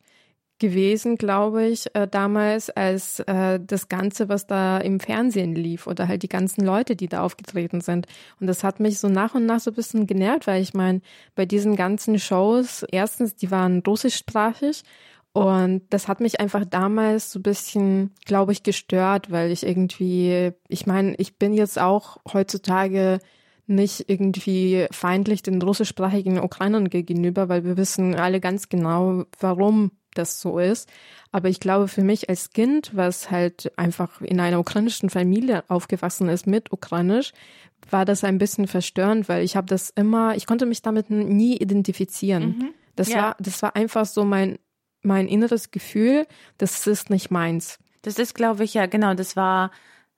gewesen, 0.60 1.18
glaube 1.18 1.68
ich, 1.68 1.86
äh, 1.94 2.08
damals, 2.08 2.70
als 2.72 3.20
äh, 3.20 3.60
das 3.60 3.90
Ganze, 3.90 4.28
was 4.28 4.48
da 4.48 4.80
im 4.80 5.00
Fernsehen 5.00 5.54
lief 5.54 5.86
oder 5.86 6.08
halt 6.08 6.24
die 6.24 6.30
ganzen 6.30 6.66
Leute, 6.66 6.96
die 6.96 7.08
da 7.08 7.22
aufgetreten 7.22 7.82
sind. 7.82 8.08
Und 8.40 8.48
das 8.48 8.64
hat 8.64 8.80
mich 8.80 9.00
so 9.00 9.08
nach 9.08 9.36
und 9.36 9.46
nach 9.46 9.60
so 9.60 9.70
ein 9.70 9.76
bisschen 9.76 10.08
genervt, 10.08 10.48
weil 10.48 10.62
ich 10.62 10.74
meine, 10.74 11.02
bei 11.36 11.46
diesen 11.46 11.76
ganzen 11.76 12.18
Shows, 12.18 12.84
erstens, 12.92 13.36
die 13.36 13.52
waren 13.52 13.84
russischsprachig 13.86 14.84
und 15.34 15.82
das 15.92 16.08
hat 16.08 16.20
mich 16.20 16.40
einfach 16.40 16.66
damals 16.66 17.32
so 17.32 17.40
ein 17.40 17.44
bisschen, 17.44 18.12
glaube 18.26 18.52
ich, 18.52 18.64
gestört, 18.64 19.32
weil 19.32 19.52
ich 19.52 19.66
irgendwie, 19.66 20.52
ich 20.68 20.88
meine, 20.88 21.16
ich 21.18 21.38
bin 21.38 21.54
jetzt 21.54 21.80
auch 21.80 22.18
heutzutage 22.32 23.20
nicht 23.68 24.10
irgendwie 24.10 24.88
feindlich 24.92 25.44
den 25.44 25.62
russischsprachigen 25.62 26.40
Ukrainern 26.40 26.90
gegenüber, 26.90 27.50
weil 27.50 27.66
wir 27.66 27.78
wissen 27.78 28.16
alle 28.16 28.40
ganz 28.40 28.70
genau, 28.70 29.26
warum 29.40 29.92
das 30.16 30.42
so 30.42 30.58
ist. 30.58 30.90
Aber 31.32 31.50
ich 31.50 31.60
glaube, 31.60 31.88
für 31.88 32.02
mich 32.02 32.30
als 32.30 32.50
Kind, 32.52 32.96
was 32.96 33.30
halt 33.30 33.72
einfach 33.78 34.22
in 34.22 34.40
einer 34.40 34.60
ukrainischen 34.60 35.10
Familie 35.10 35.64
aufgewachsen 35.68 36.30
ist 36.30 36.48
mit 36.48 36.72
Ukrainisch, 36.72 37.34
war 37.90 38.06
das 38.06 38.24
ein 38.24 38.38
bisschen 38.38 38.68
verstörend, 38.68 39.30
weil 39.30 39.44
ich 39.44 39.56
habe 39.56 39.68
das 39.68 39.92
immer, 39.92 40.36
ich 40.36 40.48
konnte 40.48 40.66
mich 40.66 40.82
damit 40.82 41.10
nie 41.10 41.58
identifizieren. 41.58 42.44
Mhm. 42.44 42.70
Das 42.96 43.10
ja. 43.10 43.18
war, 43.18 43.36
das 43.40 43.62
war 43.62 43.76
einfach 43.76 44.06
so 44.06 44.24
mein 44.24 44.58
mein 45.02 45.28
inneres 45.28 45.72
Gefühl, 45.72 46.28
das 46.58 46.86
ist 46.88 47.10
nicht 47.10 47.32
meins. 47.32 47.80
Das 48.02 48.20
ist, 48.20 48.36
glaube 48.36 48.64
ich, 48.64 48.74
ja, 48.74 48.86
genau, 48.86 49.14
das 49.14 49.36
war, 49.36 49.72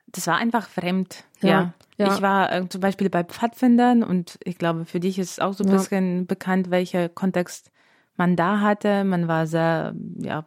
das 0.07 0.27
war 0.27 0.37
einfach 0.37 0.67
fremd. 0.67 1.23
Ja. 1.41 1.49
ja. 1.49 1.73
ja. 1.97 2.13
Ich 2.13 2.21
war 2.21 2.51
äh, 2.51 2.69
zum 2.69 2.81
Beispiel 2.81 3.09
bei 3.09 3.23
Pfadfindern 3.23 4.03
und 4.03 4.37
ich 4.43 4.57
glaube, 4.57 4.85
für 4.85 4.99
dich 4.99 5.19
ist 5.19 5.41
auch 5.41 5.53
so 5.53 5.63
ein 5.63 5.69
ja. 5.69 5.77
bisschen 5.77 6.27
bekannt, 6.27 6.71
welcher 6.71 7.09
Kontext 7.09 7.71
man 8.19 8.35
da 8.35 8.59
hatte. 8.59 9.03
Man 9.05 9.27
war 9.27 9.47
sehr, 9.47 9.95
ja, 10.19 10.45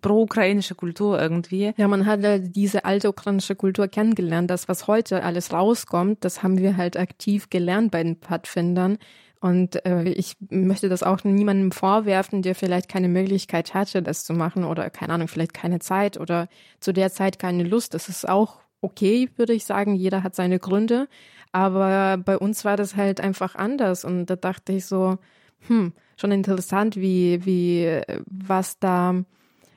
pro-ukrainische 0.00 0.74
Kultur 0.74 1.20
irgendwie. 1.20 1.72
Ja, 1.76 1.86
man 1.86 2.06
hat 2.06 2.24
halt 2.24 2.56
diese 2.56 2.84
alte 2.84 3.10
ukrainische 3.10 3.54
Kultur 3.54 3.86
kennengelernt. 3.86 4.50
Das, 4.50 4.68
was 4.68 4.88
heute 4.88 5.22
alles 5.22 5.52
rauskommt, 5.52 6.24
das 6.24 6.42
haben 6.42 6.58
wir 6.58 6.76
halt 6.76 6.96
aktiv 6.96 7.50
gelernt 7.50 7.92
bei 7.92 8.02
den 8.02 8.16
Pfadfindern. 8.16 8.98
Und 9.40 9.84
äh, 9.86 10.04
ich 10.10 10.36
möchte 10.50 10.90
das 10.90 11.02
auch 11.02 11.24
niemandem 11.24 11.72
vorwerfen, 11.72 12.42
der 12.42 12.54
vielleicht 12.54 12.88
keine 12.90 13.08
Möglichkeit 13.08 13.72
hatte, 13.72 14.02
das 14.02 14.24
zu 14.24 14.34
machen 14.34 14.64
oder 14.64 14.90
keine 14.90 15.14
Ahnung, 15.14 15.28
vielleicht 15.28 15.54
keine 15.54 15.78
Zeit 15.78 16.20
oder 16.20 16.48
zu 16.78 16.92
der 16.92 17.10
Zeit 17.10 17.38
keine 17.38 17.64
Lust. 17.64 17.94
Das 17.94 18.10
ist 18.10 18.28
auch 18.28 18.60
okay, 18.82 19.30
würde 19.36 19.54
ich 19.54 19.64
sagen. 19.64 19.94
Jeder 19.94 20.22
hat 20.22 20.34
seine 20.34 20.58
Gründe. 20.58 21.08
Aber 21.52 22.18
bei 22.18 22.38
uns 22.38 22.64
war 22.64 22.76
das 22.76 22.96
halt 22.96 23.20
einfach 23.20 23.54
anders. 23.54 24.04
Und 24.04 24.26
da 24.26 24.36
dachte 24.36 24.72
ich 24.72 24.84
so, 24.86 25.16
hm, 25.66 25.94
schon 26.16 26.32
interessant, 26.32 26.96
wie, 26.96 27.44
wie, 27.44 28.02
was 28.26 28.78
da 28.78 29.24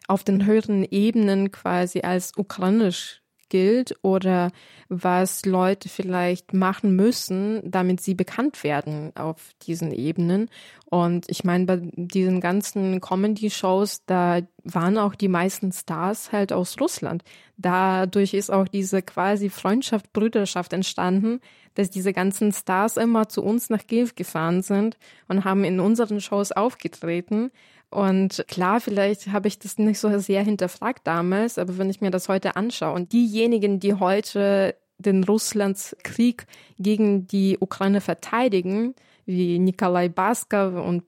auf 0.08 0.24
den 0.26 0.46
höheren 0.46 0.84
Ebenen 0.84 1.52
quasi 1.52 2.02
als 2.02 2.34
ukrainisch 2.38 3.23
gilt 3.54 3.96
oder 4.02 4.52
was 4.90 5.46
Leute 5.46 5.88
vielleicht 5.88 6.54
machen 6.56 6.96
müssen, 6.96 7.62
damit 7.64 8.02
sie 8.02 8.16
bekannt 8.16 8.64
werden 8.64 9.12
auf 9.16 9.52
diesen 9.62 9.92
Ebenen. 9.92 10.50
Und 10.86 11.26
ich 11.30 11.44
meine, 11.44 11.66
bei 11.66 11.80
diesen 11.94 12.42
ganzen 12.42 13.00
Comedy-Shows, 13.00 14.06
da 14.08 14.40
waren 14.64 14.98
auch 14.98 15.14
die 15.14 15.28
meisten 15.28 15.72
Stars 15.72 16.32
halt 16.32 16.52
aus 16.52 16.82
Russland. 16.82 17.24
Dadurch 17.58 18.34
ist 18.34 18.50
auch 18.50 18.68
diese 18.68 19.04
quasi 19.04 19.52
Freundschaft, 19.52 20.12
Brüderschaft 20.14 20.74
entstanden, 20.74 21.40
dass 21.76 21.92
diese 21.92 22.12
ganzen 22.12 22.52
Stars 22.54 22.98
immer 22.98 23.30
zu 23.30 23.44
uns 23.44 23.70
nach 23.70 23.86
Kiew 23.86 24.10
gefahren 24.16 24.64
sind 24.64 24.98
und 25.28 25.46
haben 25.46 25.64
in 25.64 25.80
unseren 25.80 26.22
Shows 26.22 26.52
aufgetreten. 26.52 27.52
Und 27.94 28.44
klar, 28.48 28.82
vielleicht 28.82 29.28
habe 29.28 29.48
ich 29.48 29.60
das 29.60 29.78
nicht 29.78 30.00
so 30.00 30.18
sehr 30.18 30.44
hinterfragt 30.44 31.06
damals, 31.06 31.60
aber 31.60 31.78
wenn 31.78 31.90
ich 31.90 32.02
mir 32.02 32.10
das 32.10 32.28
heute 32.28 32.56
anschaue 32.56 32.94
und 32.94 33.14
diejenigen, 33.14 33.80
die 33.80 33.94
heute 33.94 34.76
den 34.98 35.24
Russlands 35.24 35.96
Krieg 36.04 36.48
gegen 36.80 37.28
die 37.28 37.58
Ukraine 37.60 38.02
verteidigen, 38.02 38.96
wie 39.26 39.60
Nikolai 39.60 40.10
Baskov 40.10 40.74
und 40.74 41.04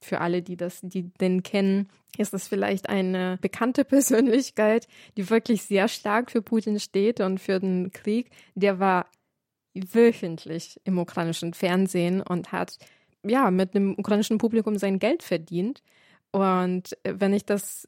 für 0.00 0.20
alle, 0.20 0.42
die 0.42 0.56
das, 0.56 0.80
die 0.82 1.04
den 1.14 1.42
kennen, 1.42 1.88
ist 2.18 2.32
das 2.32 2.46
vielleicht 2.46 2.88
eine 2.88 3.38
bekannte 3.40 3.84
Persönlichkeit, 3.86 4.86
die 5.16 5.30
wirklich 5.30 5.62
sehr 5.62 5.88
stark 5.88 6.30
für 6.30 6.42
Putin 6.42 6.78
steht 6.78 7.20
und 7.20 7.38
für 7.38 7.58
den 7.58 7.90
Krieg. 7.90 8.30
Der 8.54 8.78
war 8.78 9.06
wöchentlich 9.74 10.80
im 10.84 10.98
ukrainischen 10.98 11.54
Fernsehen 11.54 12.20
und 12.20 12.52
hat 12.52 12.78
ja 13.24 13.50
mit 13.50 13.74
dem 13.74 13.94
ukrainischen 13.98 14.38
Publikum 14.38 14.76
sein 14.76 14.98
Geld 14.98 15.22
verdient. 15.22 15.82
Und 16.32 16.96
wenn 17.04 17.32
ich 17.32 17.44
das 17.44 17.86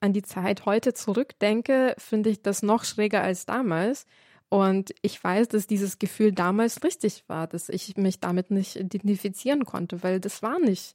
an 0.00 0.12
die 0.12 0.22
Zeit 0.22 0.66
heute 0.66 0.94
zurückdenke, 0.94 1.94
finde 1.98 2.30
ich 2.30 2.42
das 2.42 2.62
noch 2.62 2.84
schräger 2.84 3.22
als 3.22 3.46
damals. 3.46 4.06
Und 4.48 4.94
ich 5.02 5.22
weiß, 5.22 5.48
dass 5.48 5.66
dieses 5.66 5.98
Gefühl 5.98 6.32
damals 6.32 6.84
richtig 6.84 7.24
war, 7.26 7.46
dass 7.46 7.68
ich 7.68 7.96
mich 7.96 8.20
damit 8.20 8.50
nicht 8.50 8.76
identifizieren 8.76 9.64
konnte, 9.64 10.02
weil 10.02 10.20
das 10.20 10.42
war 10.42 10.58
nicht 10.58 10.94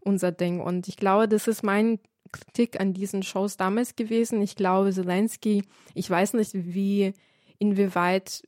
unser 0.00 0.32
Ding. 0.32 0.60
Und 0.60 0.88
ich 0.88 0.96
glaube, 0.96 1.26
das 1.26 1.48
ist 1.48 1.62
mein 1.62 1.98
Kritik 2.32 2.78
an 2.78 2.92
diesen 2.92 3.22
Shows 3.22 3.56
damals 3.56 3.96
gewesen. 3.96 4.40
Ich 4.42 4.54
glaube, 4.54 4.92
Zelensky, 4.92 5.64
ich 5.94 6.08
weiß 6.08 6.34
nicht, 6.34 6.52
wie, 6.54 7.14
inwieweit 7.58 8.42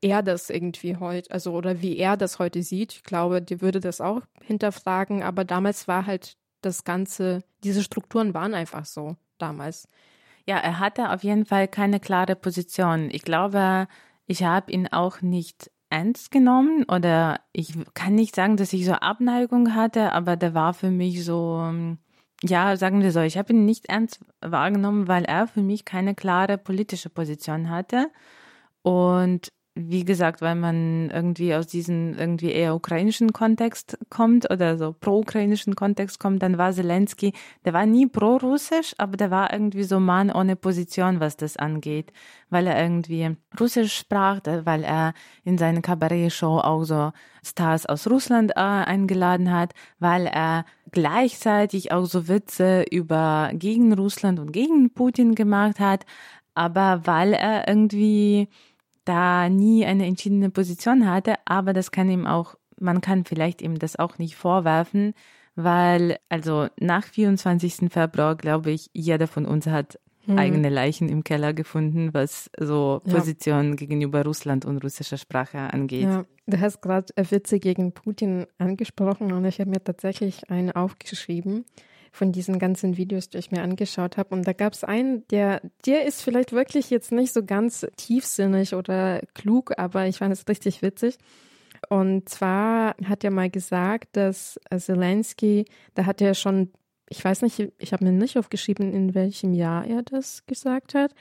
er 0.00 0.22
das 0.22 0.50
irgendwie 0.50 0.96
heute, 0.96 1.30
also 1.30 1.52
oder 1.52 1.82
wie 1.82 1.96
er 1.98 2.16
das 2.16 2.38
heute 2.38 2.62
sieht. 2.62 2.92
Ich 2.94 3.02
glaube, 3.02 3.42
die 3.42 3.60
würde 3.60 3.80
das 3.80 4.00
auch 4.00 4.22
hinterfragen, 4.42 5.22
aber 5.22 5.44
damals 5.44 5.86
war 5.86 6.06
halt 6.06 6.36
das 6.64 6.84
Ganze, 6.84 7.42
diese 7.62 7.82
Strukturen 7.82 8.34
waren 8.34 8.54
einfach 8.54 8.84
so 8.84 9.16
damals. 9.38 9.88
Ja, 10.46 10.58
er 10.58 10.78
hatte 10.78 11.10
auf 11.10 11.22
jeden 11.22 11.46
Fall 11.46 11.68
keine 11.68 12.00
klare 12.00 12.36
Position. 12.36 13.08
Ich 13.10 13.22
glaube, 13.22 13.88
ich 14.26 14.44
habe 14.44 14.72
ihn 14.72 14.88
auch 14.88 15.22
nicht 15.22 15.70
ernst 15.90 16.30
genommen 16.30 16.84
oder 16.84 17.40
ich 17.52 17.74
kann 17.94 18.14
nicht 18.14 18.34
sagen, 18.34 18.56
dass 18.56 18.72
ich 18.72 18.84
so 18.84 18.92
Abneigung 18.92 19.74
hatte, 19.74 20.12
aber 20.12 20.36
der 20.36 20.54
war 20.54 20.74
für 20.74 20.90
mich 20.90 21.24
so, 21.24 21.72
ja, 22.42 22.76
sagen 22.76 23.00
wir 23.02 23.12
so, 23.12 23.20
ich 23.20 23.38
habe 23.38 23.52
ihn 23.52 23.64
nicht 23.64 23.86
ernst 23.86 24.20
wahrgenommen, 24.40 25.08
weil 25.08 25.24
er 25.24 25.46
für 25.46 25.62
mich 25.62 25.84
keine 25.84 26.14
klare 26.14 26.58
politische 26.58 27.10
Position 27.10 27.70
hatte. 27.70 28.10
Und 28.82 29.52
wie 29.76 30.04
gesagt, 30.04 30.40
weil 30.40 30.54
man 30.54 31.10
irgendwie 31.10 31.52
aus 31.54 31.66
diesem 31.66 32.14
irgendwie 32.14 32.52
eher 32.52 32.76
ukrainischen 32.76 33.32
Kontext 33.32 33.98
kommt 34.08 34.48
oder 34.50 34.78
so 34.78 34.92
pro-ukrainischen 34.92 35.74
Kontext 35.74 36.20
kommt, 36.20 36.42
dann 36.44 36.58
war 36.58 36.72
Zelensky, 36.72 37.32
der 37.64 37.72
war 37.72 37.84
nie 37.84 38.06
pro-russisch, 38.06 38.94
aber 38.98 39.16
der 39.16 39.32
war 39.32 39.52
irgendwie 39.52 39.82
so 39.82 39.98
Mann 39.98 40.30
ohne 40.30 40.54
Position, 40.54 41.18
was 41.18 41.36
das 41.36 41.56
angeht, 41.56 42.12
weil 42.50 42.68
er 42.68 42.80
irgendwie 42.80 43.36
Russisch 43.58 43.96
sprach, 43.96 44.40
weil 44.44 44.84
er 44.84 45.12
in 45.42 45.58
seine 45.58 45.82
Kabarett-Show 45.82 46.58
auch 46.58 46.84
so 46.84 47.10
Stars 47.44 47.84
aus 47.86 48.08
Russland 48.08 48.52
äh, 48.52 48.60
eingeladen 48.60 49.52
hat, 49.52 49.72
weil 49.98 50.26
er 50.26 50.66
gleichzeitig 50.92 51.90
auch 51.90 52.04
so 52.04 52.28
Witze 52.28 52.84
über 52.92 53.50
gegen 53.54 53.92
Russland 53.92 54.38
und 54.38 54.52
gegen 54.52 54.94
Putin 54.94 55.34
gemacht 55.34 55.80
hat 55.80 56.06
aber 56.54 57.00
weil 57.04 57.32
er 57.32 57.68
irgendwie 57.68 58.48
da 59.04 59.48
nie 59.48 59.84
eine 59.84 60.06
entschiedene 60.06 60.50
Position 60.50 61.08
hatte, 61.08 61.34
aber 61.44 61.72
das 61.72 61.90
kann 61.90 62.10
ihm 62.10 62.26
auch, 62.26 62.56
man 62.78 63.00
kann 63.00 63.24
vielleicht 63.24 63.62
ihm 63.62 63.78
das 63.78 63.96
auch 63.98 64.18
nicht 64.18 64.36
vorwerfen, 64.36 65.14
weil 65.56 66.18
also 66.28 66.68
nach 66.80 67.04
24. 67.04 67.92
Februar, 67.92 68.34
glaube 68.36 68.70
ich, 68.70 68.90
jeder 68.92 69.26
von 69.26 69.46
uns 69.46 69.66
hat 69.66 69.98
hm. 70.26 70.38
eigene 70.38 70.68
Leichen 70.68 71.08
im 71.08 71.22
Keller 71.22 71.52
gefunden, 71.52 72.12
was 72.12 72.50
so 72.58 73.02
Positionen 73.04 73.70
ja. 73.70 73.76
gegenüber 73.76 74.24
Russland 74.24 74.64
und 74.64 74.82
russischer 74.82 75.18
Sprache 75.18 75.58
angeht. 75.58 76.04
Ja, 76.04 76.24
du 76.46 76.60
hast 76.60 76.80
gerade 76.80 77.12
Witze 77.16 77.60
gegen 77.60 77.92
Putin 77.92 78.46
angesprochen 78.58 79.32
und 79.32 79.44
ich 79.44 79.60
habe 79.60 79.70
mir 79.70 79.84
tatsächlich 79.84 80.50
einen 80.50 80.72
aufgeschrieben 80.72 81.64
von 82.14 82.30
diesen 82.30 82.60
ganzen 82.60 82.96
Videos, 82.96 83.28
die 83.28 83.38
ich 83.38 83.50
mir 83.50 83.62
angeschaut 83.62 84.16
habe. 84.16 84.36
Und 84.36 84.46
da 84.46 84.52
gab 84.52 84.72
es 84.72 84.84
einen, 84.84 85.26
der, 85.28 85.60
der 85.84 86.06
ist 86.06 86.22
vielleicht 86.22 86.52
wirklich 86.52 86.88
jetzt 86.88 87.10
nicht 87.10 87.32
so 87.32 87.44
ganz 87.44 87.84
tiefsinnig 87.96 88.74
oder 88.74 89.20
klug, 89.34 89.72
aber 89.76 90.06
ich 90.06 90.18
fand 90.18 90.32
es 90.32 90.46
richtig 90.46 90.80
witzig. 90.80 91.18
Und 91.88 92.28
zwar 92.28 92.94
hat 93.04 93.24
er 93.24 93.32
mal 93.32 93.50
gesagt, 93.50 94.16
dass 94.16 94.60
Zelensky, 94.76 95.64
da 95.94 96.06
hat 96.06 96.20
er 96.20 96.34
schon, 96.34 96.72
ich 97.08 97.22
weiß 97.24 97.42
nicht, 97.42 97.72
ich 97.78 97.92
habe 97.92 98.04
mir 98.04 98.12
nicht 98.12 98.38
aufgeschrieben, 98.38 98.92
in 98.92 99.14
welchem 99.14 99.52
Jahr 99.52 99.84
er 99.84 100.02
das 100.02 100.46
gesagt 100.46 100.94
hat, 100.94 101.14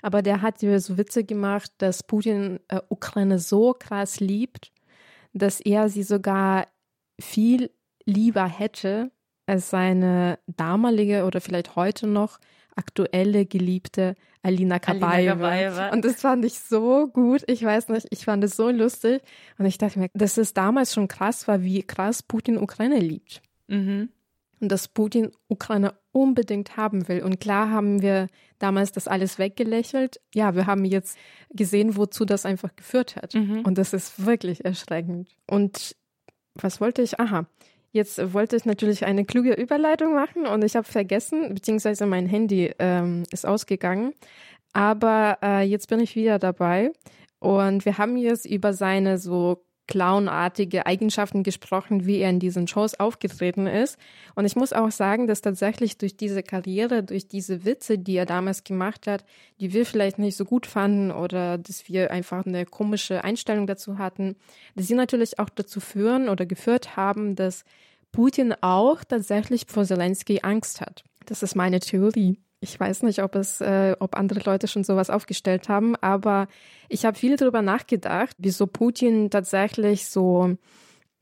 aber 0.00 0.22
der 0.22 0.40
hat 0.40 0.60
so 0.60 0.96
Witze 0.96 1.24
gemacht, 1.24 1.72
dass 1.76 2.02
Putin 2.02 2.58
äh, 2.68 2.80
Ukraine 2.88 3.38
so 3.38 3.74
krass 3.78 4.18
liebt, 4.18 4.72
dass 5.34 5.60
er 5.60 5.90
sie 5.90 6.04
sogar 6.04 6.68
viel 7.20 7.70
lieber 8.06 8.46
hätte 8.46 9.10
als 9.48 9.70
seine 9.70 10.38
damalige 10.46 11.24
oder 11.24 11.40
vielleicht 11.40 11.76
heute 11.76 12.06
noch 12.06 12.38
aktuelle 12.76 13.44
Geliebte 13.44 14.14
Alina 14.42 14.78
Kabaeva. 14.78 15.90
Und 15.90 16.04
das 16.04 16.20
fand 16.20 16.44
ich 16.44 16.60
so 16.60 17.08
gut. 17.08 17.42
Ich 17.48 17.62
weiß 17.62 17.88
nicht, 17.88 18.06
ich 18.10 18.24
fand 18.24 18.44
es 18.44 18.56
so 18.56 18.70
lustig. 18.70 19.20
Und 19.58 19.66
ich 19.66 19.78
dachte 19.78 19.98
mir, 19.98 20.08
dass 20.14 20.36
es 20.36 20.54
damals 20.54 20.94
schon 20.94 21.08
krass 21.08 21.48
war, 21.48 21.62
wie 21.62 21.82
krass 21.82 22.22
Putin 22.22 22.56
Ukraine 22.56 23.00
liebt. 23.00 23.42
Mhm. 23.66 24.10
Und 24.60 24.72
dass 24.72 24.88
Putin 24.88 25.30
Ukraine 25.48 25.94
unbedingt 26.12 26.76
haben 26.76 27.08
will. 27.08 27.22
Und 27.22 27.40
klar 27.40 27.70
haben 27.70 28.02
wir 28.02 28.28
damals 28.58 28.92
das 28.92 29.08
alles 29.08 29.38
weggelächelt. 29.38 30.20
Ja, 30.34 30.54
wir 30.54 30.66
haben 30.66 30.84
jetzt 30.84 31.16
gesehen, 31.50 31.96
wozu 31.96 32.24
das 32.24 32.44
einfach 32.44 32.74
geführt 32.76 33.16
hat. 33.16 33.34
Mhm. 33.34 33.62
Und 33.62 33.78
das 33.78 33.92
ist 33.92 34.24
wirklich 34.24 34.64
erschreckend. 34.64 35.28
Und 35.46 35.96
was 36.54 36.80
wollte 36.80 37.02
ich? 37.02 37.20
Aha. 37.20 37.46
Jetzt 37.98 38.32
wollte 38.32 38.54
ich 38.54 38.64
natürlich 38.64 39.04
eine 39.04 39.24
kluge 39.24 39.54
Überleitung 39.54 40.14
machen 40.14 40.46
und 40.46 40.62
ich 40.62 40.76
habe 40.76 40.86
vergessen, 40.86 41.52
beziehungsweise 41.52 42.06
mein 42.06 42.26
Handy 42.26 42.72
ähm, 42.78 43.24
ist 43.32 43.44
ausgegangen. 43.44 44.12
Aber 44.72 45.38
äh, 45.42 45.62
jetzt 45.62 45.88
bin 45.88 45.98
ich 45.98 46.14
wieder 46.14 46.38
dabei 46.38 46.92
und 47.40 47.84
wir 47.84 47.98
haben 47.98 48.16
jetzt 48.16 48.46
über 48.46 48.72
seine 48.72 49.18
so 49.18 49.64
clownartige 49.88 50.86
Eigenschaften 50.86 51.42
gesprochen, 51.42 52.06
wie 52.06 52.18
er 52.18 52.30
in 52.30 52.38
diesen 52.38 52.68
Shows 52.68 52.94
aufgetreten 53.00 53.66
ist. 53.66 53.98
Und 54.36 54.44
ich 54.44 54.54
muss 54.54 54.72
auch 54.72 54.92
sagen, 54.92 55.26
dass 55.26 55.40
tatsächlich 55.40 55.98
durch 55.98 56.16
diese 56.16 56.44
Karriere, 56.44 57.02
durch 57.02 57.26
diese 57.26 57.64
Witze, 57.64 57.98
die 57.98 58.16
er 58.16 58.26
damals 58.26 58.62
gemacht 58.62 59.08
hat, 59.08 59.24
die 59.58 59.72
wir 59.72 59.84
vielleicht 59.84 60.18
nicht 60.18 60.36
so 60.36 60.44
gut 60.44 60.66
fanden 60.66 61.10
oder 61.10 61.58
dass 61.58 61.88
wir 61.88 62.12
einfach 62.12 62.46
eine 62.46 62.66
komische 62.66 63.24
Einstellung 63.24 63.66
dazu 63.66 63.98
hatten, 63.98 64.36
dass 64.76 64.86
sie 64.86 64.94
natürlich 64.94 65.40
auch 65.40 65.48
dazu 65.48 65.80
führen 65.80 66.28
oder 66.28 66.46
geführt 66.46 66.96
haben, 66.96 67.34
dass 67.34 67.64
Putin 68.12 68.54
auch 68.60 69.02
tatsächlich 69.04 69.64
vor 69.66 69.84
Zelensky 69.84 70.40
Angst 70.42 70.80
hat. 70.80 71.02
Das 71.26 71.42
ist 71.42 71.56
meine 71.56 71.80
Theorie. 71.80 72.38
Ich 72.60 72.78
weiß 72.78 73.04
nicht, 73.04 73.22
ob 73.22 73.36
es, 73.36 73.60
äh, 73.60 73.94
ob 74.00 74.16
andere 74.16 74.40
Leute 74.40 74.66
schon 74.66 74.82
sowas 74.82 75.10
aufgestellt 75.10 75.68
haben, 75.68 75.94
aber 75.96 76.48
ich 76.88 77.04
habe 77.04 77.16
viel 77.16 77.36
darüber 77.36 77.62
nachgedacht, 77.62 78.34
wieso 78.38 78.66
Putin 78.66 79.30
tatsächlich 79.30 80.08
so 80.08 80.56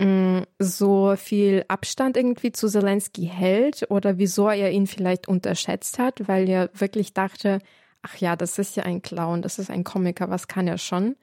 mh, 0.01 0.40
mm, 0.40 0.46
so 0.59 1.14
viel 1.16 1.64
Abstand 1.68 2.16
irgendwie 2.16 2.53
zu 2.53 2.68
Zelensky 2.68 3.27
hält 3.27 3.87
oder 3.90 4.18
wieso 4.18 4.49
er 4.49 4.70
ihn 4.70 4.87
vielleicht 4.87 5.29
unterschätzt 5.29 5.99
hat, 5.99 6.27
weil 6.29 6.49
er 6.49 6.70
wirklich 6.75 7.12
dachte, 7.14 7.61
ach 8.03 8.16
ja, 8.16 8.37
das 8.37 8.59
ist 8.59 8.77
ja 8.77 8.85
ein 8.85 9.03
Clown, 9.03 9.42
das 9.42 9.59
ist 9.59 9.70
ein 9.70 9.85
Komiker, 9.85 10.31
was 10.31 10.49
kann 10.49 10.68
er 10.68 10.79
schon? 10.79 11.16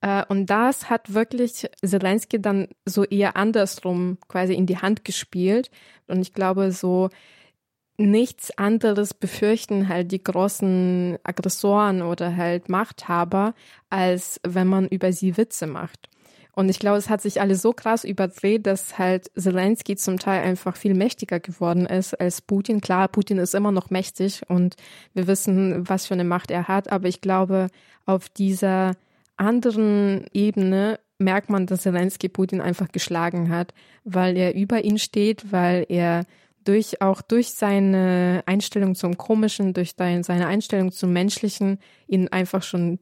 Äh, 0.00 0.24
und 0.28 0.46
das 0.46 0.90
hat 0.90 1.14
wirklich 1.14 1.68
Zelensky 1.84 2.40
dann 2.40 2.68
so 2.84 3.04
eher 3.04 3.36
andersrum 3.36 4.18
quasi 4.28 4.54
in 4.54 4.66
die 4.66 4.78
Hand 4.78 5.04
gespielt. 5.04 5.70
Und 6.06 6.20
ich 6.20 6.32
glaube, 6.32 6.72
so 6.72 7.10
nichts 7.98 8.56
anderes 8.56 9.12
befürchten 9.12 9.88
halt 9.88 10.12
die 10.12 10.22
großen 10.22 11.18
Aggressoren 11.24 12.00
oder 12.00 12.36
halt 12.36 12.68
Machthaber, 12.68 13.54
als 13.90 14.40
wenn 14.46 14.68
man 14.68 14.86
über 14.86 15.12
sie 15.12 15.36
Witze 15.36 15.66
macht. 15.66 16.08
Und 16.52 16.68
ich 16.68 16.78
glaube, 16.78 16.98
es 16.98 17.08
hat 17.08 17.20
sich 17.20 17.40
alles 17.40 17.62
so 17.62 17.72
krass 17.72 18.02
überdreht, 18.02 18.66
dass 18.66 18.98
halt 18.98 19.30
Zelensky 19.36 19.94
zum 19.96 20.18
Teil 20.18 20.42
einfach 20.42 20.76
viel 20.76 20.94
mächtiger 20.94 21.38
geworden 21.38 21.86
ist 21.86 22.14
als 22.14 22.40
Putin. 22.40 22.80
Klar, 22.80 23.06
Putin 23.08 23.38
ist 23.38 23.54
immer 23.54 23.70
noch 23.70 23.90
mächtig 23.90 24.42
und 24.48 24.74
wir 25.14 25.28
wissen, 25.28 25.88
was 25.88 26.06
für 26.06 26.14
eine 26.14 26.24
Macht 26.24 26.50
er 26.50 26.66
hat, 26.66 26.90
aber 26.90 27.06
ich 27.06 27.20
glaube, 27.20 27.68
auf 28.06 28.28
dieser 28.28 28.94
anderen 29.36 30.26
Ebene 30.32 30.98
merkt 31.18 31.50
man, 31.50 31.66
dass 31.66 31.82
Zelensky 31.82 32.28
Putin 32.28 32.60
einfach 32.60 32.90
geschlagen 32.90 33.50
hat, 33.50 33.72
weil 34.04 34.36
er 34.36 34.54
über 34.54 34.84
ihn 34.84 34.98
steht, 34.98 35.52
weil 35.52 35.86
er 35.88 36.24
durch 36.68 37.00
auch 37.00 37.22
durch 37.22 37.50
seine 37.50 38.42
Einstellung 38.44 38.94
zum 38.94 39.16
Komischen, 39.16 39.72
durch 39.72 39.94
seine 39.96 40.46
Einstellung 40.46 40.92
zum 40.92 41.14
Menschlichen 41.14 41.78
ihn 42.06 42.28
einfach 42.28 42.62
schon 42.62 42.98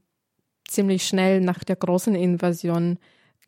ziemlich 0.69 1.07
schnell 1.07 1.41
nach 1.41 1.65
der 1.65 1.75
großen 1.75 2.15
Invasion 2.15 2.99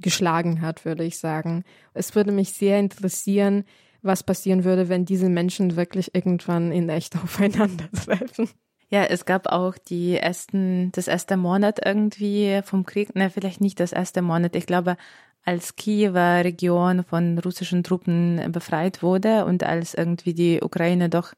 geschlagen 0.01 0.61
hat, 0.61 0.85
würde 0.85 1.05
ich 1.05 1.19
sagen. 1.19 1.63
Es 1.95 2.17
würde 2.17 2.33
mich 2.33 2.53
sehr 2.53 2.81
interessieren, 2.81 3.65
was 4.03 4.25
passieren 4.25 4.65
würde, 4.65 4.89
wenn 4.89 5.05
diese 5.05 5.29
Menschen 5.29 5.77
wirklich 5.77 6.15
irgendwann 6.15 6.73
in 6.73 6.89
echt 6.89 7.15
aufeinandertreffen. 7.23 8.51
Ja, 8.91 9.05
es 9.05 9.25
gab 9.25 9.49
auch 9.49 9.77
die 9.77 10.17
ersten, 10.17 10.91
das 10.93 11.09
erste 11.09 11.37
Monat 11.37 11.79
irgendwie 11.85 12.61
vom 12.65 12.87
Krieg, 12.87 13.15
ne, 13.15 13.31
vielleicht 13.31 13.61
nicht 13.61 13.79
das 13.81 13.93
erste 13.93 14.23
Monat, 14.23 14.57
ich 14.57 14.67
glaube, 14.67 14.97
als 15.45 15.77
Kiewer 15.77 16.45
Region 16.45 17.05
von 17.05 17.39
russischen 17.39 17.83
Truppen 17.83 18.53
befreit 18.53 19.03
wurde 19.03 19.45
und 19.45 19.65
als 19.65 19.95
irgendwie 19.95 20.35
die 20.35 20.61
Ukraine 20.63 21.09
doch 21.09 21.33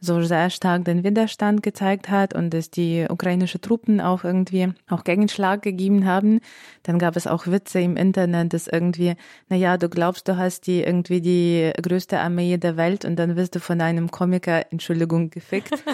so 0.00 0.22
sehr 0.22 0.48
stark 0.48 0.84
den 0.86 1.04
Widerstand 1.04 1.62
gezeigt 1.62 2.08
hat 2.08 2.34
und 2.34 2.54
dass 2.54 2.70
die 2.70 3.06
ukrainische 3.08 3.60
Truppen 3.60 4.00
auch 4.00 4.24
irgendwie 4.24 4.72
auch 4.88 5.04
Gegenschlag 5.04 5.62
gegeben 5.62 6.06
haben. 6.06 6.40
Dann 6.82 6.98
gab 6.98 7.16
es 7.16 7.26
auch 7.26 7.46
Witze 7.46 7.80
im 7.80 7.96
Internet, 7.96 8.54
dass 8.54 8.66
irgendwie, 8.66 9.14
na 9.48 9.56
ja, 9.56 9.76
du 9.76 9.90
glaubst, 9.90 10.26
du 10.26 10.38
hast 10.38 10.66
die 10.66 10.82
irgendwie 10.82 11.20
die 11.20 11.70
größte 11.82 12.18
Armee 12.18 12.56
der 12.56 12.78
Welt 12.78 13.04
und 13.04 13.16
dann 13.16 13.36
wirst 13.36 13.54
du 13.54 13.60
von 13.60 13.80
einem 13.80 14.10
Komiker, 14.10 14.72
Entschuldigung, 14.72 15.30
gefickt. 15.30 15.74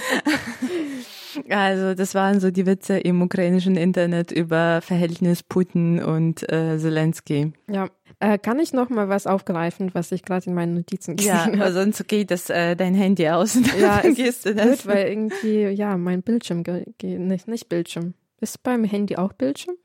Also 1.49 1.95
das 1.95 2.15
waren 2.15 2.41
so 2.41 2.51
die 2.51 2.67
Witze 2.67 2.99
im 2.99 3.23
ukrainischen 3.23 3.77
Internet 3.77 4.33
über 4.33 4.81
Verhältnis 4.83 5.43
Putin 5.43 6.03
und 6.03 6.51
äh, 6.51 6.79
Zelensky. 6.79 7.53
Ja. 7.71 7.89
Äh, 8.19 8.39
kann 8.39 8.59
ich 8.59 8.73
noch 8.73 8.89
mal 8.89 9.09
was 9.09 9.27
aufgreifen, 9.27 9.91
was 9.93 10.11
ich 10.11 10.23
gerade 10.23 10.47
in 10.47 10.55
meinen 10.55 10.75
Notizen 10.75 11.17
gesehen 11.17 11.35
habe? 11.35 11.57
Ja, 11.59 11.73
sonst 11.73 12.09
geht 12.09 12.31
das 12.31 12.49
äh, 12.49 12.75
dein 12.75 12.95
Handy 12.95 13.29
aus. 13.29 13.59
ja, 13.81 14.01
es 14.03 14.17
gehst 14.17 14.47
du 14.47 14.55
das. 14.55 14.83
Blöd, 14.83 14.87
weil 14.87 15.09
irgendwie 15.09 15.67
ja 15.69 15.97
mein 15.99 16.23
Bildschirm 16.23 16.63
geht 16.63 17.03
nicht 17.03 17.47
nicht 17.47 17.69
Bildschirm. 17.69 18.15
Ist 18.41 18.63
beim 18.63 18.85
Handy 18.85 19.17
auch 19.17 19.33
Bildschirm? 19.35 19.77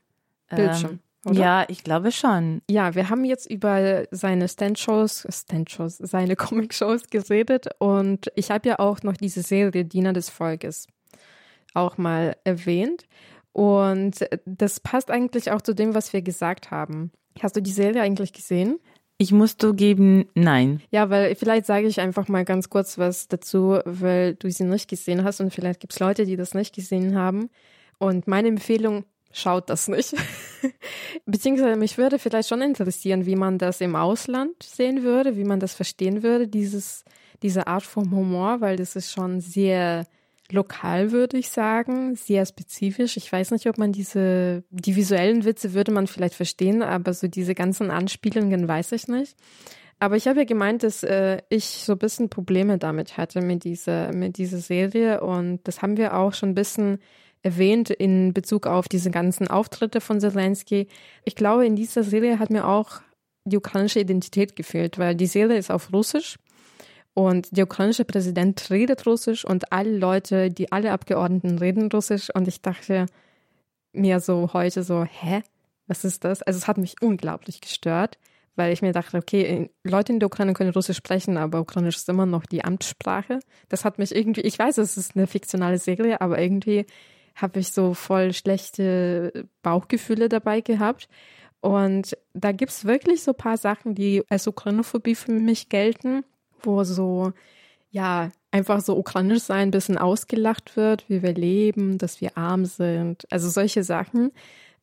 Bildschirm. 0.48 1.00
Ähm, 1.26 1.34
ja, 1.34 1.64
ich 1.68 1.84
glaube 1.84 2.10
schon. 2.10 2.62
Ja, 2.68 2.94
wir 2.94 3.08
haben 3.08 3.24
jetzt 3.24 3.48
über 3.48 4.04
seine 4.10 4.48
Stand-Shows, 4.48 5.26
Stand-Shows, 5.28 5.98
seine 5.98 6.36
Comic-Shows 6.36 7.10
geredet 7.10 7.68
und 7.78 8.32
ich 8.34 8.50
habe 8.50 8.68
ja 8.68 8.78
auch 8.78 9.02
noch 9.02 9.16
diese 9.16 9.42
Serie 9.42 9.84
Diener 9.84 10.12
des 10.12 10.30
Volkes 10.30 10.88
auch 11.74 11.98
mal 11.98 12.36
erwähnt. 12.44 13.04
Und 13.52 14.26
das 14.46 14.80
passt 14.80 15.10
eigentlich 15.10 15.50
auch 15.50 15.60
zu 15.60 15.74
dem, 15.74 15.94
was 15.94 16.12
wir 16.12 16.22
gesagt 16.22 16.70
haben. 16.70 17.12
Hast 17.40 17.56
du 17.56 17.62
die 17.62 17.72
Serie 17.72 18.02
eigentlich 18.02 18.32
gesehen? 18.32 18.78
Ich 19.18 19.30
muss 19.30 19.56
zugeben, 19.56 20.28
nein. 20.34 20.82
Ja, 20.90 21.10
weil 21.10 21.34
vielleicht 21.36 21.66
sage 21.66 21.86
ich 21.86 22.00
einfach 22.00 22.28
mal 22.28 22.44
ganz 22.44 22.70
kurz 22.70 22.98
was 22.98 23.28
dazu, 23.28 23.78
weil 23.84 24.34
du 24.34 24.50
sie 24.50 24.64
nicht 24.64 24.88
gesehen 24.88 25.22
hast 25.22 25.40
und 25.40 25.52
vielleicht 25.54 25.80
gibt 25.80 25.92
es 25.92 26.00
Leute, 26.00 26.26
die 26.26 26.36
das 26.36 26.54
nicht 26.54 26.74
gesehen 26.74 27.16
haben. 27.16 27.50
Und 27.98 28.26
meine 28.26 28.48
Empfehlung, 28.48 29.04
schaut 29.32 29.70
das 29.70 29.88
nicht. 29.88 30.14
Beziehungsweise 31.26 31.76
mich 31.76 31.98
würde 31.98 32.18
vielleicht 32.18 32.48
schon 32.48 32.62
interessieren, 32.62 33.26
wie 33.26 33.36
man 33.36 33.58
das 33.58 33.80
im 33.80 33.96
Ausland 33.96 34.62
sehen 34.62 35.02
würde, 35.02 35.36
wie 35.36 35.44
man 35.44 35.60
das 35.60 35.74
verstehen 35.74 36.22
würde, 36.22 36.48
dieses, 36.48 37.04
diese 37.42 37.66
Art 37.66 37.84
von 37.84 38.10
Humor, 38.10 38.60
weil 38.60 38.76
das 38.76 38.96
ist 38.96 39.12
schon 39.12 39.40
sehr 39.40 40.06
lokal, 40.52 41.12
würde 41.12 41.38
ich 41.38 41.50
sagen, 41.50 42.14
sehr 42.14 42.46
spezifisch. 42.46 43.16
Ich 43.16 43.32
weiß 43.32 43.50
nicht, 43.50 43.66
ob 43.68 43.78
man 43.78 43.92
diese, 43.92 44.64
die 44.70 44.96
visuellen 44.96 45.44
Witze 45.44 45.72
würde 45.74 45.92
man 45.92 46.06
vielleicht 46.06 46.34
verstehen, 46.34 46.82
aber 46.82 47.14
so 47.14 47.26
diese 47.26 47.54
ganzen 47.54 47.90
Anspielungen 47.90 48.68
weiß 48.68 48.92
ich 48.92 49.08
nicht. 49.08 49.36
Aber 49.98 50.16
ich 50.16 50.26
habe 50.26 50.40
ja 50.40 50.44
gemeint, 50.44 50.82
dass 50.82 51.02
äh, 51.04 51.38
ich 51.48 51.64
so 51.64 51.92
ein 51.92 51.98
bisschen 51.98 52.28
Probleme 52.28 52.78
damit 52.78 53.16
hatte 53.16 53.40
mit 53.40 53.64
dieser, 53.64 54.12
mit 54.12 54.36
dieser 54.36 54.58
Serie 54.58 55.20
und 55.20 55.60
das 55.64 55.80
haben 55.80 55.96
wir 55.96 56.16
auch 56.16 56.34
schon 56.34 56.50
ein 56.50 56.54
bisschen 56.54 56.98
erwähnt 57.42 57.90
in 57.90 58.32
Bezug 58.34 58.66
auf 58.66 58.88
diese 58.88 59.10
ganzen 59.10 59.48
Auftritte 59.48 60.00
von 60.00 60.20
Zelensky. 60.20 60.88
Ich 61.24 61.34
glaube, 61.34 61.66
in 61.66 61.76
dieser 61.76 62.02
Serie 62.04 62.38
hat 62.38 62.50
mir 62.50 62.66
auch 62.66 63.00
die 63.44 63.56
ukrainische 63.56 64.00
Identität 64.00 64.54
gefehlt, 64.54 64.98
weil 64.98 65.14
die 65.14 65.26
Serie 65.26 65.56
ist 65.56 65.70
auf 65.70 65.92
Russisch 65.92 66.36
und 67.14 67.56
der 67.56 67.64
ukrainische 67.64 68.04
Präsident 68.04 68.70
redet 68.70 69.06
Russisch 69.06 69.44
und 69.44 69.72
alle 69.72 69.96
Leute, 69.96 70.50
die 70.50 70.72
alle 70.72 70.92
Abgeordneten 70.92 71.58
reden 71.58 71.90
Russisch 71.92 72.30
und 72.34 72.48
ich 72.48 72.62
dachte 72.62 73.06
mir 73.92 74.20
so 74.20 74.50
heute 74.52 74.82
so, 74.82 75.04
hä, 75.04 75.42
was 75.86 76.04
ist 76.04 76.24
das? 76.24 76.42
Also 76.42 76.58
es 76.58 76.68
hat 76.68 76.78
mich 76.78 76.96
unglaublich 77.02 77.60
gestört, 77.60 78.18
weil 78.56 78.72
ich 78.72 78.80
mir 78.80 78.92
dachte, 78.92 79.18
okay, 79.18 79.70
Leute 79.84 80.12
in 80.12 80.20
der 80.20 80.28
Ukraine 80.28 80.54
können 80.54 80.70
Russisch 80.70 80.96
sprechen, 80.96 81.36
aber 81.36 81.60
Ukrainisch 81.60 81.96
ist 81.96 82.08
immer 82.08 82.26
noch 82.26 82.46
die 82.46 82.64
Amtssprache. 82.64 83.40
Das 83.68 83.84
hat 83.84 83.98
mich 83.98 84.14
irgendwie, 84.14 84.42
ich 84.42 84.58
weiß, 84.58 84.78
es 84.78 84.96
ist 84.96 85.16
eine 85.16 85.26
fiktionale 85.26 85.78
Serie, 85.78 86.20
aber 86.20 86.38
irgendwie 86.38 86.86
habe 87.34 87.60
ich 87.60 87.72
so 87.72 87.94
voll 87.94 88.32
schlechte 88.32 89.48
Bauchgefühle 89.62 90.28
dabei 90.28 90.60
gehabt. 90.60 91.08
Und 91.60 92.16
da 92.34 92.52
gibt's 92.52 92.84
wirklich 92.84 93.22
so 93.22 93.32
ein 93.32 93.36
paar 93.36 93.56
Sachen, 93.56 93.94
die 93.94 94.22
als 94.28 94.46
Ukrainophobie 94.46 95.14
für 95.14 95.32
mich 95.32 95.68
gelten, 95.68 96.24
wo 96.64 96.84
so, 96.84 97.32
ja, 97.90 98.30
einfach 98.50 98.80
so 98.80 98.96
ukrainisch 98.96 99.42
sein 99.42 99.68
ein 99.68 99.70
bisschen 99.70 99.98
ausgelacht 99.98 100.76
wird, 100.76 101.04
wie 101.08 101.22
wir 101.22 101.34
leben, 101.34 101.98
dass 101.98 102.20
wir 102.20 102.36
arm 102.36 102.64
sind. 102.64 103.26
Also 103.30 103.48
solche 103.48 103.82
Sachen. 103.82 104.32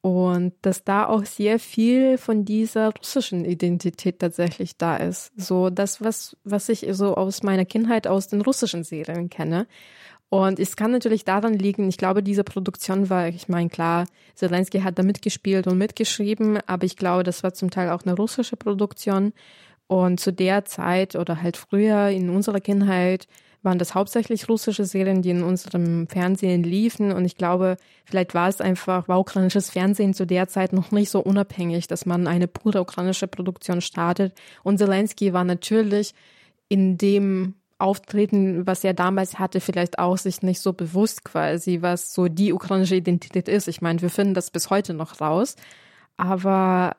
Und 0.01 0.53
dass 0.61 0.85
da 0.85 1.07
auch 1.07 1.25
sehr 1.25 1.59
viel 1.59 2.17
von 2.17 2.45
dieser 2.45 2.93
russischen 2.95 3.43
Identität 3.43 4.19
tatsächlich 4.19 4.77
da 4.77 4.95
ist. 4.95 5.31
So 5.35 5.69
das, 5.69 6.01
was, 6.01 6.37
was 6.45 6.69
ich 6.69 6.87
so 6.91 7.15
aus 7.15 7.43
meiner 7.43 7.65
Kindheit 7.65 8.07
aus 8.07 8.29
den 8.29 8.39
russischen 8.39 8.85
Serien 8.85 9.29
kenne. 9.29 9.67
Und 10.29 10.59
es 10.59 10.75
kann 10.75 10.91
natürlich 10.91 11.25
daran 11.25 11.53
liegen, 11.53 11.89
ich 11.89 11.97
glaube, 11.97 12.21
diese 12.21 12.43
Produktion 12.43 13.09
war, 13.09 13.27
ich 13.27 13.49
meine, 13.49 13.69
klar, 13.69 14.05
Zelensky 14.35 14.81
hat 14.81 14.99
da 14.99 15.03
mitgespielt 15.03 15.65
und 15.65 15.77
mitgeschrieben, 15.77 16.59
aber 16.67 16.85
ich 16.85 16.97
glaube, 16.97 17.23
das 17.23 17.43
war 17.43 17.53
zum 17.53 17.71
Teil 17.71 17.89
auch 17.89 18.03
eine 18.03 18.15
russische 18.15 18.55
Produktion. 18.55 19.33
Und 19.89 20.19
zu 20.19 20.31
der 20.31 20.65
Zeit 20.65 21.15
oder 21.15 21.41
halt 21.41 21.57
früher 21.57 22.09
in 22.09 22.29
unserer 22.29 22.59
Kindheit 22.59 23.27
waren 23.63 23.79
das 23.79 23.95
hauptsächlich 23.95 24.47
russische 24.47 24.85
Serien, 24.85 25.23
die 25.23 25.31
in 25.31 25.41
unserem 25.41 26.07
Fernsehen 26.07 26.61
liefen. 26.61 27.11
Und 27.11 27.25
ich 27.25 27.35
glaube, 27.35 27.75
vielleicht 28.05 28.35
war 28.35 28.47
es 28.47 28.61
einfach, 28.61 29.07
war 29.07 29.19
ukrainisches 29.19 29.71
Fernsehen 29.71 30.13
zu 30.13 30.27
der 30.27 30.47
Zeit 30.47 30.73
noch 30.73 30.91
nicht 30.91 31.09
so 31.09 31.19
unabhängig, 31.21 31.87
dass 31.87 32.05
man 32.05 32.27
eine 32.27 32.47
pure 32.47 32.81
ukrainische 32.81 33.27
Produktion 33.27 33.81
startet. 33.81 34.35
Und 34.61 34.77
Zelensky 34.77 35.33
war 35.33 35.43
natürlich 35.43 36.13
in 36.67 36.99
dem 36.99 37.55
Auftreten, 37.79 38.67
was 38.67 38.83
er 38.83 38.93
damals 38.93 39.39
hatte, 39.39 39.59
vielleicht 39.59 39.97
auch 39.97 40.19
sich 40.19 40.43
nicht 40.43 40.61
so 40.61 40.71
bewusst 40.71 41.23
quasi, 41.23 41.81
was 41.81 42.13
so 42.13 42.27
die 42.27 42.53
ukrainische 42.53 42.95
Identität 42.95 43.47
ist. 43.47 43.67
Ich 43.67 43.81
meine, 43.81 44.03
wir 44.03 44.11
finden 44.11 44.35
das 44.35 44.51
bis 44.51 44.69
heute 44.69 44.93
noch 44.93 45.19
raus. 45.19 45.55
Aber 46.15 46.95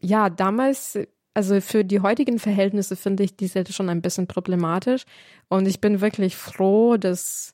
ja, 0.00 0.28
damals 0.28 0.98
also 1.36 1.60
für 1.60 1.84
die 1.84 2.00
heutigen 2.00 2.38
Verhältnisse 2.38 2.96
finde 2.96 3.22
ich 3.22 3.36
die 3.36 3.46
Seite 3.46 3.74
schon 3.74 3.90
ein 3.90 4.00
bisschen 4.00 4.26
problematisch. 4.26 5.04
Und 5.48 5.68
ich 5.68 5.82
bin 5.82 6.00
wirklich 6.00 6.34
froh, 6.34 6.96
dass 6.96 7.52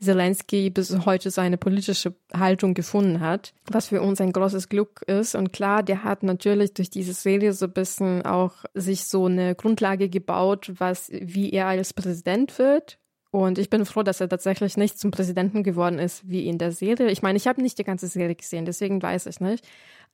Zelensky 0.00 0.70
bis 0.70 1.04
heute 1.04 1.32
seine 1.32 1.56
politische 1.56 2.14
Haltung 2.32 2.74
gefunden 2.74 3.18
hat, 3.18 3.52
was 3.66 3.88
für 3.88 4.02
uns 4.02 4.20
ein 4.20 4.32
großes 4.32 4.68
Glück 4.68 5.02
ist. 5.08 5.34
Und 5.34 5.52
klar, 5.52 5.82
der 5.82 6.04
hat 6.04 6.22
natürlich 6.22 6.74
durch 6.74 6.90
diese 6.90 7.12
Serie 7.12 7.52
so 7.54 7.66
ein 7.66 7.72
bisschen 7.72 8.24
auch 8.24 8.52
sich 8.72 9.06
so 9.06 9.26
eine 9.26 9.56
Grundlage 9.56 10.08
gebaut, 10.08 10.70
was, 10.78 11.10
wie 11.10 11.50
er 11.50 11.66
als 11.66 11.92
Präsident 11.92 12.56
wird. 12.60 12.98
Und 13.34 13.58
ich 13.58 13.68
bin 13.68 13.84
froh, 13.84 14.04
dass 14.04 14.20
er 14.20 14.28
tatsächlich 14.28 14.76
nicht 14.76 14.96
zum 14.96 15.10
Präsidenten 15.10 15.64
geworden 15.64 15.98
ist, 15.98 16.22
wie 16.30 16.46
in 16.46 16.56
der 16.56 16.70
Serie. 16.70 17.10
Ich 17.10 17.20
meine, 17.20 17.36
ich 17.36 17.48
habe 17.48 17.60
nicht 17.60 17.76
die 17.80 17.82
ganze 17.82 18.06
Serie 18.06 18.36
gesehen, 18.36 18.64
deswegen 18.64 19.02
weiß 19.02 19.26
ich 19.26 19.40
nicht. 19.40 19.66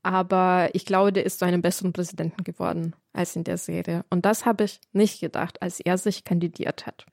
Aber 0.03 0.71
ich 0.73 0.87
glaube, 0.87 1.13
der 1.13 1.27
ist 1.27 1.39
zu 1.39 1.45
einem 1.45 1.61
besseren 1.61 1.93
Präsidenten 1.93 2.45
geworden 2.45 2.97
als 3.13 3.37
in 3.37 3.45
der 3.45 3.59
Serie. 3.59 4.07
Und 4.09 4.25
das 4.25 4.47
habe 4.47 4.65
ich 4.65 4.81
nicht 4.95 5.21
gedacht, 5.21 5.61
als 5.61 5.81
er 5.81 5.99
sich 5.99 6.25
kandidiert 6.25 6.87
hat. 6.87 7.05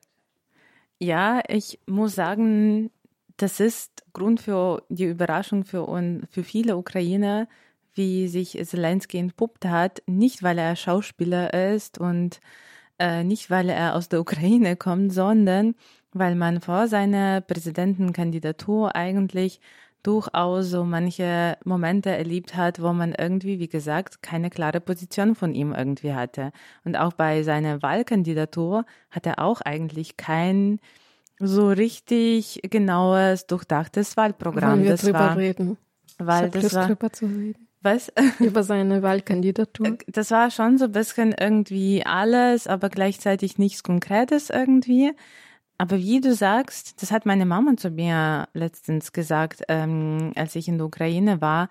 Ja, 0.98 1.42
ich 1.50 1.78
muss 1.88 2.16
sagen, 2.16 2.90
das 3.36 3.60
ist 3.60 4.06
Grund 4.14 4.40
für 4.40 4.84
die 4.88 5.08
Überraschung 5.08 5.66
für, 5.66 5.84
und 5.84 6.26
für 6.32 6.44
viele 6.46 6.78
Ukrainer, 6.78 7.50
wie 7.96 8.30
sich 8.30 8.58
Zelensky 8.64 9.18
entpuppt 9.18 9.66
hat. 9.66 10.04
Nicht, 10.06 10.42
weil 10.42 10.58
er 10.58 10.78
Schauspieler 10.78 11.54
ist 11.74 11.98
und 11.98 12.40
äh, 13.00 13.24
nicht, 13.24 13.50
weil 13.50 13.70
er 13.70 13.96
aus 13.96 14.10
der 14.10 14.22
Ukraine 14.22 14.76
kommt, 14.76 15.14
sondern 15.14 15.76
weil 16.14 16.36
man 16.36 16.62
vor 16.62 16.88
seiner 16.88 17.42
Präsidentenkandidatur 17.42 18.96
eigentlich 18.96 19.60
durchaus 20.04 20.70
so 20.70 20.84
manche 20.86 21.58
Momente 21.66 22.10
erlebt 22.12 22.56
hat, 22.56 22.82
wo 22.82 22.94
man 22.94 23.14
irgendwie, 23.14 23.60
wie 23.60 23.68
gesagt, 23.68 24.22
keine 24.22 24.50
klare 24.50 24.80
Position 24.80 25.36
von 25.36 25.54
ihm 25.54 25.74
irgendwie 25.74 26.14
hatte. 26.14 26.52
Und 26.86 26.96
auch 26.96 27.14
bei 27.14 27.44
seiner 27.44 27.82
Wahlkandidatur 27.82 28.86
hat 29.12 29.26
er 29.26 29.40
auch 29.40 29.62
eigentlich 29.62 30.16
kein 30.16 30.80
so 31.40 31.70
richtig 31.70 32.62
genaues, 32.64 33.48
durchdachtes 33.48 34.18
Wahlprogramm. 34.18 34.72
Wollen 34.72 34.84
wir 34.84 34.92
das 34.92 35.02
drüber 35.02 35.20
war, 35.20 35.38
reden? 35.38 35.78
Weil 36.18 36.46
ich 36.56 36.64
das 36.64 36.74
war, 36.74 36.88
drüber 36.88 37.12
zu 37.12 37.26
reden. 37.26 37.67
Was? 37.88 38.12
Über 38.40 38.64
seine 38.64 39.02
Wahlkandidatur. 39.02 39.98
Das 40.08 40.32
war 40.32 40.52
schon 40.52 40.78
so 40.78 40.86
ein 40.86 40.92
bisschen 40.92 41.34
irgendwie 41.40 42.06
alles, 42.06 42.68
aber 42.68 42.90
gleichzeitig 42.90 43.58
nichts 43.58 43.84
Konkretes 43.84 44.50
irgendwie. 44.50 45.14
Aber 45.78 45.98
wie 45.98 46.20
du 46.22 46.34
sagst, 46.34 47.02
das 47.02 47.12
hat 47.12 47.26
meine 47.26 47.46
Mama 47.46 47.78
zu 47.78 47.90
mir 47.90 48.50
letztens 48.54 49.14
gesagt, 49.14 49.64
ähm, 49.70 50.34
als 50.36 50.56
ich 50.56 50.68
in 50.68 50.78
der 50.78 50.88
Ukraine 50.88 51.40
war, 51.40 51.70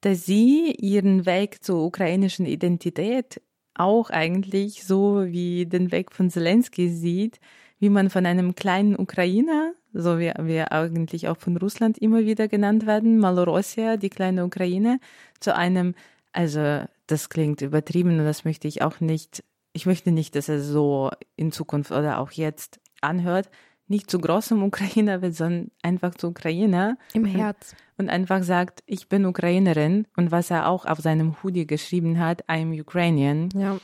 dass 0.00 0.26
sie 0.26 0.72
ihren 0.72 1.24
Weg 1.24 1.64
zur 1.64 1.84
ukrainischen 1.84 2.46
Identität 2.46 3.40
auch 3.74 4.10
eigentlich 4.10 4.84
so 4.84 5.24
wie 5.26 5.66
den 5.66 5.92
Weg 5.92 6.12
von 6.12 6.30
Zelensky 6.30 6.90
sieht, 6.90 7.40
wie 7.84 7.90
man 7.90 8.08
von 8.08 8.24
einem 8.24 8.54
kleinen 8.54 8.96
Ukrainer, 8.98 9.74
so 9.92 10.18
wie 10.18 10.32
wir 10.38 10.72
eigentlich 10.72 11.28
auch 11.28 11.36
von 11.36 11.58
Russland 11.58 11.98
immer 11.98 12.24
wieder 12.24 12.48
genannt 12.48 12.86
werden, 12.86 13.18
Malorossia, 13.18 13.98
die 13.98 14.08
kleine 14.08 14.46
Ukraine, 14.46 15.00
zu 15.38 15.54
einem, 15.54 15.94
also 16.32 16.86
das 17.06 17.28
klingt 17.28 17.60
übertrieben 17.60 18.18
und 18.18 18.24
das 18.24 18.46
möchte 18.46 18.68
ich 18.68 18.80
auch 18.80 19.00
nicht, 19.00 19.44
ich 19.74 19.84
möchte 19.84 20.12
nicht, 20.12 20.34
dass 20.34 20.48
er 20.48 20.62
so 20.62 21.10
in 21.36 21.52
Zukunft 21.52 21.90
oder 21.90 22.20
auch 22.20 22.30
jetzt 22.30 22.80
anhört, 23.02 23.50
nicht 23.86 24.10
zu 24.10 24.18
großem 24.18 24.62
Ukrainer 24.62 25.20
wird, 25.20 25.34
sondern 25.34 25.70
einfach 25.82 26.14
zu 26.14 26.28
Ukrainer. 26.28 26.96
Im 27.12 27.26
Herz. 27.26 27.74
Und, 27.98 28.06
und 28.06 28.10
einfach 28.10 28.42
sagt, 28.44 28.82
ich 28.86 29.10
bin 29.10 29.26
Ukrainerin. 29.26 30.06
Und 30.16 30.30
was 30.30 30.50
er 30.50 30.70
auch 30.70 30.86
auf 30.86 31.00
seinem 31.00 31.36
Hoodie 31.42 31.66
geschrieben 31.66 32.18
hat, 32.18 32.48
I'm 32.48 32.80
Ukrainian. 32.80 33.50
Ja. 33.54 33.78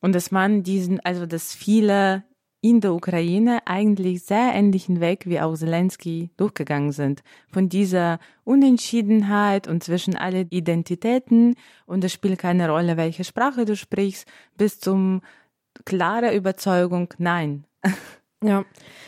Und 0.00 0.16
dass 0.16 0.32
man 0.32 0.64
diesen, 0.64 0.98
also 0.98 1.26
dass 1.26 1.54
viele 1.54 2.24
in 2.60 2.80
der 2.80 2.94
Ukraine 2.94 3.60
eigentlich 3.66 4.24
sehr 4.24 4.52
ähnlichen 4.54 5.00
Weg 5.00 5.26
wie 5.26 5.40
auch 5.40 5.54
Zelensky 5.54 6.30
durchgegangen 6.36 6.92
sind. 6.92 7.22
Von 7.48 7.68
dieser 7.68 8.18
Unentschiedenheit 8.44 9.68
und 9.68 9.84
zwischen 9.84 10.16
alle 10.16 10.46
Identitäten 10.50 11.54
und 11.86 12.02
es 12.04 12.12
spielt 12.12 12.38
keine 12.38 12.68
Rolle, 12.70 12.96
welche 12.96 13.24
Sprache 13.24 13.64
du 13.64 13.76
sprichst, 13.76 14.26
bis 14.56 14.80
zum 14.80 15.22
klare 15.84 16.34
Überzeugung, 16.34 17.12
nein. 17.18 17.64
Ja, 18.44 18.66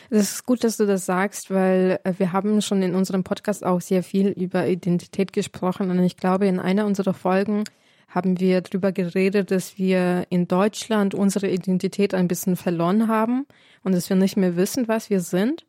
es 0.09 0.33
ist 0.33 0.45
gut, 0.45 0.63
dass 0.63 0.77
du 0.77 0.87
das 0.87 1.05
sagst, 1.05 1.51
weil 1.51 1.99
äh, 2.03 2.13
wir 2.17 2.33
haben 2.33 2.61
schon 2.63 2.81
in 2.81 2.95
unserem 2.95 3.23
Podcast 3.23 3.63
auch 3.63 3.79
sehr 3.79 4.01
viel 4.01 4.29
über 4.29 4.67
Identität 4.67 5.33
gesprochen 5.33 5.91
und 5.91 5.99
ich 5.99 6.17
glaube, 6.17 6.47
in 6.47 6.59
einer 6.59 6.87
unserer 6.87 7.13
Folgen 7.13 7.63
haben 8.09 8.39
wir 8.39 8.61
darüber 8.61 8.91
geredet, 8.91 9.51
dass 9.51 9.77
wir 9.77 10.25
in 10.29 10.47
Deutschland 10.47 11.13
unsere 11.13 11.49
Identität 11.49 12.13
ein 12.13 12.27
bisschen 12.27 12.55
verloren 12.55 13.07
haben 13.07 13.45
und 13.83 13.93
dass 13.93 14.09
wir 14.09 14.15
nicht 14.15 14.35
mehr 14.35 14.55
wissen, 14.55 14.87
was 14.87 15.09
wir 15.09 15.21
sind. 15.21 15.65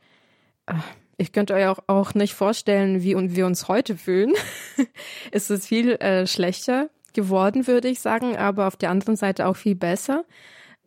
Äh, 0.67 0.75
ich 1.17 1.33
könnte 1.33 1.55
euch 1.55 1.67
auch, 1.67 1.81
auch 1.87 2.15
nicht 2.15 2.33
vorstellen, 2.35 3.03
wie 3.03 3.15
wir 3.37 3.47
uns 3.47 3.69
heute 3.69 3.97
fühlen. 3.97 4.33
es 5.31 5.51
ist 5.51 5.67
viel 5.67 5.93
äh, 5.97 6.27
schlechter 6.27 6.89
geworden, 7.13 7.67
würde 7.67 7.89
ich 7.89 8.01
sagen, 8.01 8.37
aber 8.37 8.67
auf 8.67 8.77
der 8.77 8.91
anderen 8.91 9.17
Seite 9.17 9.47
auch 9.47 9.57
viel 9.57 9.75
besser 9.75 10.25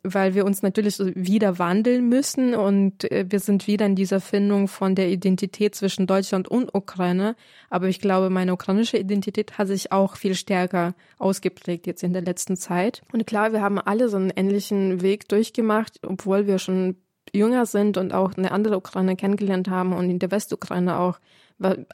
weil 0.04 0.36
wir 0.36 0.46
uns 0.46 0.62
natürlich 0.62 1.00
wieder 1.00 1.60
wandeln 1.60 2.10
müssen 2.10 2.56
und 2.56 3.10
äh, 3.10 3.26
wir 3.30 3.40
sind 3.40 3.68
wieder 3.68 3.86
in 3.86 3.96
dieser 3.96 4.20
Findung 4.20 4.68
von 4.68 4.96
der 4.96 5.10
Identität 5.10 5.76
zwischen 5.76 6.08
Deutschland 6.08 6.48
und 6.50 6.76
Ukraine. 6.76 7.36
Aber 7.70 7.88
ich 7.88 8.00
glaube, 8.00 8.30
meine 8.30 8.54
ukrainische 8.54 8.98
Identität 8.98 9.58
hat 9.58 9.68
sich 9.68 9.92
auch 9.92 10.18
viel 10.18 10.36
stärker 10.36 10.94
ausgeprägt 11.18 11.88
jetzt 11.88 12.04
in 12.04 12.14
der 12.14 12.22
letzten 12.22 12.58
Zeit. 12.58 13.02
Und 13.14 13.26
klar, 13.26 13.54
wir 13.54 13.62
haben 13.62 13.80
alle 13.80 14.10
so 14.10 14.18
einen 14.18 14.32
ähnlichen 14.36 15.02
Weg 15.02 15.30
durchgemacht, 15.30 16.00
obwohl 16.06 16.48
wir 16.48 16.60
schon 16.60 16.98
jünger 17.34 17.66
sind 17.66 17.98
und 17.98 18.14
auch 18.14 18.34
eine 18.36 18.52
andere 18.52 18.78
Ukraine 18.78 19.16
kennengelernt 19.16 19.70
haben 19.70 19.94
und 19.94 20.10
in 20.10 20.20
der 20.20 20.32
Westukraine 20.32 21.00
auch 21.00 21.20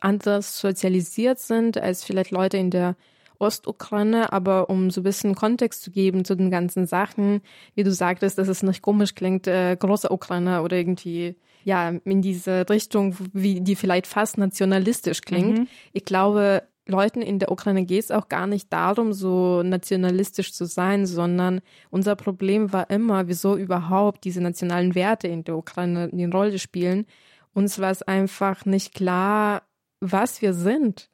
anders 0.01 0.59
sozialisiert 0.59 1.39
sind 1.39 1.77
als 1.77 2.03
vielleicht 2.03 2.31
Leute 2.31 2.57
in 2.57 2.71
der 2.71 2.95
Ostukraine, 3.39 4.31
aber 4.33 4.69
um 4.69 4.91
so 4.91 5.01
ein 5.01 5.03
bisschen 5.03 5.35
Kontext 5.35 5.81
zu 5.81 5.91
geben 5.91 6.25
zu 6.25 6.35
den 6.35 6.51
ganzen 6.51 6.85
Sachen, 6.85 7.41
wie 7.73 7.83
du 7.83 7.91
sagtest, 7.91 8.37
dass 8.37 8.47
es 8.47 8.63
nicht 8.63 8.81
komisch 8.81 9.15
klingt, 9.15 9.47
äh, 9.47 9.75
große 9.77 10.09
Ukraine 10.09 10.61
oder 10.61 10.77
irgendwie 10.77 11.35
ja 11.63 11.89
in 11.89 12.21
diese 12.21 12.69
Richtung, 12.69 13.15
wie 13.33 13.61
die 13.61 13.75
vielleicht 13.75 14.07
fast 14.07 14.37
nationalistisch 14.37 15.21
klingt. 15.21 15.59
Mhm. 15.59 15.67
Ich 15.93 16.05
glaube, 16.05 16.63
Leuten 16.89 17.21
in 17.21 17.39
der 17.39 17.51
Ukraine 17.51 17.85
geht 17.85 18.03
es 18.03 18.11
auch 18.11 18.27
gar 18.27 18.47
nicht 18.47 18.73
darum, 18.73 19.13
so 19.13 19.63
nationalistisch 19.63 20.53
zu 20.53 20.65
sein, 20.65 21.05
sondern 21.05 21.61
unser 21.89 22.15
Problem 22.15 22.73
war 22.73 22.89
immer, 22.89 23.27
wieso 23.27 23.55
überhaupt 23.55 24.23
diese 24.23 24.41
nationalen 24.41 24.95
Werte 24.95 25.27
in 25.27 25.43
der 25.43 25.55
Ukraine 25.55 26.09
eine 26.11 26.29
Rolle 26.29 26.59
spielen. 26.59 27.05
Uns 27.53 27.79
war 27.79 27.91
es 27.91 28.01
einfach 28.01 28.65
nicht 28.65 28.93
klar, 28.93 29.63
was 30.01 30.41
wir 30.41 30.53
sind, 30.53 31.09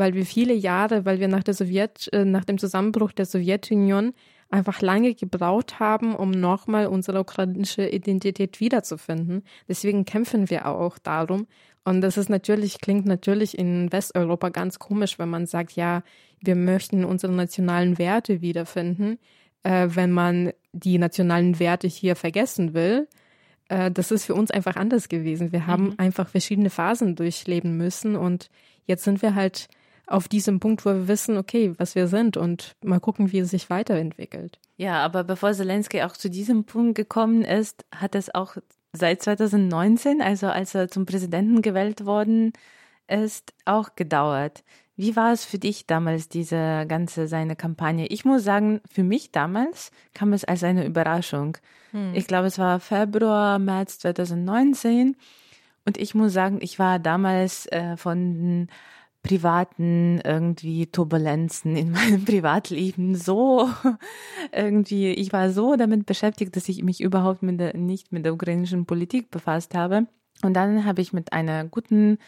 weil 0.00 0.14
wir 0.14 0.26
viele 0.26 0.54
Jahre, 0.54 1.04
weil 1.04 1.20
wir 1.20 1.28
nach 1.28 1.44
der 1.44 1.54
Sowjet, 1.54 2.08
äh, 2.12 2.24
nach 2.24 2.44
dem 2.44 2.58
Zusammenbruch 2.58 3.12
der 3.12 3.26
Sowjetunion 3.26 4.12
einfach 4.48 4.82
lange 4.82 5.14
gebraucht 5.14 5.78
haben, 5.78 6.16
um 6.16 6.32
nochmal 6.32 6.88
unsere 6.88 7.20
ukrainische 7.20 7.88
Identität 7.88 8.58
wiederzufinden. 8.58 9.44
Deswegen 9.68 10.04
kämpfen 10.04 10.50
wir 10.50 10.66
auch 10.66 10.98
darum. 10.98 11.46
Und 11.84 12.00
das 12.00 12.16
ist 12.16 12.28
natürlich, 12.28 12.80
klingt 12.80 13.06
natürlich 13.06 13.56
in 13.56 13.92
Westeuropa 13.92 14.48
ganz 14.48 14.78
komisch, 14.78 15.18
wenn 15.18 15.28
man 15.28 15.46
sagt, 15.46 15.72
ja, 15.72 16.02
wir 16.40 16.56
möchten 16.56 17.04
unsere 17.04 17.32
nationalen 17.32 17.98
Werte 17.98 18.40
wiederfinden, 18.40 19.18
äh, 19.62 19.88
wenn 19.90 20.10
man 20.10 20.52
die 20.72 20.98
nationalen 20.98 21.60
Werte 21.60 21.86
hier 21.86 22.16
vergessen 22.16 22.74
will. 22.74 23.08
Äh, 23.68 23.90
das 23.90 24.10
ist 24.10 24.24
für 24.24 24.34
uns 24.34 24.50
einfach 24.50 24.76
anders 24.76 25.08
gewesen. 25.08 25.52
Wir 25.52 25.66
haben 25.66 25.84
mhm. 25.84 25.94
einfach 25.98 26.28
verschiedene 26.28 26.70
Phasen 26.70 27.16
durchleben 27.16 27.76
müssen 27.76 28.16
und 28.16 28.50
jetzt 28.86 29.04
sind 29.04 29.22
wir 29.22 29.34
halt 29.34 29.68
auf 30.10 30.28
diesem 30.28 30.60
Punkt, 30.60 30.84
wo 30.84 30.90
wir 30.90 31.08
wissen, 31.08 31.36
okay, 31.36 31.72
was 31.78 31.94
wir 31.94 32.08
sind 32.08 32.36
und 32.36 32.76
mal 32.82 33.00
gucken, 33.00 33.32
wie 33.32 33.38
es 33.38 33.50
sich 33.50 33.70
weiterentwickelt. 33.70 34.58
Ja, 34.76 35.04
aber 35.04 35.24
bevor 35.24 35.52
Zelensky 35.52 36.02
auch 36.02 36.14
zu 36.14 36.28
diesem 36.28 36.64
Punkt 36.64 36.96
gekommen 36.96 37.42
ist, 37.42 37.84
hat 37.94 38.14
es 38.14 38.34
auch 38.34 38.56
seit 38.92 39.22
2019, 39.22 40.20
also 40.20 40.48
als 40.48 40.74
er 40.74 40.88
zum 40.88 41.06
Präsidenten 41.06 41.62
gewählt 41.62 42.06
worden 42.06 42.52
ist, 43.06 43.52
auch 43.64 43.94
gedauert. 43.94 44.64
Wie 44.96 45.16
war 45.16 45.32
es 45.32 45.44
für 45.44 45.58
dich 45.58 45.86
damals, 45.86 46.28
diese 46.28 46.84
ganze 46.88 47.26
seine 47.26 47.56
Kampagne? 47.56 48.06
Ich 48.08 48.24
muss 48.24 48.42
sagen, 48.42 48.80
für 48.90 49.04
mich 49.04 49.30
damals 49.30 49.92
kam 50.12 50.32
es 50.32 50.44
als 50.44 50.64
eine 50.64 50.84
Überraschung. 50.84 51.56
Hm. 51.92 52.14
Ich 52.14 52.26
glaube, 52.26 52.48
es 52.48 52.58
war 52.58 52.80
Februar, 52.80 53.58
März 53.58 54.00
2019. 54.00 55.16
Und 55.86 55.96
ich 55.96 56.14
muss 56.14 56.32
sagen, 56.32 56.58
ich 56.60 56.78
war 56.78 56.98
damals 56.98 57.66
äh, 57.66 57.96
von 57.96 58.68
privaten 59.22 60.20
irgendwie 60.24 60.86
Turbulenzen 60.86 61.76
in 61.76 61.90
meinem 61.92 62.24
Privatleben 62.24 63.14
so 63.14 63.68
irgendwie, 64.52 65.10
ich 65.10 65.32
war 65.32 65.50
so 65.50 65.76
damit 65.76 66.06
beschäftigt, 66.06 66.56
dass 66.56 66.68
ich 66.68 66.82
mich 66.82 67.00
überhaupt 67.00 67.42
mit 67.42 67.60
der, 67.60 67.76
nicht 67.76 68.12
mit 68.12 68.24
der 68.24 68.34
ukrainischen 68.34 68.86
Politik 68.86 69.30
befasst 69.30 69.74
habe. 69.74 70.06
Und 70.42 70.54
dann 70.54 70.84
habe 70.84 71.02
ich 71.02 71.12
mit 71.12 71.32
einer 71.32 71.64
guten 71.64 72.18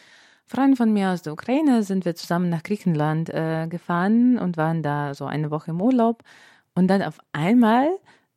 Freundin 0.45 0.75
von 0.75 0.93
mir 0.93 1.09
aus 1.09 1.21
der 1.21 1.33
Ukraine, 1.33 1.83
sind 1.83 2.05
wir 2.05 2.15
zusammen 2.15 2.49
nach 2.49 2.63
Griechenland 2.63 3.29
äh, 3.29 3.67
gefahren 3.67 4.37
und 4.37 4.57
waren 4.57 4.83
da 4.83 5.13
so 5.13 5.25
eine 5.25 5.51
Woche 5.51 5.71
im 5.71 5.81
Urlaub. 5.81 6.23
Und 6.75 6.87
dann 6.87 7.01
auf 7.01 7.19
einmal 7.31 7.89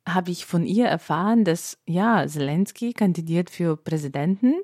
habe 0.09 0.31
ich 0.31 0.47
von 0.47 0.65
ihr 0.65 0.87
erfahren, 0.87 1.45
dass 1.45 1.79
ja, 1.87 2.27
Zelensky 2.27 2.93
kandidiert 2.93 3.51
für 3.51 3.77
Präsidenten 3.77 4.55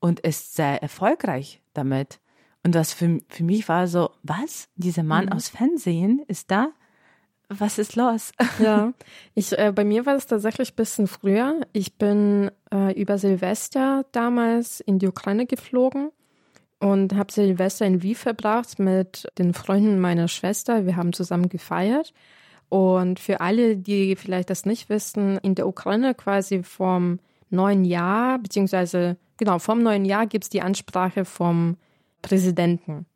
und 0.00 0.20
ist 0.20 0.56
sehr 0.56 0.82
erfolgreich 0.82 1.62
damit. 1.72 2.21
Und 2.64 2.74
was 2.74 2.92
für, 2.92 3.18
für 3.28 3.44
mich 3.44 3.68
war 3.68 3.86
so, 3.86 4.10
was? 4.22 4.68
Dieser 4.76 5.02
Mann 5.02 5.26
mhm. 5.26 5.32
aus 5.32 5.48
Fernsehen 5.48 6.22
ist 6.28 6.50
da? 6.50 6.68
Was 7.48 7.78
ist 7.78 7.96
los? 7.96 8.32
Ja, 8.58 8.92
ich, 9.34 9.56
äh, 9.58 9.72
bei 9.74 9.84
mir 9.84 10.06
war 10.06 10.16
es 10.16 10.26
tatsächlich 10.26 10.72
ein 10.72 10.76
bisschen 10.76 11.06
früher. 11.06 11.60
Ich 11.72 11.94
bin 11.94 12.50
äh, 12.72 12.98
über 12.98 13.18
Silvester 13.18 14.06
damals 14.12 14.80
in 14.80 14.98
die 14.98 15.08
Ukraine 15.08 15.46
geflogen 15.46 16.10
und 16.78 17.14
habe 17.14 17.32
Silvester 17.32 17.84
in 17.84 18.02
Wien 18.02 18.14
verbracht 18.14 18.78
mit 18.78 19.28
den 19.38 19.54
Freunden 19.54 20.00
meiner 20.00 20.28
Schwester. 20.28 20.86
Wir 20.86 20.96
haben 20.96 21.12
zusammen 21.12 21.48
gefeiert. 21.48 22.14
Und 22.68 23.20
für 23.20 23.40
alle, 23.40 23.76
die 23.76 24.16
vielleicht 24.16 24.48
das 24.48 24.64
nicht 24.64 24.88
wissen, 24.88 25.36
in 25.38 25.54
der 25.54 25.68
Ukraine 25.68 26.14
quasi 26.14 26.62
vom 26.62 27.18
neuen 27.50 27.84
Jahr, 27.84 28.38
beziehungsweise 28.38 29.18
genau, 29.36 29.58
vom 29.58 29.82
neuen 29.82 30.06
Jahr 30.06 30.26
gibt 30.26 30.44
es 30.44 30.50
die 30.50 30.62
Ansprache 30.62 31.26
vom 31.26 31.76
Präsidenten. 32.22 33.06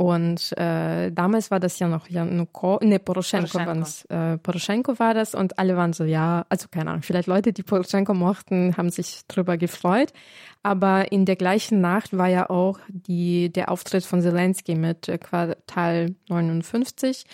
Und 0.00 0.56
äh, 0.56 1.10
damals 1.10 1.50
war 1.50 1.60
das 1.60 1.78
ja 1.78 1.86
noch 1.86 2.08
Januko, 2.08 2.78
ne, 2.82 2.98
Poroschenko, 2.98 3.58
Poroschenko. 3.58 4.14
Äh, 4.14 4.38
Poroschenko 4.38 4.98
war 4.98 5.12
das 5.12 5.34
und 5.34 5.58
alle 5.58 5.76
waren 5.76 5.92
so, 5.92 6.04
ja, 6.04 6.46
also 6.48 6.68
keine 6.70 6.88
Ahnung, 6.90 7.02
vielleicht 7.02 7.26
Leute, 7.26 7.52
die 7.52 7.62
Poroschenko 7.62 8.14
mochten, 8.14 8.76
haben 8.78 8.88
sich 8.88 9.26
drüber 9.28 9.58
gefreut. 9.58 10.14
Aber 10.62 11.12
in 11.12 11.26
der 11.26 11.36
gleichen 11.36 11.82
Nacht 11.82 12.16
war 12.16 12.28
ja 12.28 12.48
auch 12.48 12.78
die, 12.88 13.52
der 13.52 13.70
Auftritt 13.70 14.06
von 14.06 14.22
Zelensky 14.22 14.74
mit 14.74 15.08
äh, 15.08 15.18
Quartal 15.18 16.14
59 16.30 17.24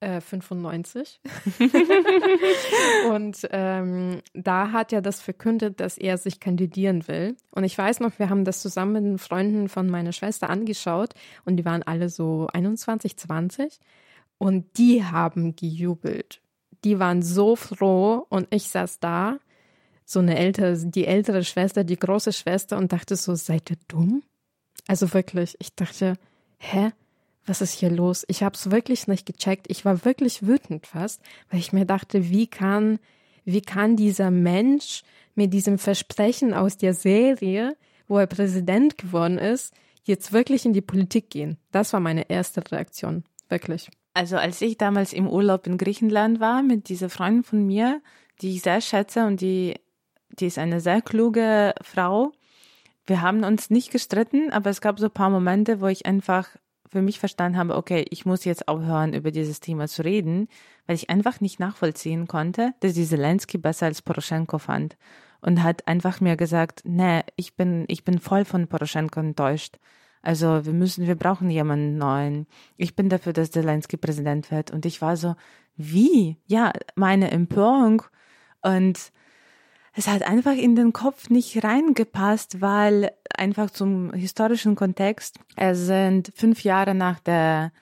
äh, 0.00 0.20
95. 0.20 1.20
und 3.10 3.48
ähm, 3.50 4.20
da 4.34 4.72
hat 4.72 4.92
er 4.92 5.02
das 5.02 5.20
verkündet, 5.20 5.80
dass 5.80 5.98
er 5.98 6.18
sich 6.18 6.40
kandidieren 6.40 7.06
will. 7.08 7.36
Und 7.50 7.64
ich 7.64 7.76
weiß 7.76 8.00
noch, 8.00 8.18
wir 8.18 8.30
haben 8.30 8.44
das 8.44 8.60
zusammen 8.60 8.92
mit 8.92 9.04
den 9.04 9.18
Freunden 9.18 9.68
von 9.68 9.88
meiner 9.88 10.12
Schwester 10.12 10.50
angeschaut 10.50 11.14
und 11.44 11.56
die 11.56 11.64
waren 11.64 11.82
alle 11.82 12.08
so 12.08 12.48
21, 12.52 13.16
20 13.16 13.78
und 14.38 14.78
die 14.78 15.04
haben 15.04 15.56
gejubelt. 15.56 16.40
Die 16.84 16.98
waren 16.98 17.22
so 17.22 17.56
froh 17.56 18.26
und 18.28 18.46
ich 18.50 18.68
saß 18.68 19.00
da, 19.00 19.38
so 20.04 20.20
eine 20.20 20.38
ältere, 20.38 20.74
die 20.76 21.06
ältere 21.06 21.44
Schwester, 21.44 21.84
die 21.84 21.98
große 21.98 22.32
Schwester 22.32 22.78
und 22.78 22.92
dachte 22.92 23.14
so, 23.14 23.34
seid 23.34 23.70
ihr 23.70 23.76
dumm? 23.88 24.22
Also 24.86 25.12
wirklich, 25.12 25.54
ich 25.58 25.74
dachte, 25.74 26.14
hä? 26.56 26.92
Was 27.48 27.60
ist 27.60 27.72
hier 27.72 27.90
los? 27.90 28.24
Ich 28.28 28.42
habe 28.42 28.54
es 28.54 28.70
wirklich 28.70 29.06
nicht 29.08 29.26
gecheckt. 29.26 29.66
Ich 29.68 29.84
war 29.84 30.04
wirklich 30.04 30.46
wütend 30.46 30.86
fast, 30.86 31.20
weil 31.50 31.60
ich 31.60 31.72
mir 31.72 31.84
dachte, 31.84 32.28
wie 32.30 32.46
kann, 32.46 32.98
wie 33.44 33.62
kann 33.62 33.96
dieser 33.96 34.30
Mensch 34.30 35.02
mit 35.34 35.52
diesem 35.52 35.78
Versprechen 35.78 36.54
aus 36.54 36.76
der 36.76 36.94
Serie, 36.94 37.76
wo 38.06 38.18
er 38.18 38.26
Präsident 38.26 38.98
geworden 38.98 39.38
ist, 39.38 39.74
jetzt 40.04 40.32
wirklich 40.32 40.64
in 40.64 40.72
die 40.72 40.80
Politik 40.80 41.30
gehen? 41.30 41.58
Das 41.70 41.92
war 41.92 42.00
meine 42.00 42.28
erste 42.30 42.62
Reaktion, 42.70 43.24
wirklich. 43.48 43.90
Also 44.14 44.36
als 44.36 44.60
ich 44.62 44.78
damals 44.78 45.12
im 45.12 45.28
Urlaub 45.28 45.66
in 45.66 45.78
Griechenland 45.78 46.40
war 46.40 46.62
mit 46.62 46.88
dieser 46.88 47.08
Freundin 47.08 47.44
von 47.44 47.66
mir, 47.66 48.00
die 48.40 48.56
ich 48.56 48.62
sehr 48.62 48.80
schätze 48.80 49.26
und 49.26 49.40
die, 49.40 49.74
die 50.30 50.46
ist 50.46 50.58
eine 50.58 50.80
sehr 50.80 51.02
kluge 51.02 51.74
Frau. 51.82 52.32
Wir 53.06 53.22
haben 53.22 53.44
uns 53.44 53.70
nicht 53.70 53.90
gestritten, 53.90 54.50
aber 54.50 54.70
es 54.70 54.80
gab 54.80 54.98
so 54.98 55.06
ein 55.06 55.12
paar 55.12 55.30
Momente, 55.30 55.80
wo 55.80 55.86
ich 55.86 56.04
einfach 56.04 56.48
für 56.90 57.02
mich 57.02 57.18
verstanden 57.18 57.58
habe, 57.58 57.76
okay, 57.76 58.04
ich 58.10 58.26
muss 58.26 58.44
jetzt 58.44 58.68
aufhören, 58.68 59.12
über 59.12 59.30
dieses 59.30 59.60
Thema 59.60 59.88
zu 59.88 60.02
reden, 60.02 60.48
weil 60.86 60.96
ich 60.96 61.10
einfach 61.10 61.40
nicht 61.40 61.60
nachvollziehen 61.60 62.26
konnte, 62.26 62.72
dass 62.80 62.94
die 62.94 63.06
Zelensky 63.06 63.58
besser 63.58 63.86
als 63.86 64.02
Poroschenko 64.02 64.58
fand 64.58 64.96
und 65.40 65.62
hat 65.62 65.86
einfach 65.86 66.20
mir 66.20 66.36
gesagt, 66.36 66.82
nee, 66.84 67.22
ich 67.36 67.54
bin, 67.54 67.84
ich 67.88 68.04
bin 68.04 68.18
voll 68.18 68.44
von 68.44 68.66
Poroschenko 68.66 69.20
enttäuscht. 69.20 69.76
Also 70.22 70.64
wir 70.64 70.72
müssen, 70.72 71.06
wir 71.06 71.14
brauchen 71.14 71.48
jemanden 71.48 71.96
neuen. 71.96 72.46
Ich 72.76 72.96
bin 72.96 73.08
dafür, 73.08 73.32
dass 73.32 73.50
Zelensky 73.50 73.96
Präsident 73.96 74.50
wird. 74.50 74.70
Und 74.70 74.84
ich 74.84 75.00
war 75.00 75.16
so, 75.16 75.36
wie? 75.76 76.36
Ja, 76.46 76.72
meine 76.96 77.30
Empörung 77.30 78.02
und 78.62 79.12
es 79.98 80.06
hat 80.06 80.22
einfach 80.22 80.54
in 80.54 80.76
den 80.76 80.92
Kopf 80.92 81.28
nicht 81.28 81.64
reingepasst, 81.64 82.60
weil 82.60 83.10
einfach 83.36 83.68
zum 83.68 84.12
historischen 84.12 84.76
Kontext, 84.76 85.40
es 85.56 85.86
sind 85.86 86.30
fünf 86.36 86.62
Jahre 86.62 86.94
nach 86.94 87.18
der 87.18 87.72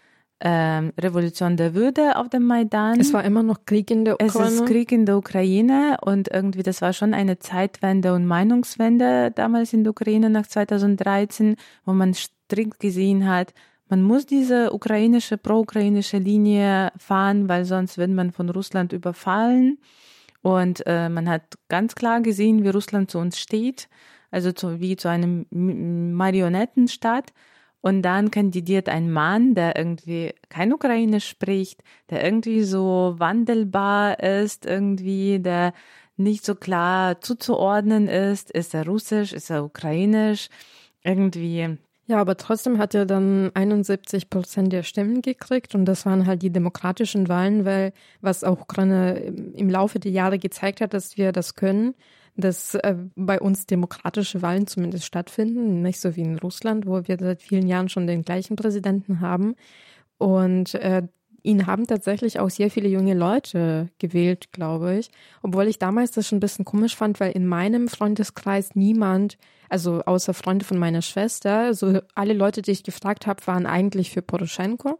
ähm, 0.40 0.94
Revolution 0.98 1.58
der 1.58 1.74
Würde 1.74 2.16
auf 2.16 2.30
dem 2.30 2.46
Maidan. 2.46 2.98
Es 2.98 3.12
war 3.12 3.22
immer 3.22 3.42
noch 3.42 3.66
Krieg 3.66 3.90
in 3.90 4.06
der 4.06 4.14
Ukraine. 4.14 4.46
Es 4.46 4.54
ist 4.54 4.66
Krieg 4.66 4.92
in 4.92 5.04
der 5.04 5.18
Ukraine 5.18 5.98
und 6.00 6.28
irgendwie 6.32 6.62
das 6.62 6.80
war 6.80 6.94
schon 6.94 7.12
eine 7.12 7.38
Zeitwende 7.38 8.14
und 8.14 8.26
Meinungswende 8.26 9.30
damals 9.30 9.74
in 9.74 9.84
der 9.84 9.90
Ukraine 9.90 10.30
nach 10.30 10.46
2013, 10.46 11.56
wo 11.84 11.92
man 11.92 12.14
strikt 12.14 12.80
gesehen 12.80 13.28
hat, 13.28 13.52
man 13.88 14.02
muss 14.02 14.24
diese 14.24 14.72
ukrainische, 14.72 15.36
pro-ukrainische 15.36 16.16
Linie 16.16 16.92
fahren, 16.96 17.48
weil 17.50 17.66
sonst 17.66 17.98
wird 17.98 18.10
man 18.10 18.32
von 18.32 18.48
Russland 18.48 18.94
überfallen. 18.94 19.78
Und 20.46 20.86
äh, 20.86 21.08
man 21.08 21.28
hat 21.28 21.58
ganz 21.66 21.96
klar 21.96 22.20
gesehen, 22.20 22.62
wie 22.62 22.68
Russland 22.68 23.10
zu 23.10 23.18
uns 23.18 23.36
steht, 23.36 23.88
also 24.30 24.52
zu, 24.52 24.78
wie 24.78 24.94
zu 24.94 25.08
einem 25.08 25.46
Marionettenstaat. 25.50 27.32
Und 27.80 28.02
dann 28.02 28.30
kandidiert 28.30 28.88
ein 28.88 29.10
Mann, 29.10 29.56
der 29.56 29.74
irgendwie 29.76 30.34
kein 30.48 30.72
Ukrainisch 30.72 31.26
spricht, 31.28 31.82
der 32.10 32.22
irgendwie 32.22 32.62
so 32.62 33.16
wandelbar 33.18 34.20
ist, 34.20 34.66
irgendwie, 34.66 35.40
der 35.40 35.72
nicht 36.16 36.44
so 36.44 36.54
klar 36.54 37.20
zuzuordnen 37.20 38.06
ist. 38.06 38.52
Ist 38.52 38.72
er 38.72 38.86
russisch, 38.86 39.32
ist 39.32 39.50
er 39.50 39.64
ukrainisch? 39.64 40.48
Irgendwie 41.02 41.76
Ja, 42.08 42.18
aber 42.20 42.36
trotzdem 42.36 42.78
hat 42.78 42.94
er 42.94 43.04
dann 43.04 43.50
71 43.54 44.30
Prozent 44.30 44.72
der 44.72 44.84
Stimmen 44.84 45.22
gekriegt 45.22 45.74
und 45.74 45.84
das 45.86 46.06
waren 46.06 46.26
halt 46.26 46.42
die 46.42 46.50
demokratischen 46.50 47.28
Wahlen, 47.28 47.64
weil 47.64 47.92
was 48.20 48.44
auch 48.44 48.60
Ukraine 48.60 49.18
im 49.54 49.68
Laufe 49.68 49.98
der 49.98 50.12
Jahre 50.12 50.38
gezeigt 50.38 50.80
hat, 50.80 50.94
dass 50.94 51.16
wir 51.16 51.32
das 51.32 51.56
können, 51.56 51.94
dass 52.36 52.74
äh, 52.76 52.94
bei 53.16 53.40
uns 53.40 53.66
demokratische 53.66 54.40
Wahlen 54.40 54.68
zumindest 54.68 55.04
stattfinden, 55.04 55.82
nicht 55.82 56.00
so 56.00 56.14
wie 56.14 56.22
in 56.22 56.38
Russland, 56.38 56.86
wo 56.86 57.02
wir 57.08 57.16
seit 57.18 57.42
vielen 57.42 57.66
Jahren 57.66 57.88
schon 57.88 58.06
den 58.06 58.22
gleichen 58.22 58.54
Präsidenten 58.54 59.20
haben. 59.20 59.56
Und 60.18 60.74
äh, 60.74 61.02
ihn 61.46 61.66
haben 61.66 61.86
tatsächlich 61.86 62.40
auch 62.40 62.50
sehr 62.50 62.70
viele 62.70 62.88
junge 62.88 63.14
Leute 63.14 63.88
gewählt, 63.98 64.52
glaube 64.52 64.96
ich. 64.96 65.10
Obwohl 65.42 65.68
ich 65.68 65.78
damals 65.78 66.10
das 66.10 66.26
schon 66.26 66.38
ein 66.38 66.40
bisschen 66.40 66.64
komisch 66.64 66.96
fand, 66.96 67.20
weil 67.20 67.32
in 67.32 67.46
meinem 67.46 67.88
Freundeskreis 67.88 68.74
niemand, 68.74 69.38
also 69.68 70.02
außer 70.02 70.34
Freunde 70.34 70.64
von 70.64 70.78
meiner 70.78 71.02
Schwester, 71.02 71.72
so 71.74 72.00
alle 72.14 72.34
Leute, 72.34 72.62
die 72.62 72.72
ich 72.72 72.82
gefragt 72.82 73.26
habe, 73.26 73.46
waren 73.46 73.66
eigentlich 73.66 74.10
für 74.10 74.22
Poroschenko. 74.22 74.98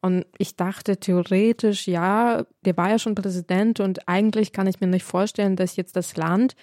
Und 0.00 0.26
ich 0.38 0.54
dachte 0.54 0.98
theoretisch, 0.98 1.88
ja, 1.88 2.44
der 2.64 2.76
war 2.76 2.90
ja 2.90 2.98
schon 3.00 3.16
Präsident 3.16 3.80
und 3.80 4.08
eigentlich 4.08 4.52
kann 4.52 4.68
ich 4.68 4.80
mir 4.80 4.86
nicht 4.86 5.04
vorstellen, 5.04 5.56
dass 5.56 5.74
jetzt 5.74 5.96
das 5.96 6.16
Land 6.16 6.54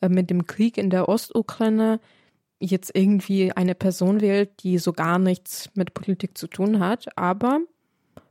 äh, 0.00 0.08
mit 0.08 0.30
dem 0.30 0.46
Krieg 0.46 0.78
in 0.78 0.90
der 0.90 1.08
Ostukraine 1.08 1.98
jetzt 2.60 2.92
irgendwie 2.94 3.50
eine 3.52 3.74
Person 3.74 4.20
wählt, 4.20 4.62
die 4.62 4.78
so 4.78 4.92
gar 4.92 5.18
nichts 5.18 5.70
mit 5.74 5.92
Politik 5.92 6.38
zu 6.38 6.46
tun 6.46 6.78
hat. 6.78 7.18
Aber 7.18 7.60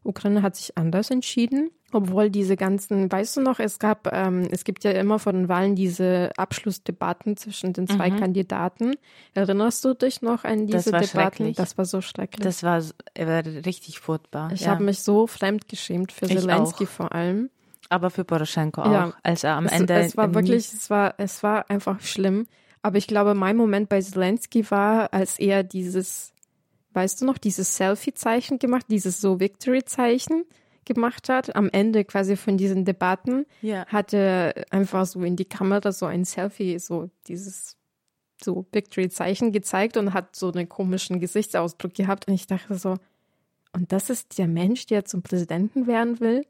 Ukraine 0.04 0.42
hat 0.42 0.56
sich 0.56 0.78
anders 0.78 1.10
entschieden. 1.12 1.72
Obwohl 1.92 2.32
diese 2.32 2.58
ganzen, 2.58 3.12
weißt 3.12 3.38
du 3.38 3.42
noch, 3.42 3.60
es 3.60 3.78
gab, 3.78 4.12
ähm, 4.12 4.48
es 4.52 4.64
gibt 4.64 4.84
ja 4.84 4.92
immer 4.92 5.20
vor 5.20 5.32
den 5.32 5.48
Wahlen 5.48 5.76
diese 5.76 6.32
Abschlussdebatten 6.38 7.38
zwischen 7.38 7.72
den 7.72 7.88
zwei 7.88 8.10
mhm. 8.10 8.20
Kandidaten. 8.20 8.96
Erinnerst 9.36 9.86
du 9.86 9.94
dich 9.94 10.24
noch 10.24 10.44
an 10.44 10.66
diese 10.66 10.92
das 10.92 11.12
Debatten? 11.12 11.54
Das 11.54 11.78
war 11.78 11.86
so 11.86 12.02
schrecklich. 12.02 12.44
Das 12.44 12.64
war, 12.64 12.82
war 13.16 13.46
richtig 13.46 14.00
furchtbar. 14.00 14.52
Ich 14.54 14.62
ja. 14.62 14.72
habe 14.72 14.84
mich 14.84 15.04
so 15.04 15.28
fremdgeschämt 15.28 16.12
für 16.12 16.26
ich 16.26 16.40
Zelensky 16.40 16.86
auch. 16.86 16.90
vor 16.90 17.14
allem. 17.14 17.52
Aber 17.90 18.10
für 18.10 18.24
Poroschenko 18.24 18.82
auch, 18.82 18.92
ja. 18.92 19.14
als 19.22 19.44
er 19.44 19.56
am 19.56 19.68
es, 19.68 19.74
Ende. 19.74 19.94
Es 19.94 20.18
war 20.18 20.34
wirklich, 20.34 20.74
es 20.74 20.90
war, 20.90 21.14
es 21.18 21.44
war 21.44 21.70
einfach 21.70 22.02
schlimm. 22.02 22.48
Aber 22.82 22.98
ich 22.98 23.06
glaube, 23.06 23.36
mein 23.36 23.56
Moment 23.56 23.88
bei 23.88 24.02
Zelensky 24.02 24.70
war, 24.72 25.14
als 25.14 25.38
er 25.38 25.64
dieses 25.64 26.33
weißt 26.94 27.22
du 27.22 27.26
noch, 27.26 27.38
dieses 27.38 27.76
Selfie-Zeichen 27.76 28.60
gemacht, 28.60 28.86
dieses 28.90 29.20
so 29.20 29.40
Victory-Zeichen 29.40 30.46
gemacht 30.86 31.30
hat. 31.30 31.56
Am 31.56 31.70
Ende 31.70 32.04
quasi 32.06 32.36
von 32.36 32.58
diesen 32.58 32.86
Debatten 32.86 33.46
ja. 33.62 33.86
hat 33.88 34.14
er 34.14 34.66
einfach 34.70 35.06
so 35.06 35.22
in 35.22 35.36
die 35.36 35.46
Kamera 35.46 35.92
so 35.92 36.06
ein 36.06 36.26
Selfie, 36.26 36.80
so 36.80 37.10
dieses 37.28 37.78
so 38.44 38.66
Victory-Zeichen 38.72 39.52
gezeigt 39.52 39.98
und 39.98 40.14
hat 40.14 40.36
so 40.36 40.52
einen 40.52 40.68
komischen 40.68 41.20
Gesichtsausdruck 41.20 41.94
gehabt. 41.94 42.28
Und 42.28 42.34
ich 42.34 42.48
dachte 42.48 42.76
so, 42.76 42.98
und 43.72 43.92
das 43.92 44.10
ist 44.10 44.38
der 44.38 44.48
Mensch, 44.48 44.86
der 44.86 45.06
zum 45.06 45.24
Präsidenten 45.24 45.88
werden 45.88 46.20
will? 46.20 46.46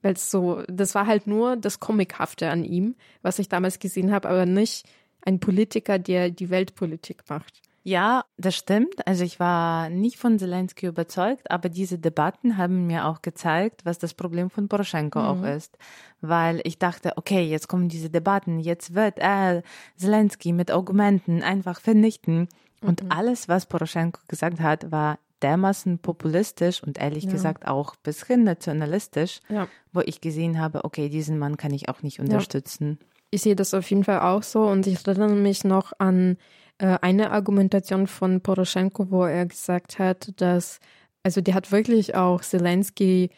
Weil 0.00 0.12
es 0.12 0.30
so, 0.30 0.62
das 0.68 0.94
war 0.94 1.06
halt 1.06 1.26
nur 1.26 1.56
das 1.56 1.80
Comichafte 1.80 2.50
an 2.50 2.64
ihm, 2.64 2.94
was 3.22 3.40
ich 3.40 3.48
damals 3.48 3.80
gesehen 3.80 4.12
habe, 4.12 4.28
aber 4.28 4.46
nicht 4.46 4.86
ein 5.22 5.40
Politiker, 5.40 5.98
der 5.98 6.30
die 6.30 6.50
Weltpolitik 6.50 7.24
macht. 7.28 7.60
Ja, 7.88 8.26
das 8.36 8.54
stimmt. 8.54 9.06
Also 9.06 9.24
ich 9.24 9.40
war 9.40 9.88
nicht 9.88 10.18
von 10.18 10.38
Zelensky 10.38 10.88
überzeugt, 10.88 11.50
aber 11.50 11.70
diese 11.70 11.98
Debatten 11.98 12.58
haben 12.58 12.86
mir 12.86 13.06
auch 13.06 13.22
gezeigt, 13.22 13.86
was 13.86 13.96
das 13.96 14.12
Problem 14.12 14.50
von 14.50 14.68
Poroschenko 14.68 15.18
mhm. 15.18 15.24
auch 15.24 15.42
ist. 15.42 15.78
Weil 16.20 16.60
ich 16.64 16.78
dachte, 16.78 17.16
okay, 17.16 17.40
jetzt 17.40 17.66
kommen 17.66 17.88
diese 17.88 18.10
Debatten, 18.10 18.58
jetzt 18.58 18.94
wird 18.94 19.18
er 19.18 19.62
Zelensky 19.96 20.52
mit 20.52 20.70
Argumenten 20.70 21.42
einfach 21.42 21.80
vernichten. 21.80 22.48
Und 22.82 23.04
mhm. 23.04 23.10
alles, 23.10 23.48
was 23.48 23.64
Poroschenko 23.64 24.20
gesagt 24.28 24.60
hat, 24.60 24.92
war 24.92 25.18
dermaßen 25.40 25.98
populistisch 25.98 26.82
und 26.82 26.98
ehrlich 26.98 27.24
ja. 27.24 27.30
gesagt 27.30 27.66
auch 27.66 27.96
bisschen 27.96 28.44
nationalistisch, 28.44 29.40
ja. 29.48 29.66
wo 29.94 30.00
ich 30.00 30.20
gesehen 30.20 30.60
habe, 30.60 30.84
okay, 30.84 31.08
diesen 31.08 31.38
Mann 31.38 31.56
kann 31.56 31.72
ich 31.72 31.88
auch 31.88 32.02
nicht 32.02 32.20
unterstützen. 32.20 32.98
Ja. 33.00 33.06
Ich 33.30 33.42
sehe 33.42 33.56
das 33.56 33.72
auf 33.72 33.88
jeden 33.88 34.04
Fall 34.04 34.20
auch 34.20 34.42
so 34.42 34.66
und 34.66 34.86
ich 34.86 35.06
erinnere 35.06 35.30
mich 35.30 35.64
noch 35.64 35.92
an 35.98 36.36
eine 36.78 37.30
Argumentation 37.32 38.06
von 38.06 38.40
Poroschenko, 38.40 39.10
wo 39.10 39.24
er 39.24 39.46
gesagt 39.46 39.98
hat, 39.98 40.32
dass, 40.40 40.80
also 41.22 41.40
der 41.40 41.54
hat 41.54 41.72
wirklich 41.72 42.14
auch 42.14 42.40
Zelensky, 42.40 43.30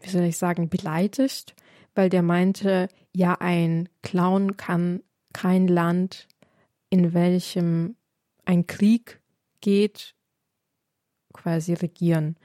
wie 0.00 0.08
soll 0.08 0.24
ich 0.24 0.38
sagen, 0.38 0.68
beleidigt, 0.68 1.54
weil 1.94 2.08
der 2.08 2.22
meinte, 2.22 2.88
ja, 3.14 3.34
ein 3.40 3.88
Clown 4.02 4.56
kann 4.56 5.02
kein 5.32 5.68
Land, 5.68 6.26
in 6.90 7.12
welchem 7.12 7.96
ein 8.44 8.66
Krieg 8.66 9.20
geht, 9.60 10.14
quasi 11.32 11.74
regieren. 11.74 12.36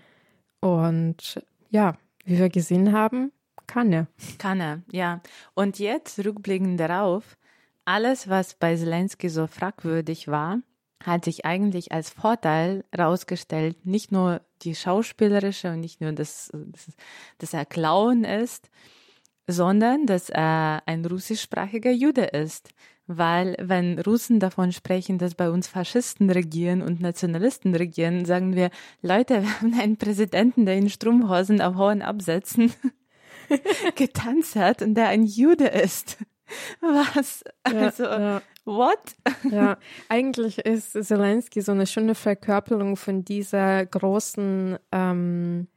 Und 0.60 1.42
ja, 1.70 1.98
wie 2.26 2.38
wir 2.38 2.50
gesehen 2.50 2.92
haben, 2.92 3.32
kann 3.68 3.94
er. 3.94 4.08
Kann 4.38 4.60
er, 4.60 4.82
ja. 4.92 5.22
Und 5.54 5.80
jetzt, 5.80 6.20
rückblickend 6.20 6.80
darauf, 6.80 7.38
alles, 7.86 8.30
was 8.30 8.56
bei 8.56 8.76
Zelensky 8.76 9.30
so 9.30 9.48
fragwürdig 9.48 10.28
war, 10.28 10.60
hat 11.04 11.26
sich 11.26 11.46
eigentlich 11.46 11.92
als 11.92 12.10
Vorteil 12.10 12.86
herausgestellt. 12.92 13.86
Nicht 13.86 14.12
nur 14.12 14.42
die 14.62 14.76
schauspielerische 14.76 15.72
und 15.72 15.80
nicht 15.80 16.02
nur, 16.02 16.12
dass, 16.12 16.52
dass 17.38 17.54
er 17.54 17.66
Clown 17.66 18.24
ist, 18.24 18.70
sondern 19.48 20.06
dass 20.06 20.30
er 20.30 20.84
ein 20.86 21.06
russischsprachiger 21.06 21.92
Jude 21.92 22.26
ist. 22.26 22.70
Weil 23.08 23.58
wenn 23.60 24.00
Russen 24.00 24.40
davon 24.40 24.72
sprechen, 24.72 25.18
dass 25.18 25.36
bei 25.36 25.50
uns 25.50 25.68
Faschisten 25.68 26.30
regieren 26.30 26.82
und 26.82 27.02
Nationalisten 27.02 27.76
regieren, 27.76 28.26
sagen 28.26 28.56
wir, 28.56 28.70
Leute, 29.02 29.42
wir 29.42 29.60
haben 29.60 29.74
einen 29.80 29.98
Präsidenten, 29.98 30.66
der 30.66 30.78
in 30.78 30.90
Strumpfhosen 30.90 31.62
auf 31.62 31.76
hohen 31.76 32.02
Absätzen 32.02 32.72
getanzt 33.96 34.56
hat 34.56 34.82
und 34.82 34.94
der 34.96 35.10
ein 35.10 35.26
Jude 35.26 35.68
ist. 35.68 36.18
Was? 36.82 37.44
Also, 37.64 38.04
ja, 38.04 38.20
ja. 38.20 38.42
what? 38.66 39.00
Ja, 39.50 39.78
eigentlich 40.10 40.60
ist 40.60 40.92
Zelensky 40.92 41.62
so 41.62 41.72
eine 41.72 41.88
schöne 41.88 42.16
Verkörperung 42.16 42.98
von 42.98 43.24
dieser 43.24 43.86
großen 43.86 44.78
ähm, 44.92 45.68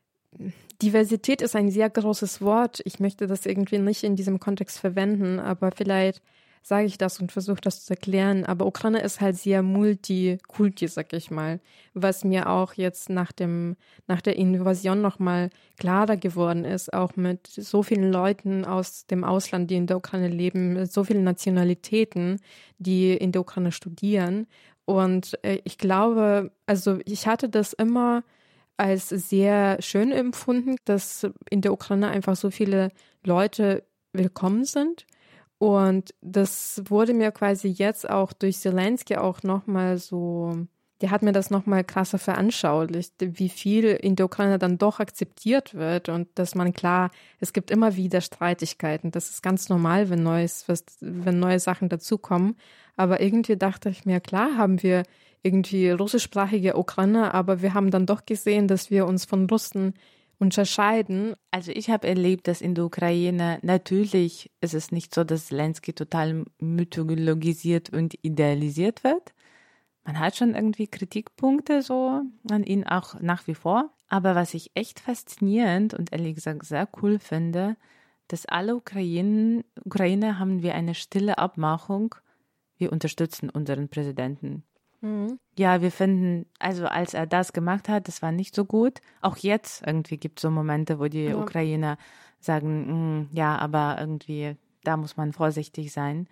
Diversität 0.83 1.41
ist 1.41 1.57
ein 1.57 1.70
sehr 1.70 1.89
großes 1.89 2.43
Wort. 2.43 2.81
Ich 2.85 3.01
möchte 3.01 3.27
das 3.27 3.47
irgendwie 3.47 3.79
nicht 3.79 4.03
in 4.03 4.16
diesem 4.16 4.41
Kontext 4.41 4.79
verwenden, 4.79 5.39
aber 5.39 5.70
vielleicht 5.70 6.22
sage 6.67 6.87
ich 6.87 6.97
das 6.97 7.21
und 7.21 7.31
versuche 7.31 7.61
das 7.61 7.85
zu 7.85 7.93
erklären. 7.93 8.47
Aber 8.47 8.65
Ukraine 8.67 9.03
ist 9.03 9.21
halt 9.21 9.37
sehr 9.37 9.62
multikulti, 9.62 10.89
sag 10.89 11.12
ich 11.12 11.31
mal, 11.31 11.61
was 11.93 12.25
mir 12.25 12.49
auch 12.49 12.73
jetzt 12.73 13.11
nach 13.11 13.33
dem 13.33 13.77
nach 14.07 14.23
der 14.23 14.37
Invasion 14.37 15.03
nochmal 15.03 15.51
klarer 15.79 16.17
geworden 16.17 16.65
ist, 16.65 16.93
auch 16.93 17.17
mit 17.17 17.47
so 17.49 17.83
vielen 17.83 18.11
Leuten 18.11 18.65
aus 18.65 19.07
dem 19.07 19.25
Ausland, 19.25 19.71
die 19.71 19.77
in 19.77 19.87
der 19.87 19.99
Ukraine 19.99 20.29
leben, 20.29 20.87
so 20.87 21.05
vielen 21.05 21.23
Nationalitäten, 21.23 22.41
die 22.79 23.15
in 23.15 23.31
der 23.33 23.43
Ukraine 23.43 23.71
studieren. 23.71 24.47
Und 24.87 25.39
äh, 25.45 25.59
ich 25.65 25.77
glaube, 25.77 26.51
also 26.65 26.99
ich 27.05 27.27
hatte 27.27 27.51
das 27.51 27.75
immer 27.75 28.25
als 28.79 29.11
sehr 29.11 29.77
schön 29.83 30.12
empfunden, 30.12 30.77
dass 30.87 31.27
in 31.51 31.61
der 31.61 31.75
Ukraine 31.75 32.09
einfach 32.09 32.37
so 32.37 32.51
viele 32.51 32.91
Leute 33.23 33.85
willkommen 34.15 34.65
sind 34.65 35.07
und 35.59 36.15
das 36.21 36.83
wurde 36.87 37.15
mir 37.15 37.31
quasi 37.31 37.69
jetzt 37.69 38.09
auch 38.09 38.33
durch 38.33 38.59
Zelensky 38.59 39.17
auch 39.17 39.43
nochmal 39.43 39.99
so, 39.99 40.67
der 41.01 41.11
hat 41.11 41.23
mir 41.23 41.33
das 41.33 41.51
nochmal 41.51 41.85
krasser 41.85 42.19
veranschaulicht, 42.19 43.15
wie 43.19 43.49
viel 43.49 43.85
in 43.87 44.17
der 44.17 44.27
Ukraine 44.27 44.59
dann 44.59 44.79
doch 44.79 45.01
akzeptiert 45.01 45.75
wird 45.75 46.09
und 46.09 46.29
dass 46.35 46.55
man 46.55 46.73
klar, 46.73 47.11
es 47.41 47.53
gibt 47.53 47.71
immer 47.71 47.97
wieder 47.97 48.21
Streitigkeiten. 48.21 49.11
Das 49.11 49.31
ist 49.31 49.43
ganz 49.43 49.69
normal, 49.69 50.11
wenn 50.11 50.23
neues, 50.23 50.67
wenn 51.01 51.39
neue 51.39 51.61
Sachen 51.61 51.89
dazukommen. 51.89 52.57
Aber 52.97 53.21
irgendwie 53.21 53.57
dachte 53.57 53.89
ich 53.89 54.05
mir, 54.05 54.21
klar 54.21 54.57
haben 54.57 54.83
wir 54.83 55.05
irgendwie 55.43 55.91
russischsprachige 55.91 56.77
Ukraine, 56.77 57.35
aber 57.35 57.61
wir 57.61 57.75
haben 57.75 57.91
dann 57.91 58.07
doch 58.07 58.25
gesehen, 58.25 58.67
dass 58.67 58.91
wir 58.91 59.07
uns 59.07 59.25
von 59.25 59.47
Russen 59.47 59.95
unterscheiden. 60.39 61.35
Also 61.51 61.72
ich 61.72 61.91
habe 61.91 62.07
erlebt, 62.07 62.49
dass 62.49 62.61
in 62.61 62.74
der 62.74 62.85
Ukraine 62.85 63.59
natürlich 63.62 64.51
ist 64.61 64.74
es 64.74 64.93
nicht 64.93 65.14
so, 65.14 65.24
dass 65.24 65.47
Zelensky 65.47 65.93
total 65.93 66.45
mythologisiert 66.61 67.91
und 67.91 68.14
idealisiert 68.22 69.05
wird. 69.05 69.35
Man 70.05 70.18
hat 70.18 70.37
schon 70.37 70.55
irgendwie 70.55 70.87
Kritikpunkte 70.87 71.82
so 71.82 72.22
an 72.51 72.62
ihn 72.64 72.87
auch 72.87 73.20
nach 73.20 73.47
wie 73.47 73.55
vor. 73.55 73.91
Aber 74.09 74.35
was 74.35 74.55
ich 74.55 74.70
echt 74.74 75.01
faszinierend 75.01 75.95
und 75.95 76.12
ehrlich 76.12 76.35
gesagt 76.35 76.64
sehr 76.66 76.89
cool 77.03 77.18
finde, 77.18 77.76
dass 78.28 78.47
alle 78.47 78.76
Ukrainen, 78.76 79.64
Ukrainer 79.85 80.39
haben 80.39 80.62
wir 80.62 80.74
eine 80.74 80.95
stille 80.95 81.39
Abmachung. 81.39 82.14
Wir 82.76 82.93
unterstützen 82.93 83.51
unseren 83.51 83.89
Präsidenten. 83.89 84.64
Mhm. 85.05 85.39
Ja, 85.59 85.83
wir 85.83 85.91
finden, 85.91 86.47
also 86.59 86.87
als 86.87 87.15
er 87.15 87.27
das 87.27 87.53
gemacht 87.53 87.89
hat, 87.89 88.09
das 88.09 88.23
war 88.23 88.33
nicht 88.33 88.55
so 88.55 88.65
gut. 88.65 89.01
Auch 89.21 89.37
jetzt 89.37 89.87
irgendwie 89.87 90.17
gibt 90.17 90.39
es 90.39 90.43
so 90.43 90.51
Momente, 90.51 90.99
wo 90.99 91.07
die 91.07 91.27
ja. 91.27 91.37
Ukrainer 91.37 91.99
sagen, 92.41 93.21
mm, 93.21 93.29
ja, 93.33 93.57
aber 93.59 93.97
irgendwie, 94.01 94.57
da 94.83 94.97
muss 94.97 95.17
man 95.17 95.33
vorsichtig 95.33 95.93
sein. 95.93 96.27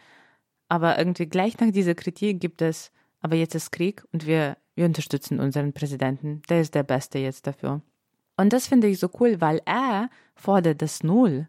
Aber 0.69 0.99
irgendwie 0.99 1.27
gleich 1.27 1.59
nach 1.61 1.71
dieser 1.71 1.95
Kritik 1.95 2.41
gibt 2.41 2.63
es 2.63 2.93
aber 3.23 3.37
jetzt 3.37 3.55
ist 3.55 3.71
Krieg 3.71 4.05
und 4.13 4.27
wir, 4.27 4.57
wir 4.75 4.85
unterstützen 4.85 5.39
unseren 5.39 5.73
Präsidenten. 5.73 6.43
Der 6.49 6.61
ist 6.61 6.75
der 6.75 6.83
Beste 6.83 7.19
jetzt 7.21 7.47
dafür. 7.47 7.81
Und 8.37 8.53
das 8.53 8.67
finde 8.67 8.89
ich 8.89 8.99
so 8.99 9.09
cool, 9.21 9.41
weil 9.41 9.63
er 9.65 10.11
fordert 10.35 10.83
das 10.83 11.05
Null. 11.05 11.49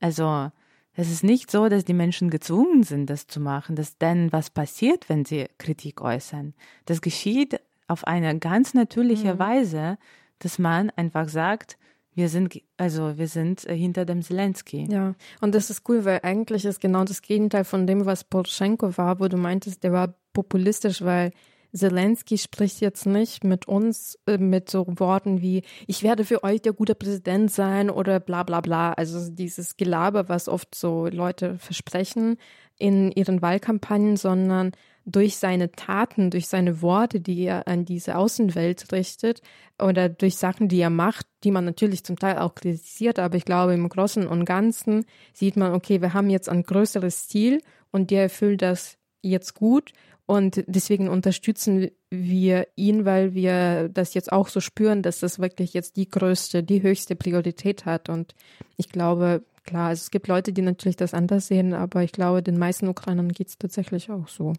Also, 0.00 0.50
es 0.94 1.10
ist 1.10 1.24
nicht 1.24 1.50
so, 1.50 1.68
dass 1.68 1.84
die 1.84 1.94
Menschen 1.94 2.30
gezwungen 2.30 2.84
sind, 2.84 3.10
das 3.10 3.26
zu 3.26 3.40
machen, 3.40 3.76
dass 3.76 3.98
denn 3.98 4.32
was 4.32 4.50
passiert, 4.50 5.08
wenn 5.08 5.24
sie 5.24 5.46
Kritik 5.58 6.00
äußern. 6.00 6.54
Das 6.86 7.00
geschieht 7.00 7.60
auf 7.88 8.06
eine 8.06 8.38
ganz 8.38 8.74
natürliche 8.74 9.34
mhm. 9.34 9.38
Weise, 9.38 9.98
dass 10.38 10.58
man 10.58 10.90
einfach 10.90 11.28
sagt, 11.28 11.76
wir 12.14 12.28
sind, 12.28 12.60
also 12.76 13.18
wir 13.18 13.26
sind 13.26 13.66
äh, 13.66 13.76
hinter 13.76 14.04
dem 14.04 14.22
Zelensky. 14.22 14.86
Ja, 14.88 15.14
und 15.40 15.54
das 15.54 15.68
ist 15.68 15.88
cool, 15.88 16.04
weil 16.04 16.20
eigentlich 16.22 16.64
ist 16.64 16.80
genau 16.80 17.04
das 17.04 17.22
Gegenteil 17.22 17.64
von 17.64 17.86
dem, 17.86 18.06
was 18.06 18.22
Poroschenko 18.22 18.96
war, 18.96 19.18
wo 19.18 19.26
du 19.26 19.36
meintest, 19.36 19.82
der 19.82 19.92
war 19.92 20.14
populistisch, 20.32 21.02
weil 21.02 21.32
Zelensky 21.74 22.38
spricht 22.38 22.80
jetzt 22.80 23.04
nicht 23.04 23.42
mit 23.44 23.66
uns 23.66 24.18
äh, 24.26 24.38
mit 24.38 24.70
so 24.70 24.86
Worten 24.86 25.42
wie, 25.42 25.62
ich 25.86 26.02
werde 26.02 26.24
für 26.24 26.44
euch 26.44 26.62
der 26.62 26.72
gute 26.72 26.94
Präsident 26.94 27.50
sein 27.50 27.90
oder 27.90 28.20
bla 28.20 28.44
bla 28.44 28.60
bla. 28.60 28.92
Also 28.92 29.30
dieses 29.30 29.76
Gelaber, 29.76 30.28
was 30.28 30.48
oft 30.48 30.74
so 30.74 31.06
Leute 31.06 31.58
versprechen 31.58 32.36
in 32.78 33.10
ihren 33.12 33.42
Wahlkampagnen, 33.42 34.16
sondern 34.16 34.72
durch 35.06 35.36
seine 35.36 35.70
Taten, 35.72 36.30
durch 36.30 36.48
seine 36.48 36.80
Worte, 36.80 37.20
die 37.20 37.42
er 37.42 37.68
an 37.68 37.84
diese 37.84 38.16
Außenwelt 38.16 38.90
richtet 38.92 39.42
oder 39.80 40.08
durch 40.08 40.36
Sachen, 40.36 40.68
die 40.68 40.80
er 40.80 40.90
macht, 40.90 41.26
die 41.42 41.50
man 41.50 41.64
natürlich 41.64 42.04
zum 42.04 42.18
Teil 42.18 42.38
auch 42.38 42.54
kritisiert, 42.54 43.18
aber 43.18 43.36
ich 43.36 43.44
glaube, 43.44 43.74
im 43.74 43.88
Großen 43.88 44.26
und 44.26 44.44
Ganzen 44.46 45.04
sieht 45.34 45.56
man, 45.56 45.74
okay, 45.74 46.00
wir 46.00 46.14
haben 46.14 46.30
jetzt 46.30 46.48
ein 46.48 46.62
größeres 46.62 47.28
Ziel 47.28 47.60
und 47.90 48.10
der 48.10 48.22
erfüllt 48.22 48.62
das 48.62 48.96
jetzt 49.20 49.54
gut 49.54 49.92
und 50.26 50.64
deswegen 50.66 51.08
unterstützen 51.08 51.90
wir 52.10 52.66
ihn, 52.76 53.04
weil 53.04 53.34
wir 53.34 53.90
das 53.90 54.14
jetzt 54.14 54.32
auch 54.32 54.48
so 54.48 54.60
spüren, 54.60 55.02
dass 55.02 55.20
das 55.20 55.38
wirklich 55.38 55.74
jetzt 55.74 55.96
die 55.96 56.08
größte, 56.08 56.62
die 56.62 56.82
höchste 56.82 57.14
Priorität 57.14 57.84
hat. 57.84 58.08
Und 58.08 58.34
ich 58.78 58.88
glaube, 58.88 59.44
klar, 59.64 59.88
also 59.88 60.00
es 60.00 60.10
gibt 60.10 60.28
Leute, 60.28 60.52
die 60.52 60.62
natürlich 60.62 60.96
das 60.96 61.12
anders 61.12 61.48
sehen, 61.48 61.74
aber 61.74 62.02
ich 62.02 62.12
glaube, 62.12 62.42
den 62.42 62.58
meisten 62.58 62.88
Ukrainern 62.88 63.32
geht 63.32 63.48
es 63.48 63.58
tatsächlich 63.58 64.10
auch 64.10 64.28
so. 64.28 64.54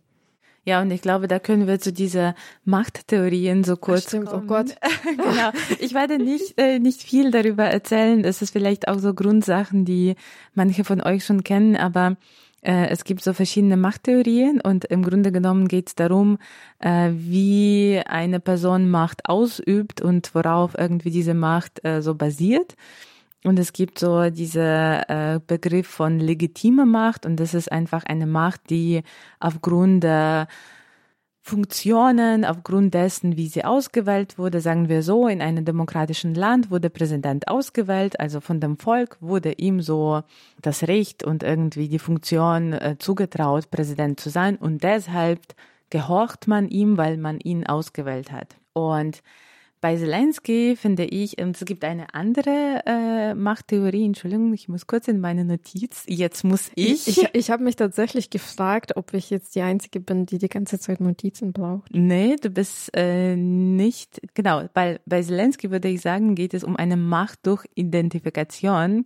Ja, 0.65 0.81
und 0.81 0.89
ich 0.89 1.01
glaube, 1.01 1.27
da 1.27 1.37
können 1.37 1.67
wir 1.67 1.79
zu 1.79 1.93
dieser 1.93 2.33
Machttheorien 2.63 3.63
so 3.63 3.77
kurz 3.77 4.07
Stimmt, 4.07 4.29
oh 4.29 4.31
kommen. 4.31 4.43
Oh 4.45 4.47
Gott. 4.47 4.75
genau. 5.03 5.51
Ich 5.79 5.93
werde 5.93 6.17
nicht, 6.17 6.59
äh, 6.59 6.79
nicht 6.79 7.03
viel 7.03 7.29
darüber 7.29 7.65
erzählen. 7.65 8.23
Das 8.23 8.41
ist 8.41 8.49
vielleicht 8.49 8.87
auch 8.87 8.97
so 8.97 9.13
Grundsachen, 9.13 9.85
die 9.85 10.15
manche 10.55 10.83
von 10.83 11.01
euch 11.01 11.23
schon 11.23 11.43
kennen, 11.43 11.75
aber 11.75 12.17
äh, 12.65 12.87
es 12.87 13.03
gibt 13.03 13.23
so 13.23 13.33
verschiedene 13.33 13.77
Machttheorien 13.77 14.59
und 14.59 14.85
im 14.85 15.03
Grunde 15.03 15.31
genommen 15.31 15.67
geht 15.67 15.89
es 15.89 15.95
darum, 15.95 16.39
äh, 16.79 17.11
wie 17.13 18.01
eine 18.05 18.39
Person 18.39 18.89
Macht 18.89 19.29
ausübt 19.29 20.01
und 20.01 20.33
worauf 20.33 20.75
irgendwie 20.77 21.11
diese 21.11 21.33
Macht 21.33 21.85
äh, 21.85 22.01
so 22.01 22.15
basiert. 22.15 22.75
Und 23.43 23.59
es 23.59 23.73
gibt 23.73 23.99
so 23.99 24.31
diese 24.31 25.03
äh, 25.07 25.39
Begriff 25.45 25.87
von 25.87 26.19
legitime 26.19 26.87
Macht 26.87 27.27
und 27.27 27.39
das 27.39 27.53
ist 27.53 27.71
einfach 27.71 28.03
eine 28.05 28.25
Macht, 28.25 28.71
die 28.71 29.03
aufgrund 29.39 30.03
der 30.03 30.47
Funktionen, 31.47 32.43
aufgrund 32.43 32.95
dessen, 32.95 33.37
wie 33.37 33.45
sie 33.45 33.63
ausgewählt 33.63 34.39
wurde, 34.39 34.61
sagen 34.61 34.89
wir 34.89 35.03
so, 35.03 35.27
in 35.27 35.43
einem 35.43 35.63
demokratischen 35.63 36.33
Land 36.33 36.71
wurde 36.71 36.89
Präsident 36.89 37.47
ausgewählt, 37.47 38.19
also 38.19 38.41
von 38.41 38.59
dem 38.59 38.79
Volk 38.79 39.17
wurde 39.21 39.51
ihm 39.51 39.79
so 39.79 40.23
das 40.63 40.87
Recht 40.87 41.23
und 41.23 41.43
irgendwie 41.43 41.87
die 41.87 41.99
Funktion 41.99 42.73
äh, 42.73 42.95
zugetraut, 42.97 43.69
Präsident 43.69 44.19
zu 44.19 44.31
sein 44.31 44.55
und 44.55 44.81
deshalb 44.81 45.39
gehorcht 45.91 46.47
man 46.47 46.67
ihm, 46.67 46.97
weil 46.97 47.17
man 47.17 47.39
ihn 47.39 47.63
ausgewählt 47.67 48.31
hat. 48.31 48.55
Und 48.73 49.21
bei 49.81 49.97
Zelensky 49.97 50.75
finde 50.75 51.05
ich, 51.05 51.37
und 51.37 51.55
es 51.55 51.65
gibt 51.65 51.83
eine 51.83 52.13
andere 52.13 52.81
äh, 52.85 53.33
Machttheorie, 53.35 54.05
Entschuldigung, 54.05 54.53
ich 54.53 54.67
muss 54.67 54.87
kurz 54.87 55.07
in 55.07 55.19
meine 55.19 55.45
Notiz, 55.45 56.03
jetzt 56.07 56.43
muss 56.43 56.71
ich. 56.75 57.07
Ich, 57.07 57.29
ich 57.33 57.51
habe 57.51 57.63
mich 57.63 57.75
tatsächlich 57.75 58.29
gefragt, 58.29 58.97
ob 58.97 59.13
ich 59.13 59.29
jetzt 59.29 59.55
die 59.55 59.61
Einzige 59.61 59.99
bin, 59.99 60.25
die 60.25 60.37
die 60.37 60.49
ganze 60.49 60.79
Zeit 60.79 61.01
Notizen 61.01 61.53
braucht. 61.53 61.93
Nee, 61.93 62.35
du 62.41 62.49
bist 62.49 62.95
äh, 62.95 63.35
nicht, 63.35 64.21
genau, 64.33 64.67
weil 64.73 64.99
bei 65.05 65.21
Zelensky 65.21 65.69
würde 65.69 65.89
ich 65.89 66.01
sagen, 66.01 66.35
geht 66.35 66.53
es 66.53 66.63
um 66.63 66.75
eine 66.75 66.97
Macht 66.97 67.45
durch 67.45 67.65
Identifikation, 67.75 69.05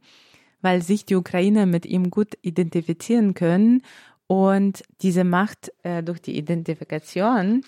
weil 0.61 0.81
sich 0.81 1.05
die 1.05 1.15
Ukrainer 1.15 1.65
mit 1.65 1.85
ihm 1.85 2.09
gut 2.09 2.37
identifizieren 2.41 3.33
können 3.33 3.81
und 4.27 4.83
diese 5.01 5.23
Macht 5.23 5.71
äh, 5.83 6.03
durch 6.03 6.21
die 6.21 6.37
Identifikation 6.37 7.63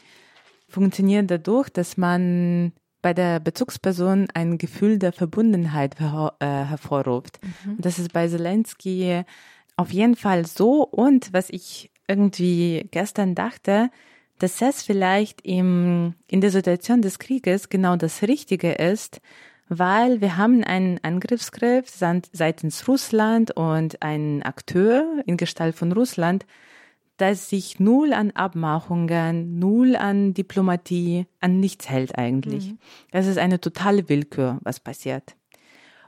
funktioniert 0.68 1.30
dadurch, 1.30 1.70
dass 1.70 1.98
man 1.98 2.72
bei 3.02 3.14
der 3.14 3.40
Bezugsperson 3.40 4.28
ein 4.34 4.58
Gefühl 4.58 5.00
der 5.00 5.12
Verbundenheit 5.12 6.00
her 6.00 6.34
äh, 6.40 6.46
hervorruft. 6.46 7.40
Mhm. 7.44 7.78
Das 7.80 8.00
ist 8.00 8.14
bei 8.14 8.28
Zelensky 8.28 9.24
auf 9.76 9.92
jeden 9.92 10.16
Fall 10.16 10.46
so. 10.46 10.84
Und 10.84 11.34
was 11.34 11.50
ich 11.50 11.92
irgendwie 12.08 12.88
gestern 12.92 13.36
dachte, 13.36 13.90
dass 14.40 14.62
es 14.62 14.84
vielleicht 14.84 15.42
im, 15.42 16.16
in 16.28 16.42
der 16.42 16.52
Situation 16.52 17.02
des 17.02 17.20
Krieges 17.20 17.70
genau 17.70 17.96
das 17.96 18.24
Richtige 18.24 18.72
ist, 18.72 19.22
weil 19.70 20.20
wir 20.20 20.36
haben 20.36 20.64
einen 20.64 21.00
Angriffsgriff 21.04 21.88
seitens 21.88 22.88
Russland 22.88 23.52
und 23.52 24.02
einen 24.02 24.44
Akteur 24.44 25.24
in 25.26 25.38
Gestalt 25.38 25.76
von 25.76 25.92
Russland, 25.92 26.46
dass 27.22 27.50
sich 27.50 27.80
null 27.80 28.14
an 28.14 28.32
Abmachungen, 28.32 29.60
null 29.60 29.96
an 29.96 30.34
Diplomatie, 30.34 31.28
an 31.40 31.60
nichts 31.60 31.88
hält 31.88 32.18
eigentlich. 32.18 32.72
Mhm. 32.72 32.80
Das 33.12 33.28
ist 33.28 33.38
eine 33.38 33.62
totale 33.62 34.10
Willkür, 34.10 34.58
was 34.64 34.80
passiert. 34.80 35.36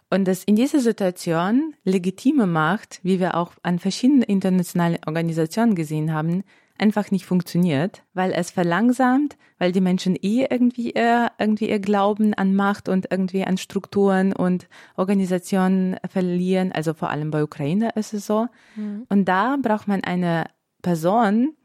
Und 0.09 0.25
das 0.25 0.43
in 0.43 0.55
dieser 0.55 0.79
Situation 0.79 1.75
legitime 1.83 2.47
Macht, 2.47 2.99
wie 3.03 3.19
wir 3.19 3.35
auch 3.35 3.53
an 3.61 3.77
verschiedenen 3.79 4.23
internationalen 4.23 4.97
Organisationen 5.05 5.75
gesehen 5.75 6.13
haben, 6.13 6.43
einfach 6.79 7.11
nicht 7.11 7.25
funktioniert, 7.25 8.03
weil 8.13 8.31
es 8.31 8.49
verlangsamt, 8.49 9.37
weil 9.59 9.71
die 9.71 9.81
Menschen 9.81 10.15
eh 10.15 10.47
irgendwie 10.49 10.91
ihr, 10.91 11.31
irgendwie 11.37 11.69
ihr 11.69 11.79
Glauben 11.79 12.33
an 12.33 12.55
Macht 12.55 12.89
und 12.89 13.07
irgendwie 13.11 13.43
an 13.43 13.57
Strukturen 13.57 14.33
und 14.33 14.67
Organisationen 14.97 15.97
verlieren. 16.09 16.71
Also 16.71 16.93
vor 16.95 17.11
allem 17.11 17.29
bei 17.29 17.43
Ukraine 17.43 17.91
ist 17.95 18.13
es 18.13 18.25
so. 18.25 18.47
Mhm. 18.75 19.05
Und 19.09 19.25
da 19.25 19.57
braucht 19.61 19.87
man 19.87 20.03
eine 20.03 20.45
Person, 20.83 21.57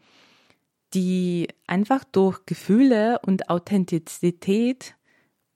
die 0.94 1.48
einfach 1.66 2.04
durch 2.04 2.46
Gefühle 2.46 3.20
und 3.26 3.50
Authentizität 3.50 4.94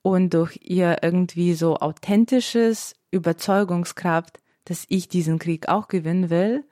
und 0.03 0.35
durch 0.35 0.59
ihr 0.61 0.97
irgendwie 1.01 1.55
so 1.55 1.77
authentisches 1.77 2.93
Überzeugungskraft, 3.09 4.39
dass 4.65 4.85
ich 4.89 5.07
diesen 5.07 5.39
Krieg 5.39 5.67
auch 5.67 5.87
gewinnen 5.87 6.29
will, 6.29 6.63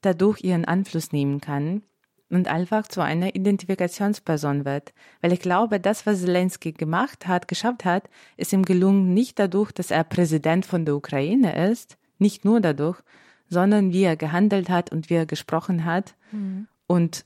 dadurch 0.00 0.42
ihren 0.42 0.64
Einfluss 0.64 1.12
nehmen 1.12 1.40
kann 1.40 1.82
und 2.30 2.48
einfach 2.48 2.86
zu 2.88 3.00
einer 3.00 3.34
Identifikationsperson 3.34 4.64
wird. 4.64 4.92
Weil 5.20 5.32
ich 5.32 5.40
glaube, 5.40 5.80
das, 5.80 6.06
was 6.06 6.20
Zelensky 6.20 6.72
gemacht 6.72 7.26
hat, 7.26 7.48
geschafft 7.48 7.84
hat, 7.84 8.08
ist 8.36 8.52
ihm 8.52 8.64
gelungen, 8.64 9.14
nicht 9.14 9.38
dadurch, 9.38 9.72
dass 9.72 9.90
er 9.90 10.04
Präsident 10.04 10.66
von 10.66 10.84
der 10.84 10.96
Ukraine 10.96 11.70
ist, 11.70 11.96
nicht 12.18 12.44
nur 12.44 12.60
dadurch, 12.60 13.00
sondern 13.48 13.92
wie 13.92 14.04
er 14.04 14.16
gehandelt 14.16 14.68
hat 14.68 14.92
und 14.92 15.10
wie 15.10 15.14
er 15.14 15.26
gesprochen 15.26 15.84
hat 15.84 16.14
mhm. 16.32 16.66
und 16.86 17.24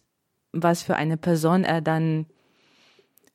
was 0.53 0.83
für 0.83 0.97
eine 0.97 1.16
Person 1.16 1.64
er 1.64 1.81
dann 1.81 2.27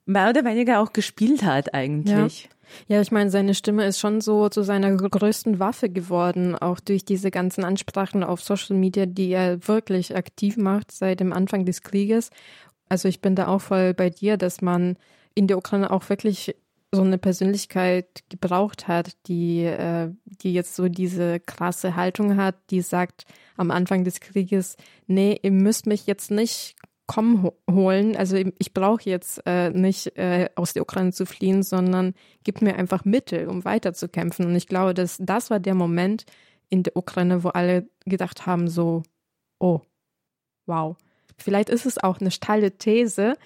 mehr 0.06 0.30
oder 0.30 0.46
weniger 0.46 0.80
auch 0.80 0.94
gespielt 0.94 1.44
hat 1.44 1.74
eigentlich. 1.74 2.44
Ja. 2.44 2.50
Ja, 2.88 3.02
ich 3.02 3.12
meine, 3.12 3.30
seine 3.30 3.54
Stimme 3.54 3.86
ist 3.86 4.00
schon 4.00 4.20
so 4.20 4.50
zu 4.50 4.62
seiner 4.62 4.94
größten 4.94 5.60
Waffe 5.60 5.90
geworden, 5.90 6.56
auch 6.56 6.82
durch 6.82 7.06
diese 7.06 7.32
ganzen 7.32 7.64
Ansprachen 7.64 8.26
auf 8.26 8.42
Social 8.42 8.76
Media, 8.76 9.06
die 9.06 9.30
er 9.30 9.68
wirklich 9.68 10.16
aktiv 10.16 10.58
macht 10.58 10.92
seit 10.92 11.22
dem 11.22 11.32
Anfang 11.32 11.64
des 11.64 11.82
Krieges. 11.82 12.30
Also 12.90 13.08
ich 13.08 13.22
bin 13.22 13.36
da 13.36 13.48
auch 13.48 13.62
voll 13.62 13.94
bei 13.94 14.10
dir, 14.10 14.36
dass 14.38 14.62
man 14.62 14.98
in 15.34 15.48
der 15.48 15.58
Ukraine 15.58 15.92
auch 15.92 16.10
wirklich 16.10 16.56
so 16.94 17.02
eine 17.02 17.18
Persönlichkeit 17.18 18.24
gebraucht 18.30 18.88
hat, 18.88 19.18
die, 19.28 19.64
äh, 19.64 20.10
die 20.24 20.54
jetzt 20.54 20.76
so 20.76 20.88
diese 20.88 21.40
krasse 21.40 21.96
Haltung 21.96 22.38
hat, 22.38 22.56
die 22.70 22.82
sagt 22.82 23.26
am 23.58 23.72
Anfang 23.72 24.04
des 24.04 24.20
Krieges, 24.20 24.78
nee, 25.06 25.38
ihr 25.42 25.52
müsst 25.52 25.86
mich 25.86 26.08
jetzt 26.08 26.32
nicht 26.32 26.76
kommen 27.08 27.50
holen, 27.72 28.18
also 28.18 28.36
ich 28.36 28.74
brauche 28.74 29.10
jetzt 29.10 29.42
äh, 29.46 29.70
nicht 29.70 30.18
äh, 30.18 30.50
aus 30.56 30.74
der 30.74 30.82
Ukraine 30.82 31.14
zu 31.14 31.26
fliehen, 31.26 31.64
sondern 31.64 32.14
gibt 32.44 32.62
mir 32.62 32.76
einfach 32.76 33.06
Mittel, 33.06 33.48
um 33.48 33.64
weiterzukämpfen. 33.64 34.46
Und 34.46 34.56
ich 34.56 34.68
glaube, 34.68 34.94
dass 34.94 35.18
das 35.20 35.50
war 35.50 35.60
der 35.60 35.74
Moment 35.74 36.26
in 36.70 36.84
der 36.84 36.98
Ukraine, 36.98 37.46
wo 37.46 37.50
alle 37.50 37.90
gedacht 38.06 38.46
haben, 38.46 38.68
so, 38.68 39.04
oh, 39.60 39.82
wow. 40.66 40.98
Vielleicht 41.38 41.70
ist 41.70 41.86
es 41.86 41.98
auch 41.98 42.20
eine 42.20 42.32
steile 42.32 42.78
These, 42.78 43.38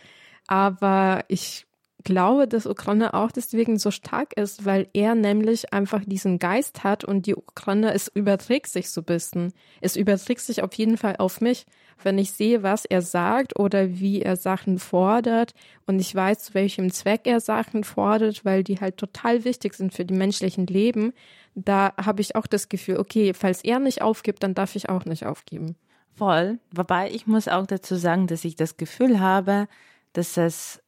aber 0.47 1.23
ich 1.27 1.67
glaube, 2.03 2.47
dass 2.47 2.65
Ukraine 2.65 3.13
auch 3.13 3.31
deswegen 3.31 3.77
so 3.79 3.91
stark 3.91 4.33
ist, 4.33 4.65
weil 4.65 4.87
er 4.93 5.15
nämlich 5.15 5.73
einfach 5.73 6.01
diesen 6.05 6.39
Geist 6.39 6.83
hat 6.83 7.03
und 7.03 7.25
die 7.25 7.35
Ukraine, 7.35 7.93
es 7.93 8.07
überträgt 8.07 8.67
sich 8.67 8.89
so 8.89 9.01
ein 9.01 9.05
bisschen. 9.05 9.53
Es 9.81 9.95
überträgt 9.95 10.41
sich 10.41 10.63
auf 10.63 10.73
jeden 10.73 10.97
Fall 10.97 11.15
auf 11.17 11.41
mich. 11.41 11.65
Wenn 12.03 12.17
ich 12.17 12.31
sehe, 12.31 12.63
was 12.63 12.85
er 12.85 13.01
sagt 13.01 13.59
oder 13.59 13.99
wie 13.99 14.21
er 14.21 14.35
Sachen 14.35 14.79
fordert 14.79 15.53
und 15.85 15.99
ich 15.99 16.13
weiß, 16.13 16.39
zu 16.39 16.53
welchem 16.53 16.91
Zweck 16.91 17.21
er 17.25 17.39
Sachen 17.39 17.83
fordert, 17.83 18.43
weil 18.43 18.63
die 18.63 18.79
halt 18.79 18.97
total 18.97 19.45
wichtig 19.45 19.75
sind 19.75 19.93
für 19.93 20.05
die 20.05 20.15
menschlichen 20.15 20.65
Leben, 20.65 21.13
da 21.53 21.93
habe 22.03 22.21
ich 22.21 22.35
auch 22.35 22.47
das 22.47 22.69
Gefühl, 22.69 22.97
okay, 22.97 23.33
falls 23.33 23.63
er 23.63 23.79
nicht 23.79 24.01
aufgibt, 24.01 24.41
dann 24.43 24.53
darf 24.53 24.75
ich 24.75 24.89
auch 24.89 25.05
nicht 25.05 25.25
aufgeben. 25.25 25.75
Voll. 26.15 26.59
Wobei 26.71 27.11
ich 27.11 27.27
muss 27.27 27.47
auch 27.47 27.65
dazu 27.65 27.95
sagen, 27.95 28.27
dass 28.27 28.45
ich 28.45 28.55
das 28.55 28.77
Gefühl 28.77 29.19
habe, 29.19 29.67
dass 30.13 30.37
es 30.37 30.80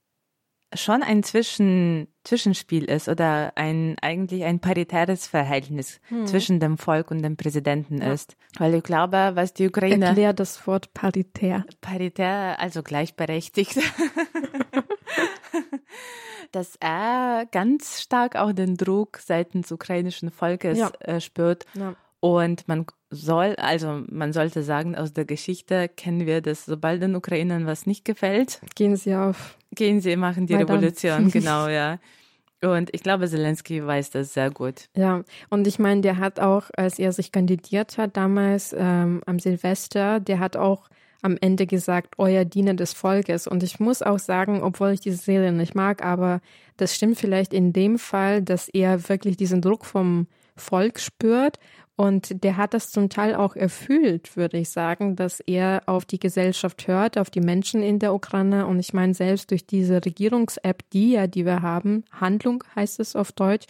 schon 0.75 1.03
ein 1.03 1.23
Zwischen, 1.23 2.07
Zwischenspiel 2.23 2.85
ist 2.85 3.09
oder 3.09 3.53
ein 3.55 3.95
eigentlich 4.01 4.43
ein 4.43 4.59
paritäres 4.59 5.27
Verhältnis 5.27 5.99
hm. 6.07 6.27
zwischen 6.27 6.59
dem 6.59 6.77
Volk 6.77 7.11
und 7.11 7.21
dem 7.21 7.37
Präsidenten 7.37 8.01
ja. 8.01 8.13
ist. 8.13 8.35
Weil 8.57 8.75
ich 8.75 8.83
glaube, 8.83 9.31
was 9.33 9.53
die 9.53 9.67
Ukraine. 9.67 10.05
Erklär 10.07 10.33
das 10.33 10.65
Wort 10.67 10.93
paritär. 10.93 11.65
Paritär, 11.81 12.59
also 12.59 12.83
gleichberechtigt. 12.83 13.79
dass 16.51 16.75
er 16.79 17.47
ganz 17.51 18.01
stark 18.01 18.35
auch 18.35 18.53
den 18.53 18.75
Druck 18.77 19.17
seitens 19.17 19.71
ukrainischen 19.71 20.29
Volkes 20.29 20.77
ja. 20.77 20.91
äh, 20.99 21.19
spürt. 21.19 21.65
Ja. 21.73 21.95
Und 22.23 22.69
man 22.69 22.85
soll, 23.09 23.53
also 23.57 24.01
man 24.09 24.31
sollte 24.31 24.63
sagen, 24.63 24.95
aus 24.95 25.11
der 25.11 25.25
Geschichte 25.25 25.89
kennen 25.89 26.25
wir, 26.25 26.39
dass 26.39 26.63
sobald 26.63 27.01
den 27.01 27.17
Ukrainern 27.17 27.65
was 27.65 27.85
nicht 27.85 28.05
gefällt, 28.05 28.61
gehen 28.75 28.95
sie 28.95 29.13
auf. 29.13 29.57
Gehen 29.75 29.99
sie, 29.99 30.15
machen 30.15 30.47
die 30.47 30.53
Maidan. 30.53 30.77
Revolution, 30.77 31.31
genau, 31.33 31.67
ja. 31.67 31.99
Und 32.63 32.93
ich 32.93 33.03
glaube, 33.03 33.27
Zelensky 33.27 33.85
weiß 33.85 34.11
das 34.11 34.33
sehr 34.33 34.51
gut. 34.51 34.87
Ja, 34.95 35.25
und 35.49 35.67
ich 35.67 35.79
meine, 35.79 35.99
der 35.99 36.17
hat 36.17 36.39
auch, 36.39 36.69
als 36.77 36.97
er 36.97 37.11
sich 37.11 37.33
kandidiert 37.33 37.97
hat 37.97 38.15
damals 38.15 38.73
ähm, 38.77 39.21
am 39.25 39.39
Silvester, 39.39 40.21
der 40.21 40.39
hat 40.39 40.55
auch 40.55 40.87
am 41.23 41.37
Ende 41.41 41.67
gesagt, 41.67 42.13
euer 42.17 42.45
Diener 42.45 42.75
des 42.75 42.93
Volkes. 42.93 43.47
Und 43.47 43.63
ich 43.63 43.81
muss 43.81 44.01
auch 44.01 44.19
sagen, 44.19 44.63
obwohl 44.63 44.91
ich 44.91 45.01
diese 45.01 45.17
Serie 45.17 45.51
nicht 45.51 45.75
mag, 45.75 46.01
aber 46.01 46.39
das 46.77 46.95
stimmt 46.95 47.17
vielleicht 47.17 47.53
in 47.53 47.73
dem 47.73 47.99
Fall, 47.99 48.41
dass 48.41 48.69
er 48.69 49.09
wirklich 49.09 49.35
diesen 49.35 49.61
Druck 49.61 49.83
vom 49.83 50.27
Volk 50.55 50.99
spürt 50.99 51.59
und 51.95 52.43
der 52.43 52.57
hat 52.57 52.73
das 52.73 52.89
zum 52.89 53.09
Teil 53.09 53.35
auch 53.35 53.55
erfüllt, 53.55 54.35
würde 54.35 54.57
ich 54.57 54.69
sagen, 54.71 55.15
dass 55.15 55.39
er 55.41 55.83
auf 55.85 56.05
die 56.05 56.19
Gesellschaft 56.19 56.87
hört, 56.87 57.19
auf 57.19 57.29
die 57.29 57.41
Menschen 57.41 57.83
in 57.83 57.99
der 57.99 58.15
Ukraine. 58.15 58.65
Und 58.65 58.79
ich 58.79 58.93
meine, 58.93 59.13
selbst 59.13 59.51
durch 59.51 59.67
diese 59.67 60.03
Regierungs-App, 60.03 60.89
die 60.91 61.11
ja, 61.11 61.27
die 61.27 61.45
wir 61.45 61.61
haben, 61.61 62.03
Handlung 62.11 62.63
heißt 62.75 62.99
es 62.99 63.15
auf 63.15 63.31
Deutsch, 63.31 63.67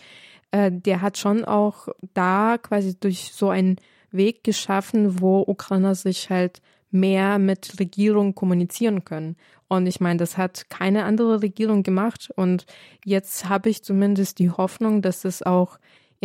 äh, 0.51 0.71
der 0.71 1.01
hat 1.01 1.17
schon 1.17 1.43
auch 1.43 1.89
da 2.13 2.57
quasi 2.57 2.97
durch 2.97 3.33
so 3.33 3.49
einen 3.49 3.75
Weg 4.11 4.45
geschaffen, 4.45 5.19
wo 5.19 5.43
Ukrainer 5.45 5.93
sich 5.95 6.29
halt 6.29 6.61
mehr 6.91 7.39
mit 7.39 7.77
Regierung 7.79 8.35
kommunizieren 8.35 9.03
können. 9.03 9.35
Und 9.67 9.87
ich 9.87 9.99
meine, 9.99 10.19
das 10.19 10.37
hat 10.37 10.69
keine 10.69 11.03
andere 11.03 11.41
Regierung 11.41 11.83
gemacht. 11.83 12.29
Und 12.35 12.67
jetzt 13.03 13.49
habe 13.49 13.69
ich 13.69 13.83
zumindest 13.83 14.39
die 14.39 14.51
Hoffnung, 14.51 15.01
dass 15.01 15.25
es 15.25 15.41
auch 15.41 15.77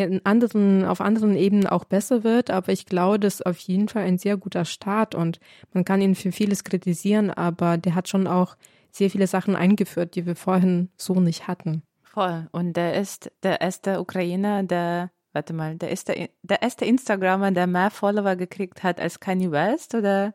in 0.06 0.24
anderen, 0.24 0.84
auf 0.84 1.00
anderen 1.00 1.36
Ebenen 1.36 1.66
auch 1.66 1.84
besser 1.84 2.24
wird. 2.24 2.50
Aber 2.50 2.72
ich 2.72 2.86
glaube, 2.86 3.18
das 3.18 3.36
ist 3.36 3.46
auf 3.46 3.58
jeden 3.58 3.88
Fall 3.88 4.04
ein 4.04 4.18
sehr 4.18 4.36
guter 4.36 4.64
Start 4.64 5.14
und 5.14 5.40
man 5.72 5.84
kann 5.84 6.00
ihn 6.00 6.14
für 6.14 6.32
vieles 6.32 6.64
kritisieren, 6.64 7.30
aber 7.30 7.78
der 7.78 7.94
hat 7.94 8.08
schon 8.08 8.26
auch 8.26 8.56
sehr 8.90 9.10
viele 9.10 9.26
Sachen 9.26 9.56
eingeführt, 9.56 10.14
die 10.14 10.26
wir 10.26 10.36
vorhin 10.36 10.88
so 10.96 11.20
nicht 11.20 11.46
hatten. 11.46 11.82
Voll. 12.02 12.48
Und 12.52 12.72
der 12.74 12.94
ist 12.94 13.30
der 13.42 13.60
erste 13.60 14.00
Ukrainer, 14.00 14.62
der, 14.62 15.10
warte 15.32 15.52
mal, 15.52 15.76
der 15.76 15.90
erste, 15.90 16.30
der 16.42 16.62
erste 16.62 16.84
Instagrammer, 16.84 17.50
der 17.52 17.66
mehr 17.66 17.90
Follower 17.90 18.36
gekriegt 18.36 18.82
hat 18.82 19.00
als 19.00 19.20
Kanye 19.20 19.50
West 19.50 19.94
oder 19.94 20.34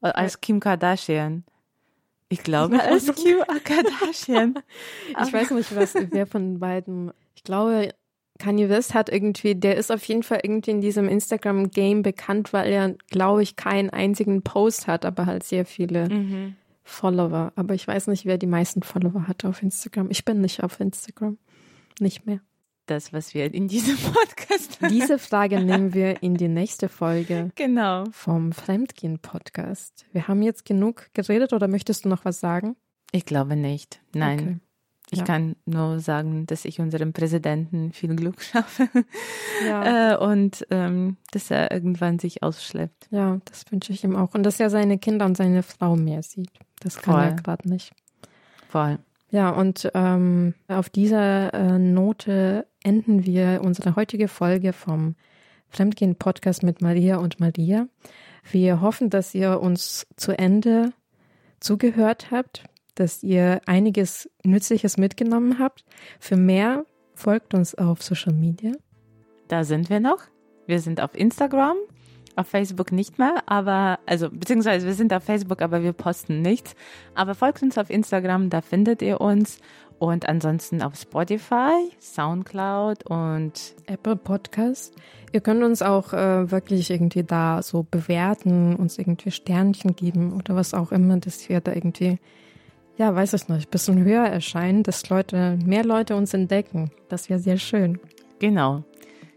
als 0.00 0.40
Kim 0.40 0.60
Kardashian? 0.60 1.44
Ich 2.28 2.42
glaube, 2.42 2.80
als 2.80 3.12
Kim 3.14 3.38
Kardashian. 3.64 4.54
ich 5.08 5.32
weiß 5.32 5.50
nicht, 5.50 5.74
was, 5.74 5.94
wer 5.94 6.26
von 6.26 6.60
beiden. 6.60 7.12
Ich 7.34 7.42
glaube, 7.42 7.92
Kanye 8.40 8.68
West 8.68 8.94
hat 8.94 9.08
irgendwie, 9.08 9.54
der 9.54 9.76
ist 9.76 9.92
auf 9.92 10.02
jeden 10.04 10.24
Fall 10.24 10.40
irgendwie 10.42 10.72
in 10.72 10.80
diesem 10.80 11.08
Instagram-Game 11.08 12.02
bekannt, 12.02 12.52
weil 12.52 12.72
er, 12.72 12.94
glaube 13.10 13.42
ich, 13.42 13.54
keinen 13.54 13.90
einzigen 13.90 14.42
Post 14.42 14.88
hat, 14.88 15.04
aber 15.04 15.26
halt 15.26 15.44
sehr 15.44 15.64
viele 15.64 16.08
mhm. 16.08 16.56
Follower. 16.82 17.52
Aber 17.54 17.74
ich 17.74 17.86
weiß 17.86 18.08
nicht, 18.08 18.24
wer 18.24 18.38
die 18.38 18.46
meisten 18.46 18.82
Follower 18.82 19.28
hat 19.28 19.44
auf 19.44 19.62
Instagram. 19.62 20.10
Ich 20.10 20.24
bin 20.24 20.40
nicht 20.40 20.62
auf 20.64 20.80
Instagram. 20.80 21.38
Nicht 22.00 22.26
mehr. 22.26 22.40
Das, 22.86 23.12
was 23.12 23.34
wir 23.34 23.54
in 23.54 23.68
diesem 23.68 23.96
Podcast. 24.12 24.78
Diese 24.90 25.18
Frage 25.18 25.60
nehmen 25.60 25.94
wir 25.94 26.22
in 26.22 26.34
die 26.34 26.48
nächste 26.48 26.88
Folge. 26.88 27.50
Genau. 27.54 28.04
Vom 28.10 28.52
Fremdgehen-Podcast. 28.52 30.06
Wir 30.12 30.26
haben 30.26 30.42
jetzt 30.42 30.64
genug 30.64 31.06
geredet 31.14 31.52
oder 31.52 31.68
möchtest 31.68 32.04
du 32.04 32.08
noch 32.08 32.24
was 32.24 32.40
sagen? 32.40 32.74
Ich 33.12 33.26
glaube 33.26 33.54
nicht. 33.54 34.00
Nein. 34.12 34.40
Okay. 34.40 34.56
Ich 35.10 35.18
ja. 35.18 35.24
kann 35.24 35.56
nur 35.66 35.98
sagen, 35.98 36.46
dass 36.46 36.64
ich 36.64 36.80
unserem 36.80 37.12
Präsidenten 37.12 37.92
viel 37.92 38.14
Glück 38.14 38.42
schaffe 38.42 38.88
ja. 39.66 40.12
äh, 40.12 40.16
und 40.16 40.66
ähm, 40.70 41.16
dass 41.32 41.50
er 41.50 41.72
irgendwann 41.72 42.18
sich 42.18 42.42
ausschleppt. 42.42 43.08
Ja, 43.10 43.40
das 43.44 43.64
wünsche 43.70 43.92
ich 43.92 44.04
ihm 44.04 44.14
auch. 44.14 44.34
Und 44.34 44.44
dass 44.44 44.60
er 44.60 44.70
seine 44.70 44.98
Kinder 44.98 45.26
und 45.26 45.36
seine 45.36 45.62
Frau 45.62 45.96
mehr 45.96 46.22
sieht. 46.22 46.50
Das 46.80 47.02
kann 47.02 47.14
Voll. 47.14 47.24
er 47.24 47.32
gerade 47.34 47.68
nicht. 47.68 47.92
Voll. 48.68 48.98
Ja, 49.30 49.50
und 49.50 49.90
ähm, 49.94 50.54
auf 50.68 50.88
dieser 50.90 51.54
äh, 51.54 51.78
Note 51.78 52.66
enden 52.82 53.24
wir 53.24 53.60
unsere 53.62 53.96
heutige 53.96 54.28
Folge 54.28 54.72
vom 54.72 55.14
Fremdgehen-Podcast 55.68 56.62
mit 56.62 56.82
Maria 56.82 57.18
und 57.18 57.38
Maria. 57.38 57.86
Wir 58.50 58.80
hoffen, 58.80 59.10
dass 59.10 59.34
ihr 59.34 59.60
uns 59.60 60.06
zu 60.16 60.36
Ende 60.36 60.92
zugehört 61.60 62.30
habt 62.30 62.64
dass 63.00 63.22
ihr 63.22 63.62
einiges 63.66 64.28
Nützliches 64.44 64.98
mitgenommen 64.98 65.58
habt. 65.58 65.84
Für 66.18 66.36
mehr 66.36 66.84
folgt 67.14 67.54
uns 67.54 67.74
auf 67.74 68.02
Social 68.02 68.34
Media. 68.34 68.72
Da 69.48 69.64
sind 69.64 69.88
wir 69.88 70.00
noch. 70.00 70.18
Wir 70.66 70.80
sind 70.80 71.00
auf 71.00 71.14
Instagram, 71.14 71.76
auf 72.36 72.46
Facebook 72.46 72.92
nicht 72.92 73.18
mehr, 73.18 73.42
aber, 73.46 73.98
also, 74.06 74.28
beziehungsweise 74.30 74.86
wir 74.86 74.94
sind 74.94 75.12
auf 75.12 75.24
Facebook, 75.24 75.62
aber 75.62 75.82
wir 75.82 75.94
posten 75.94 76.42
nichts. 76.42 76.76
Aber 77.14 77.34
folgt 77.34 77.62
uns 77.62 77.78
auf 77.78 77.90
Instagram, 77.90 78.50
da 78.50 78.60
findet 78.60 79.02
ihr 79.02 79.20
uns. 79.20 79.58
Und 79.98 80.28
ansonsten 80.28 80.80
auf 80.80 80.94
Spotify, 80.96 81.90
Soundcloud 82.00 83.04
und 83.10 83.74
Apple 83.86 84.16
Podcast. 84.16 84.94
Ihr 85.32 85.40
könnt 85.40 85.62
uns 85.62 85.82
auch 85.82 86.12
äh, 86.14 86.50
wirklich 86.50 86.90
irgendwie 86.90 87.22
da 87.22 87.62
so 87.62 87.86
bewerten, 87.90 88.76
uns 88.76 88.98
irgendwie 88.98 89.30
Sternchen 89.30 89.96
geben 89.96 90.32
oder 90.32 90.54
was 90.54 90.72
auch 90.72 90.92
immer, 90.92 91.18
dass 91.18 91.46
wir 91.50 91.60
da 91.60 91.74
irgendwie 91.74 92.18
ja, 93.00 93.14
weiß 93.14 93.32
ich 93.32 93.48
nicht, 93.48 93.70
bisschen 93.70 94.04
höher 94.04 94.26
erscheinen, 94.26 94.82
dass 94.82 95.08
Leute, 95.08 95.58
mehr 95.64 95.84
Leute 95.84 96.14
uns 96.16 96.34
entdecken. 96.34 96.90
Das 97.08 97.30
wäre 97.30 97.40
sehr 97.40 97.56
schön. 97.56 97.98
Genau. 98.40 98.84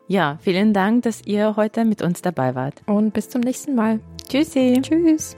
Ja, 0.09 0.37
vielen 0.41 0.73
Dank, 0.73 1.03
dass 1.03 1.25
ihr 1.25 1.55
heute 1.55 1.85
mit 1.85 2.01
uns 2.01 2.21
dabei 2.21 2.55
wart. 2.55 2.81
Und 2.87 3.13
bis 3.13 3.29
zum 3.29 3.39
nächsten 3.39 3.73
Mal. 3.73 4.01
Tschüssi. 4.27 4.79
Tschüss. 4.81 5.37